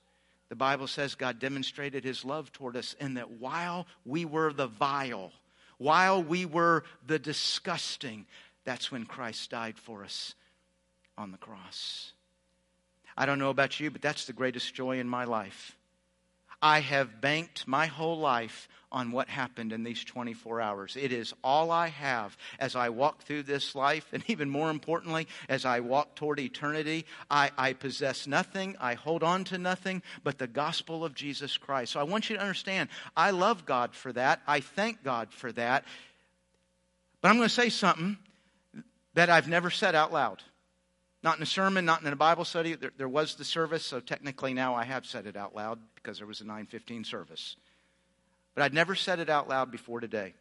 The 0.55 0.59
Bible 0.59 0.87
says 0.87 1.17
God 1.17 1.41
demonstrated 1.41 2.05
his 2.05 2.25
love 2.25 2.53
toward 2.53 2.77
us 2.77 2.95
in 3.01 3.15
that 3.15 3.29
while 3.29 3.89
we 4.05 4.25
were 4.25 4.53
the 4.53 4.69
vile, 4.69 5.33
while 5.79 6.23
we 6.23 6.47
were 6.47 6.85
the 7.05 7.19
disgusting, 7.19 8.25
that's 8.65 8.93
when 8.93 9.05
Christ 9.05 9.51
died 9.51 9.77
for 9.77 10.05
us 10.05 10.37
on 11.19 11.33
the 11.33 11.39
cross. 11.39 12.13
I 13.17 13.27
don't 13.27 13.41
know 13.41 13.51
about 13.51 13.81
you, 13.81 13.91
but 13.91 14.01
that's 14.01 14.27
the 14.27 14.33
greatest 14.33 14.73
joy 14.73 15.01
in 15.01 15.09
my 15.09 15.25
life. 15.25 15.77
I 16.63 16.79
have 16.79 17.21
banked 17.21 17.67
my 17.67 17.87
whole 17.87 18.21
life 18.21 18.69
on 18.95 19.11
what 19.11 19.29
happened 19.29 19.73
in 19.73 19.83
these 19.83 20.05
24 20.05 20.61
hours. 20.61 20.97
It 20.97 21.13
is 21.13 21.35
all 21.43 21.73
I 21.73 21.89
have 21.89 22.39
as 22.61 22.77
I 22.77 22.91
walk 22.91 23.23
through 23.25 23.43
this 23.43 23.75
life, 23.75 24.07
and 24.13 24.23
even 24.29 24.49
more 24.49 24.71
importantly, 24.71 25.27
as 25.49 25.65
I 25.65 25.81
walk 25.81 26.15
toward 26.15 26.39
eternity. 26.39 27.05
I, 27.29 27.51
I 27.59 27.73
possess 27.73 28.29
nothing, 28.29 28.77
I 28.81 28.95
hold 28.95 29.25
on 29.25 29.43
to 29.45 29.59
nothing 29.59 30.01
but 30.23 30.39
the 30.39 30.47
gospel 30.47 31.05
of 31.05 31.15
Jesus 31.15 31.59
Christ. 31.59 31.93
So 31.93 32.01
I 32.01 32.05
want 32.05 32.31
you 32.31 32.37
to 32.37 32.43
understand 32.43 32.89
I 33.17 33.33
love 33.33 33.67
God 33.67 33.95
for 33.95 34.13
that. 34.13 34.41
I 34.47 34.61
thank 34.61 35.03
God 35.03 35.33
for 35.33 35.51
that. 35.53 35.85
But 37.21 37.31
I'm 37.31 37.37
going 37.37 37.49
to 37.49 37.55
say 37.55 37.71
something 37.71 38.17
that 39.15 39.29
I've 39.29 39.49
never 39.49 39.71
said 39.71 39.97
out 39.97 40.13
loud. 40.13 40.41
Not 41.25 41.39
in 41.39 41.43
a 41.43 41.47
sermon, 41.47 41.85
not 41.85 42.03
in 42.03 42.07
a 42.07 42.17
Bible 42.17 42.45
study. 42.45 42.75
There, 42.75 42.93
there 42.97 43.09
was 43.09 43.35
the 43.35 43.45
service, 43.45 43.85
so 43.85 43.99
technically 43.99 44.55
now 44.55 44.77
I 44.77 44.85
have 44.85 45.05
said 45.05 45.27
it 45.27 45.37
out 45.37 45.57
loud 45.57 45.81
because 45.97 46.19
there 46.19 46.27
was 46.29 46.41
a 46.41 46.45
915 46.45 47.03
service 47.03 47.57
but 48.55 48.63
I'd 48.63 48.75
never 48.75 48.95
said 48.95 49.19
it 49.19 49.29
out 49.29 49.49
loud 49.49 49.71
before 49.71 50.01
today. 50.01 50.35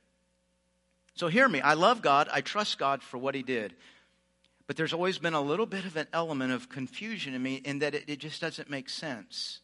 So 1.15 1.27
hear 1.27 1.47
me. 1.47 1.61
I 1.61 1.73
love 1.73 2.01
God. 2.01 2.27
I 2.31 2.41
trust 2.41 2.77
God 2.77 3.03
for 3.03 3.17
what 3.17 3.35
He 3.35 3.43
did. 3.43 3.73
But 4.65 4.77
there's 4.77 4.93
always 4.93 5.17
been 5.17 5.33
a 5.33 5.41
little 5.41 5.65
bit 5.65 5.85
of 5.85 5.97
an 5.97 6.07
element 6.13 6.51
of 6.51 6.69
confusion 6.69 7.33
in 7.33 7.43
me 7.43 7.55
in 7.55 7.79
that 7.79 7.93
it, 7.93 8.05
it 8.07 8.19
just 8.19 8.41
doesn't 8.41 8.69
make 8.69 8.89
sense. 8.89 9.59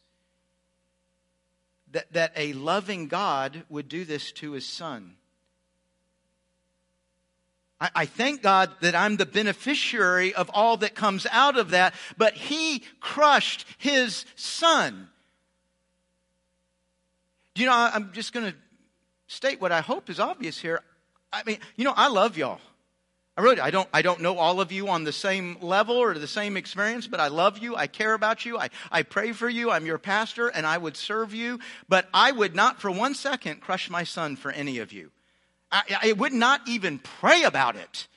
That, 1.92 2.12
that 2.12 2.32
a 2.36 2.52
loving 2.52 3.08
God 3.08 3.64
would 3.68 3.88
do 3.88 4.04
this 4.04 4.30
to 4.32 4.52
His 4.52 4.66
Son. 4.66 5.16
I, 7.80 7.90
I 7.94 8.06
thank 8.06 8.42
God 8.42 8.70
that 8.80 8.94
I'm 8.94 9.16
the 9.16 9.26
beneficiary 9.26 10.34
of 10.34 10.50
all 10.52 10.76
that 10.78 10.94
comes 10.94 11.26
out 11.32 11.58
of 11.58 11.70
that, 11.70 11.94
but 12.16 12.34
He 12.34 12.84
crushed 13.00 13.64
His 13.78 14.24
Son. 14.36 15.08
You 17.56 17.66
know, 17.66 17.72
I'm 17.72 18.12
just 18.12 18.32
going 18.32 18.46
to 18.46 18.54
state 19.26 19.60
what 19.60 19.72
I 19.72 19.80
hope 19.80 20.10
is 20.10 20.20
obvious 20.20 20.58
here. 20.58 20.80
I 21.32 21.42
mean, 21.44 21.58
you 21.76 21.84
know, 21.84 21.94
I 21.96 22.08
love 22.08 22.36
y'all. 22.36 22.60
I 23.36 23.42
really, 23.42 23.60
I 23.60 23.70
don't, 23.70 23.88
I 23.94 24.02
don't 24.02 24.20
know 24.20 24.36
all 24.36 24.60
of 24.60 24.70
you 24.70 24.88
on 24.88 25.04
the 25.04 25.12
same 25.12 25.56
level 25.62 25.96
or 25.96 26.12
the 26.14 26.26
same 26.26 26.56
experience, 26.56 27.06
but 27.06 27.20
I 27.20 27.28
love 27.28 27.58
you. 27.58 27.76
I 27.76 27.86
care 27.86 28.12
about 28.12 28.44
you. 28.44 28.58
I, 28.58 28.68
I 28.90 29.02
pray 29.02 29.32
for 29.32 29.48
you. 29.48 29.70
I'm 29.70 29.86
your 29.86 29.98
pastor 29.98 30.48
and 30.48 30.66
I 30.66 30.76
would 30.76 30.96
serve 30.96 31.32
you, 31.32 31.58
but 31.88 32.08
I 32.12 32.32
would 32.32 32.54
not 32.54 32.80
for 32.80 32.90
one 32.90 33.14
second 33.14 33.60
crush 33.60 33.88
my 33.88 34.04
son 34.04 34.36
for 34.36 34.50
any 34.50 34.78
of 34.78 34.92
you. 34.92 35.10
I, 35.72 35.82
I 36.02 36.12
would 36.12 36.32
not 36.32 36.68
even 36.68 36.98
pray 36.98 37.44
about 37.44 37.76
it. 37.76 38.08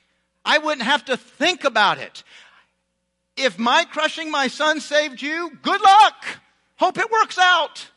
I 0.44 0.58
wouldn't 0.58 0.86
have 0.86 1.04
to 1.06 1.16
think 1.16 1.64
about 1.64 1.98
it. 1.98 2.22
If 3.36 3.58
my 3.58 3.84
crushing 3.84 4.30
my 4.30 4.48
son 4.48 4.80
saved 4.80 5.22
you, 5.22 5.56
good 5.62 5.80
luck. 5.80 6.24
Hope 6.76 6.98
it 6.98 7.10
works 7.10 7.38
out. 7.38 7.88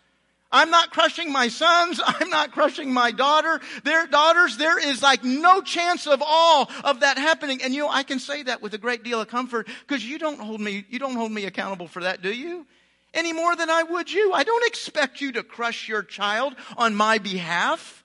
I'm 0.52 0.72
not 0.72 0.92
crushing 0.92 1.32
my 1.32 1.50
sons. 1.50 2.00
I'm 2.06 2.30
not 2.30 2.52
crushing 2.52 2.92
my 2.92 3.12
daughter. 3.12 3.60
Their 3.84 4.08
daughters. 4.08 4.58
There 4.58 4.80
is 4.80 5.02
like 5.02 5.24
no 5.24 5.62
chance 5.62 6.08
of 6.08 6.24
all 6.26 6.70
of 6.84 7.02
that 7.02 7.18
happening. 7.18 7.62
And 7.64 7.74
you 7.74 7.82
know, 7.82 7.90
I 7.90 8.04
can 8.04 8.20
say 8.20 8.44
that 8.44 8.62
with 8.62 8.74
a 8.74 8.78
great 8.78 9.04
deal 9.04 9.22
of 9.22 9.28
comfort 9.28 9.68
because 9.88 10.06
you 10.06 10.18
don't 10.18 10.40
hold 10.40 10.62
me, 10.62 10.86
you 10.90 11.00
don't 11.00 11.16
hold 11.16 11.32
me 11.32 11.46
accountable 11.46 11.88
for 11.88 12.04
that, 12.04 12.22
do 12.22 12.32
you? 12.32 12.66
Any 13.14 13.34
more 13.34 13.56
than 13.56 13.70
I 13.70 13.84
would 13.84 14.12
you. 14.12 14.32
I 14.34 14.44
don't 14.44 14.66
expect 14.68 15.22
you 15.22 15.34
to 15.34 15.44
crush 15.44 15.88
your 15.88 16.04
child 16.04 16.56
on 16.78 16.96
my 16.96 17.18
behalf. 17.18 18.04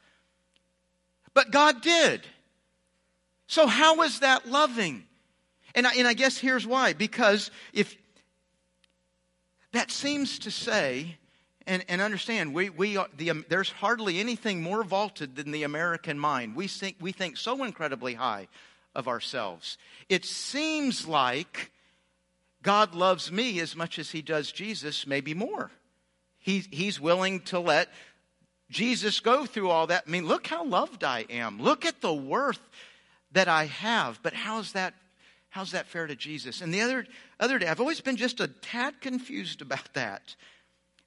But 1.35 1.51
God 1.51 1.83
did. 1.83 2.27
So 3.47 3.67
how 3.67 4.03
is 4.03 4.21
that 4.21 4.49
loving? 4.49 5.05
And 5.75 5.87
I, 5.87 5.95
and 5.95 6.07
I 6.07 6.15
guess 6.15 6.39
here's 6.39 6.67
why. 6.67 6.93
Because 6.93 7.51
if 7.73 7.97
that 9.73 9.91
seems 9.91 10.41
to 10.41 10.51
say 10.51 11.17
and, 11.67 11.85
and 11.89 12.01
understand, 12.01 12.55
we, 12.55 12.71
we 12.71 12.97
are, 12.97 13.09
the, 13.17 13.31
um, 13.31 13.45
there's 13.49 13.71
hardly 13.71 14.21
anything 14.21 14.63
more 14.63 14.83
vaulted 14.83 15.37
than 15.37 15.51
the 15.51 15.63
American 15.63 16.19
mind. 16.19 16.57
We 16.57 16.69
think, 16.69 16.97
we 17.01 17.13
think 17.13 17.37
so 17.37 17.65
incredibly 17.65 18.15
high 18.15 18.49
of 18.95 19.09
ourselves. 19.09 19.79
It 20.09 20.25
seems 20.25 21.07
like 21.07 21.71
God 22.63 22.95
loves 22.95 23.33
me 23.33 23.61
as 23.61 23.75
much 23.75 23.99
as 23.99 24.11
he 24.11 24.23
does 24.23 24.53
Jesus, 24.53 25.07
maybe 25.07 25.35
more. 25.35 25.71
He, 26.39 26.65
he's 26.71 27.01
willing 27.01 27.41
to 27.41 27.59
let 27.59 27.89
Jesus 28.71 29.21
go 29.21 29.47
through 29.47 29.71
all 29.71 29.87
that. 29.89 30.05
I 30.07 30.11
mean, 30.11 30.27
look 30.27 30.47
how 30.47 30.65
loved 30.65 31.05
I 31.05 31.27
am. 31.29 31.61
Look 31.61 31.85
at 31.85 32.01
the 32.01 32.13
worth 32.13 32.61
that 33.33 33.49
I 33.49 33.67
have. 33.67 34.21
But 34.23 34.33
how's 34.33 34.73
that, 34.73 34.95
how's 35.51 35.73
that 35.73 35.87
fair 35.87 36.07
to 36.07 36.17
Jesus? 36.17 36.61
And 36.61 36.73
the 36.73 36.81
other, 36.81 37.07
other 37.39 37.59
day, 37.59 37.67
I've 37.67 37.81
always 37.81 38.01
been 38.01 38.17
just 38.17 38.41
a 38.41 38.49
tad 38.49 39.01
confused 39.01 39.63
about 39.63 39.93
that. 39.95 40.35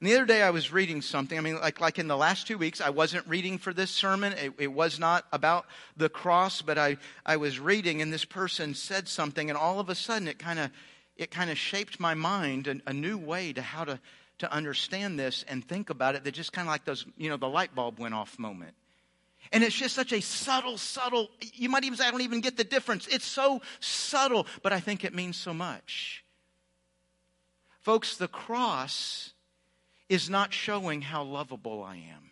And 0.05 0.11
the 0.11 0.17
other 0.17 0.27
day 0.27 0.43
I 0.43 0.51
was 0.51 0.71
reading 0.71 1.01
something. 1.01 1.35
I 1.35 1.41
mean, 1.41 1.55
like, 1.55 1.81
like 1.81 1.97
in 1.97 2.07
the 2.07 2.15
last 2.15 2.45
two 2.45 2.59
weeks, 2.59 2.79
I 2.79 2.91
wasn't 2.91 3.25
reading 3.25 3.57
for 3.57 3.73
this 3.73 3.89
sermon. 3.89 4.33
It, 4.33 4.53
it, 4.59 4.71
was 4.71 4.99
not 4.99 5.25
about 5.33 5.65
the 5.97 6.09
cross, 6.09 6.61
but 6.61 6.77
I, 6.77 6.97
I 7.25 7.37
was 7.37 7.59
reading 7.59 8.03
and 8.03 8.13
this 8.13 8.23
person 8.23 8.75
said 8.75 9.07
something 9.07 9.49
and 9.49 9.57
all 9.57 9.79
of 9.79 9.89
a 9.89 9.95
sudden 9.95 10.27
it 10.27 10.37
kind 10.37 10.59
of, 10.59 10.69
it 11.17 11.31
kind 11.31 11.49
of 11.49 11.57
shaped 11.57 11.99
my 11.99 12.13
mind 12.13 12.67
a, 12.67 12.75
a 12.85 12.93
new 12.93 13.17
way 13.17 13.51
to 13.53 13.63
how 13.63 13.83
to, 13.83 13.99
to 14.37 14.53
understand 14.53 15.17
this 15.17 15.43
and 15.47 15.67
think 15.67 15.89
about 15.89 16.13
it 16.13 16.23
that 16.23 16.35
just 16.35 16.53
kind 16.53 16.67
of 16.67 16.71
like 16.71 16.85
those, 16.85 17.03
you 17.17 17.31
know, 17.31 17.37
the 17.37 17.49
light 17.49 17.73
bulb 17.73 17.97
went 17.97 18.13
off 18.13 18.37
moment. 18.37 18.75
And 19.51 19.63
it's 19.63 19.75
just 19.75 19.95
such 19.95 20.13
a 20.13 20.21
subtle, 20.21 20.77
subtle, 20.77 21.31
you 21.55 21.67
might 21.67 21.83
even 21.83 21.97
say, 21.97 22.05
I 22.05 22.11
don't 22.11 22.21
even 22.21 22.41
get 22.41 22.57
the 22.57 22.63
difference. 22.63 23.07
It's 23.07 23.25
so 23.25 23.63
subtle, 23.79 24.45
but 24.61 24.71
I 24.71 24.79
think 24.79 25.03
it 25.03 25.15
means 25.15 25.35
so 25.35 25.51
much. 25.51 26.23
Folks, 27.81 28.17
the 28.17 28.27
cross 28.27 29.31
is 30.09 30.29
not 30.29 30.53
showing 30.53 31.01
how 31.01 31.23
lovable 31.23 31.83
I 31.83 31.95
am. 31.95 32.31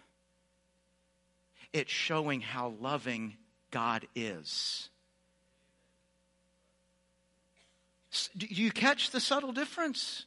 It's 1.72 1.92
showing 1.92 2.42
how 2.42 2.76
loving 2.80 3.36
God 3.72 4.06
is. 4.16 4.90
Do 8.38 8.46
you 8.46 8.72
catch 8.72 9.10
the 9.10 9.20
subtle 9.20 9.52
difference? 9.52 10.26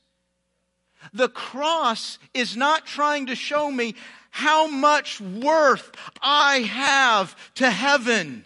The 1.13 1.29
cross 1.29 2.19
is 2.35 2.57
not 2.57 2.85
trying 2.85 3.27
to 3.27 3.37
show 3.37 3.71
me 3.71 3.95
how 4.31 4.67
much 4.67 5.21
worth 5.21 5.93
I 6.21 6.59
have 6.61 7.37
to 7.55 7.71
heaven. 7.71 8.45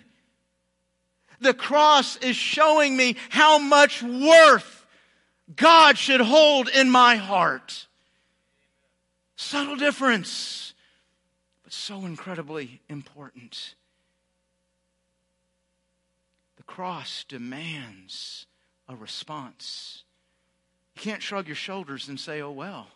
The 1.40 1.54
cross 1.54 2.16
is 2.18 2.36
showing 2.36 2.96
me 2.96 3.16
how 3.30 3.58
much 3.58 4.02
worth 4.02 4.84
God 5.56 5.96
should 5.96 6.20
hold 6.20 6.68
in 6.68 6.90
my 6.90 7.16
heart. 7.16 7.86
Subtle 9.42 9.76
difference, 9.76 10.74
but 11.64 11.72
so 11.72 12.04
incredibly 12.04 12.82
important. 12.90 13.74
The 16.56 16.62
cross 16.64 17.24
demands 17.26 18.44
a 18.86 18.94
response. 18.94 20.04
You 20.94 21.00
can't 21.00 21.22
shrug 21.22 21.46
your 21.46 21.56
shoulders 21.56 22.06
and 22.06 22.20
say, 22.20 22.42
oh, 22.42 22.50
well. 22.50 22.88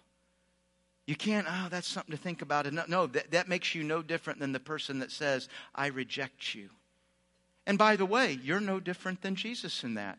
You 1.07 1.16
can't, 1.16 1.47
oh, 1.49 1.68
that's 1.70 1.88
something 1.88 2.14
to 2.14 2.22
think 2.22 2.42
about. 2.42 2.70
No, 2.70 2.84
no 2.86 3.07
that, 3.07 3.30
that 3.30 3.49
makes 3.49 3.74
you 3.74 3.82
no 3.82 4.03
different 4.03 4.38
than 4.38 4.53
the 4.53 4.61
person 4.61 4.99
that 4.99 5.11
says, 5.11 5.49
I 5.74 5.86
reject 5.86 6.55
you. 6.55 6.68
And 7.66 7.78
by 7.78 7.97
the 7.97 8.07
way, 8.07 8.38
you're 8.42 8.61
no 8.61 8.80
different 8.80 9.22
than 9.22 9.34
Jesus 9.34 9.82
in 9.82 9.95
that. 9.95 10.18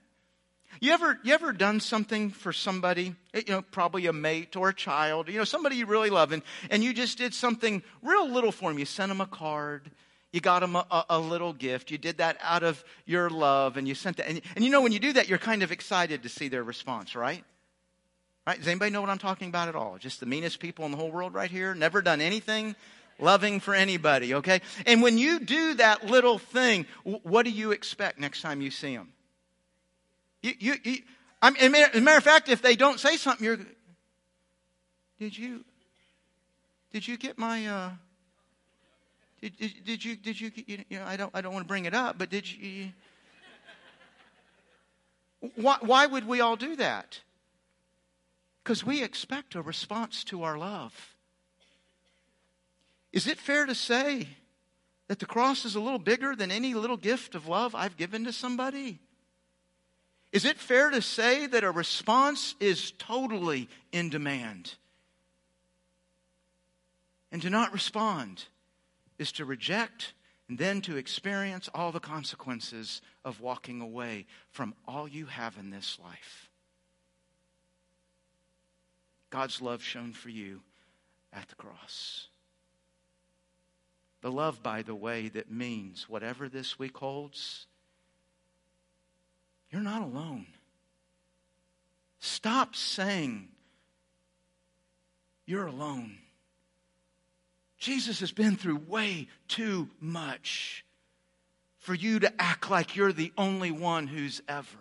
You 0.79 0.91
ever, 0.91 1.19
you 1.23 1.33
ever 1.33 1.53
done 1.53 1.79
something 1.79 2.29
for 2.29 2.51
somebody, 2.51 3.15
eh, 3.33 3.43
you 3.47 3.53
know, 3.53 3.61
probably 3.61 4.07
a 4.07 4.13
mate 4.13 4.55
or 4.55 4.69
a 4.69 4.73
child, 4.73 5.29
you 5.29 5.37
know, 5.37 5.43
somebody 5.43 5.77
you 5.77 5.85
really 5.85 6.09
love, 6.09 6.31
and, 6.31 6.41
and 6.69 6.83
you 6.83 6.93
just 6.93 7.17
did 7.17 7.33
something 7.33 7.83
real 8.01 8.29
little 8.29 8.51
for 8.51 8.69
them. 8.69 8.79
You 8.79 8.85
sent 8.85 9.09
them 9.09 9.21
a 9.21 9.25
card, 9.25 9.89
you 10.31 10.41
got 10.41 10.59
them 10.59 10.75
a, 10.75 10.85
a, 10.91 11.05
a 11.11 11.19
little 11.19 11.53
gift, 11.53 11.91
you 11.91 11.97
did 11.97 12.17
that 12.17 12.37
out 12.41 12.63
of 12.63 12.83
your 13.05 13.29
love, 13.29 13.77
and 13.77 13.87
you 13.87 13.95
sent 13.95 14.17
that. 14.17 14.27
And, 14.27 14.41
and 14.55 14.65
you 14.65 14.71
know, 14.71 14.81
when 14.81 14.91
you 14.91 14.99
do 14.99 15.13
that, 15.13 15.29
you're 15.29 15.37
kind 15.37 15.63
of 15.63 15.71
excited 15.71 16.23
to 16.23 16.29
see 16.29 16.47
their 16.47 16.63
response, 16.63 17.15
right? 17.15 17.43
Right? 18.45 18.57
Does 18.57 18.67
anybody 18.67 18.91
know 18.91 19.01
what 19.01 19.09
I'm 19.09 19.17
talking 19.17 19.49
about 19.49 19.69
at 19.69 19.75
all? 19.75 19.97
Just 19.97 20.19
the 20.19 20.27
meanest 20.27 20.59
people 20.59 20.85
in 20.85 20.91
the 20.91 20.97
whole 20.97 21.11
world 21.11 21.33
right 21.33 21.49
here? 21.49 21.73
Never 21.73 22.01
done 22.01 22.21
anything 22.21 22.75
loving 23.19 23.59
for 23.59 23.73
anybody, 23.73 24.35
okay? 24.35 24.61
And 24.85 25.01
when 25.01 25.17
you 25.17 25.39
do 25.39 25.75
that 25.75 26.05
little 26.05 26.37
thing, 26.37 26.85
what 27.03 27.45
do 27.45 27.51
you 27.51 27.71
expect 27.71 28.19
next 28.19 28.41
time 28.41 28.61
you 28.61 28.71
see 28.71 28.95
them? 28.95 29.13
You, 30.45 30.53
you, 30.59 30.75
you 30.83 30.97
I 31.41 31.49
mean, 31.49 31.75
as 31.75 31.95
a 31.95 32.01
matter 32.01 32.19
of 32.19 32.23
fact, 32.23 32.49
if 32.49 32.61
they 32.61 32.75
don't 32.75 32.99
say 32.99 33.17
something, 33.17 33.43
you're, 33.43 33.57
did 35.19 35.35
you, 35.35 35.65
did 36.93 37.07
you 37.07 37.17
get 37.17 37.39
my, 37.39 37.65
uh, 37.65 37.89
did, 39.41 39.57
did, 39.57 39.71
did 39.83 40.05
you, 40.05 40.15
did 40.15 40.39
you, 40.39 40.51
you 40.55 40.99
know, 40.99 41.03
I 41.03 41.17
don't, 41.17 41.31
I 41.33 41.41
don't 41.41 41.51
want 41.51 41.65
to 41.65 41.67
bring 41.67 41.85
it 41.85 41.95
up, 41.95 42.19
but 42.19 42.29
did 42.29 42.51
you, 42.51 42.91
why, 45.55 45.77
why 45.81 46.05
would 46.05 46.27
we 46.27 46.41
all 46.41 46.55
do 46.55 46.75
that? 46.75 47.21
Because 48.63 48.85
we 48.85 49.01
expect 49.01 49.55
a 49.55 49.63
response 49.63 50.23
to 50.25 50.43
our 50.43 50.59
love. 50.59 51.15
Is 53.11 53.25
it 53.25 53.39
fair 53.39 53.65
to 53.65 53.73
say 53.73 54.27
that 55.07 55.17
the 55.17 55.25
cross 55.25 55.65
is 55.65 55.73
a 55.73 55.79
little 55.79 55.97
bigger 55.97 56.35
than 56.35 56.51
any 56.51 56.75
little 56.75 56.97
gift 56.97 57.33
of 57.33 57.47
love 57.47 57.73
I've 57.73 57.97
given 57.97 58.25
to 58.25 58.31
somebody? 58.31 58.99
Is 60.35 60.43
it 60.43 60.59
fair 60.59 60.89
to 60.89 61.01
say 61.01 61.47
that 61.47 61.63
a 61.63 61.71
response 61.71 62.55
is 62.59 62.91
totally 62.99 63.69
in 63.93 64.09
demand? 64.09 64.75
And 67.31 67.41
to 67.41 67.49
not 67.49 67.71
respond 67.71 68.43
is 69.17 69.31
to 69.31 69.45
reject 69.45 70.11
and 70.49 70.57
then 70.57 70.81
to 70.81 70.97
experience 70.97 71.69
all 71.73 71.93
the 71.93 72.01
consequences 72.01 73.01
of 73.23 73.39
walking 73.39 73.79
away 73.79 74.25
from 74.49 74.73
all 74.85 75.07
you 75.07 75.27
have 75.27 75.55
in 75.57 75.69
this 75.69 75.97
life. 76.03 76.49
God's 79.29 79.61
love 79.61 79.81
shown 79.81 80.11
for 80.11 80.27
you 80.27 80.59
at 81.31 81.47
the 81.47 81.55
cross. 81.55 82.27
The 84.19 84.33
love, 84.33 84.61
by 84.61 84.81
the 84.81 84.95
way, 84.95 85.29
that 85.29 85.49
means 85.49 86.09
whatever 86.09 86.49
this 86.49 86.77
week 86.77 86.97
holds, 86.97 87.67
you're 89.71 89.81
not 89.81 90.01
alone. 90.01 90.47
Stop 92.19 92.75
saying 92.75 93.49
you're 95.45 95.67
alone. 95.67 96.17
Jesus 97.77 98.19
has 98.21 98.31
been 98.31 98.55
through 98.55 98.81
way 98.87 99.27
too 99.47 99.89
much 99.99 100.85
for 101.77 101.93
you 101.93 102.19
to 102.19 102.33
act 102.41 102.71
like 102.71 102.95
you're 102.95 103.13
the 103.13 103.31
only 103.37 103.69
one 103.69 104.07
who's 104.07 104.41
ever. 104.47 104.79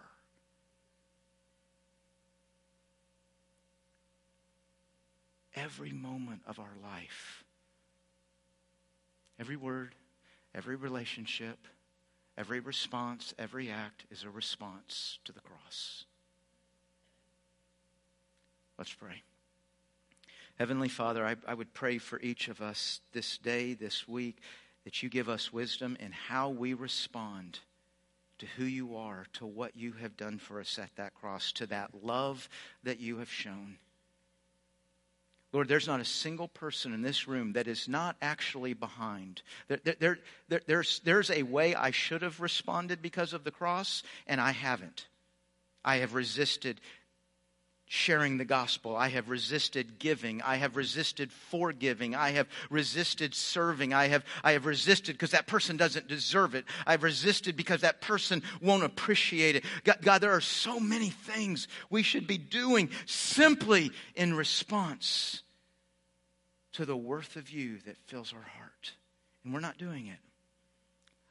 every 5.56 5.92
moment 5.92 6.42
of 6.46 6.58
our 6.58 6.76
life. 6.82 7.44
Every 9.38 9.56
word, 9.56 9.94
every 10.54 10.76
relationship, 10.76 11.58
every 12.36 12.60
response, 12.60 13.34
every 13.38 13.70
act 13.70 14.04
is 14.10 14.24
a 14.24 14.30
response 14.30 15.18
to 15.24 15.32
the 15.32 15.40
cross. 15.40 16.04
Let's 18.78 18.92
pray. 18.92 19.22
Heavenly 20.58 20.88
Father, 20.88 21.24
I, 21.26 21.36
I, 21.46 21.54
would 21.54 21.74
pray 21.74 21.98
for 21.98 22.20
each 22.20 22.48
of 22.48 22.60
us 22.60 23.00
this 23.12 23.38
day, 23.38 23.74
this 23.74 24.06
week, 24.06 24.38
that 24.84 25.02
you 25.02 25.08
give 25.08 25.28
us 25.28 25.52
wisdom 25.52 25.96
in 25.98 26.12
how 26.12 26.48
we 26.48 26.74
respond 26.74 27.60
to 28.38 28.46
who 28.56 28.64
you 28.64 28.96
are, 28.96 29.26
to 29.34 29.46
what 29.46 29.76
you 29.76 29.92
have 29.92 30.16
done 30.16 30.38
for 30.38 30.60
us 30.60 30.78
at 30.78 30.94
that 30.96 31.14
cross, 31.14 31.52
to 31.52 31.66
that 31.66 31.90
love 32.04 32.48
that 32.82 33.00
you 33.00 33.18
have 33.18 33.30
shown. 33.30 33.78
Lord, 35.54 35.68
there's 35.68 35.86
not 35.86 36.00
a 36.00 36.04
single 36.04 36.48
person 36.48 36.92
in 36.92 37.00
this 37.00 37.28
room 37.28 37.52
that 37.52 37.68
is 37.68 37.88
not 37.88 38.16
actually 38.20 38.74
behind. 38.74 39.40
There, 39.68 39.78
there, 39.84 40.18
there, 40.48 40.60
there's, 40.66 41.00
there's 41.04 41.30
a 41.30 41.44
way 41.44 41.76
I 41.76 41.92
should 41.92 42.22
have 42.22 42.40
responded 42.40 43.00
because 43.00 43.32
of 43.32 43.44
the 43.44 43.52
cross, 43.52 44.02
and 44.26 44.40
I 44.40 44.50
haven't. 44.50 45.06
I 45.84 45.98
have 45.98 46.12
resisted 46.12 46.80
sharing 47.86 48.36
the 48.36 48.44
gospel. 48.44 48.96
I 48.96 49.10
have 49.10 49.28
resisted 49.28 50.00
giving. 50.00 50.42
I 50.42 50.56
have 50.56 50.74
resisted 50.74 51.30
forgiving. 51.30 52.16
I 52.16 52.32
have 52.32 52.48
resisted 52.68 53.32
serving. 53.32 53.94
I 53.94 54.08
have, 54.08 54.24
I 54.42 54.52
have 54.52 54.66
resisted 54.66 55.14
because 55.14 55.30
that 55.30 55.46
person 55.46 55.76
doesn't 55.76 56.08
deserve 56.08 56.56
it. 56.56 56.64
I've 56.84 57.04
resisted 57.04 57.56
because 57.56 57.82
that 57.82 58.00
person 58.00 58.42
won't 58.60 58.82
appreciate 58.82 59.54
it. 59.54 59.64
God, 59.84 59.98
God, 60.02 60.20
there 60.20 60.32
are 60.32 60.40
so 60.40 60.80
many 60.80 61.10
things 61.10 61.68
we 61.90 62.02
should 62.02 62.26
be 62.26 62.38
doing 62.38 62.90
simply 63.06 63.92
in 64.16 64.34
response 64.34 65.42
to 66.74 66.84
the 66.84 66.96
worth 66.96 67.36
of 67.36 67.50
you 67.50 67.78
that 67.86 67.96
fills 68.06 68.32
our 68.32 68.42
heart. 68.58 68.92
And 69.44 69.52
we're 69.52 69.60
not 69.60 69.78
doing 69.78 70.06
it. 70.06 70.18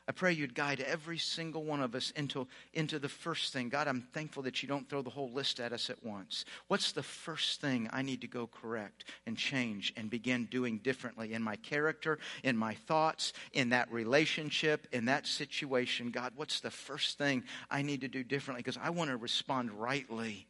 I 0.06 0.12
pray 0.12 0.34
you'd 0.34 0.54
guide 0.54 0.82
every 0.82 1.18
single 1.18 1.64
one 1.64 1.82
of 1.82 1.96
us 1.96 2.12
into, 2.12 2.46
into 2.74 3.00
the 3.00 3.08
first 3.08 3.54
thing. 3.54 3.70
God, 3.70 3.88
I'm 3.88 4.02
thankful 4.02 4.44
that 4.44 4.62
you 4.62 4.68
don't 4.68 4.90
throw 4.90 5.02
the 5.02 5.10
whole 5.10 5.32
list 5.32 5.62
at 5.62 5.72
us 5.72 5.90
at 5.90 6.04
once. 6.04 6.44
What's 6.68 6.92
the 6.92 7.04
first 7.04 7.62
thing 7.62 7.90
I 7.94 8.02
need 8.02 8.20
to 8.22 8.28
go 8.28 8.48
correct 8.48 9.06
and 9.26 9.38
change 9.38 9.94
and 9.96 10.10
begin 10.10 10.46
doing 10.46 10.80
differently 10.80 11.32
in 11.32 11.42
my 11.42 11.56
character, 11.56 12.20
in 12.44 12.58
my 12.58 12.74
thoughts, 12.74 13.32
in 13.54 13.70
that 13.70 13.90
relationship, 13.94 14.88
in 14.92 15.06
that 15.06 15.26
situation? 15.26 16.12
God, 16.12 16.34
what's 16.36 16.60
the 16.60 16.72
first 16.72 17.18
thing 17.18 17.44
I 17.72 17.82
need 17.82 18.02
to 18.02 18.10
do 18.10 18.26
differently? 18.26 18.60
Because 18.62 18.80
I 18.84 18.90
want 18.90 19.10
to 19.10 19.16
respond 19.16 19.72
rightly 19.72 20.48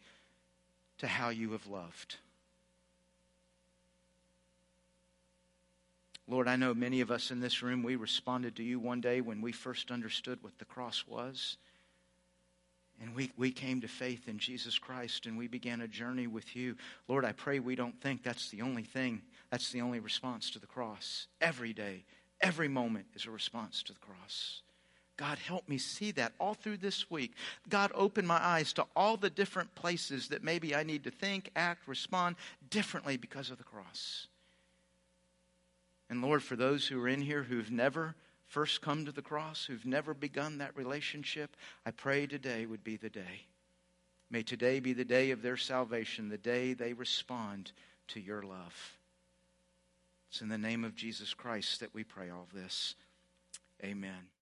to 0.97 1.05
how 1.05 1.29
you 1.29 1.51
have 1.51 1.67
loved. 1.67 2.15
Lord, 6.27 6.47
I 6.47 6.55
know 6.55 6.73
many 6.73 7.01
of 7.01 7.11
us 7.11 7.31
in 7.31 7.41
this 7.41 7.61
room, 7.61 7.83
we 7.83 7.95
responded 7.95 8.55
to 8.55 8.63
you 8.63 8.79
one 8.79 9.01
day 9.01 9.21
when 9.21 9.41
we 9.41 9.51
first 9.51 9.91
understood 9.91 10.39
what 10.41 10.57
the 10.57 10.65
cross 10.65 11.03
was. 11.07 11.57
And 13.01 13.13
we, 13.15 13.31
we 13.35 13.51
came 13.51 13.81
to 13.81 13.87
faith 13.87 14.29
in 14.29 14.37
Jesus 14.37 14.79
Christ 14.79 15.25
and 15.25 15.37
we 15.37 15.47
began 15.47 15.81
a 15.81 15.87
journey 15.87 16.27
with 16.27 16.55
you. 16.55 16.77
Lord, 17.07 17.25
I 17.25 17.33
pray 17.33 17.59
we 17.59 17.75
don't 17.75 17.99
think 17.99 18.23
that's 18.23 18.49
the 18.49 18.61
only 18.61 18.83
thing, 18.83 19.21
that's 19.49 19.71
the 19.71 19.81
only 19.81 19.99
response 19.99 20.49
to 20.51 20.59
the 20.59 20.67
cross. 20.67 21.27
Every 21.41 21.73
day, 21.73 22.05
every 22.39 22.69
moment 22.69 23.07
is 23.13 23.25
a 23.25 23.31
response 23.31 23.83
to 23.83 23.93
the 23.93 23.99
cross. 23.99 24.61
God, 25.17 25.37
help 25.37 25.67
me 25.67 25.77
see 25.77 26.11
that 26.11 26.33
all 26.39 26.53
through 26.53 26.77
this 26.77 27.11
week. 27.11 27.33
God, 27.69 27.91
open 27.93 28.25
my 28.25 28.43
eyes 28.43 28.73
to 28.73 28.85
all 28.95 29.17
the 29.17 29.29
different 29.29 29.75
places 29.75 30.29
that 30.29 30.43
maybe 30.43 30.73
I 30.73 30.83
need 30.83 31.03
to 31.03 31.11
think, 31.11 31.51
act, 31.55 31.87
respond 31.87 32.35
differently 32.69 33.17
because 33.17 33.51
of 33.51 33.57
the 33.57 33.63
cross. 33.63 34.27
And 36.13 36.21
Lord, 36.21 36.43
for 36.43 36.55
those 36.55 36.85
who 36.85 37.01
are 37.01 37.07
in 37.07 37.23
here 37.23 37.41
who've 37.41 37.71
never 37.71 38.13
first 38.45 38.81
come 38.81 39.03
to 39.05 39.11
the 39.11 39.23
cross, 39.23 39.65
who've 39.65 39.83
never 39.83 40.13
begun 40.13 40.59
that 40.59 40.77
relationship, 40.77 41.57
I 41.87 41.89
pray 41.89 42.27
today 42.27 42.67
would 42.67 42.83
be 42.83 42.97
the 42.97 43.09
day. 43.09 43.47
May 44.29 44.43
today 44.43 44.79
be 44.79 44.93
the 44.93 45.05
day 45.05 45.31
of 45.31 45.41
their 45.41 45.57
salvation, 45.57 46.29
the 46.29 46.37
day 46.37 46.75
they 46.75 46.93
respond 46.93 47.71
to 48.09 48.19
your 48.19 48.43
love. 48.43 48.93
It's 50.29 50.41
in 50.41 50.49
the 50.49 50.57
name 50.59 50.83
of 50.83 50.93
Jesus 50.93 51.33
Christ 51.33 51.79
that 51.79 51.95
we 51.95 52.03
pray 52.03 52.29
all 52.29 52.47
this. 52.53 52.93
Amen. 53.83 54.33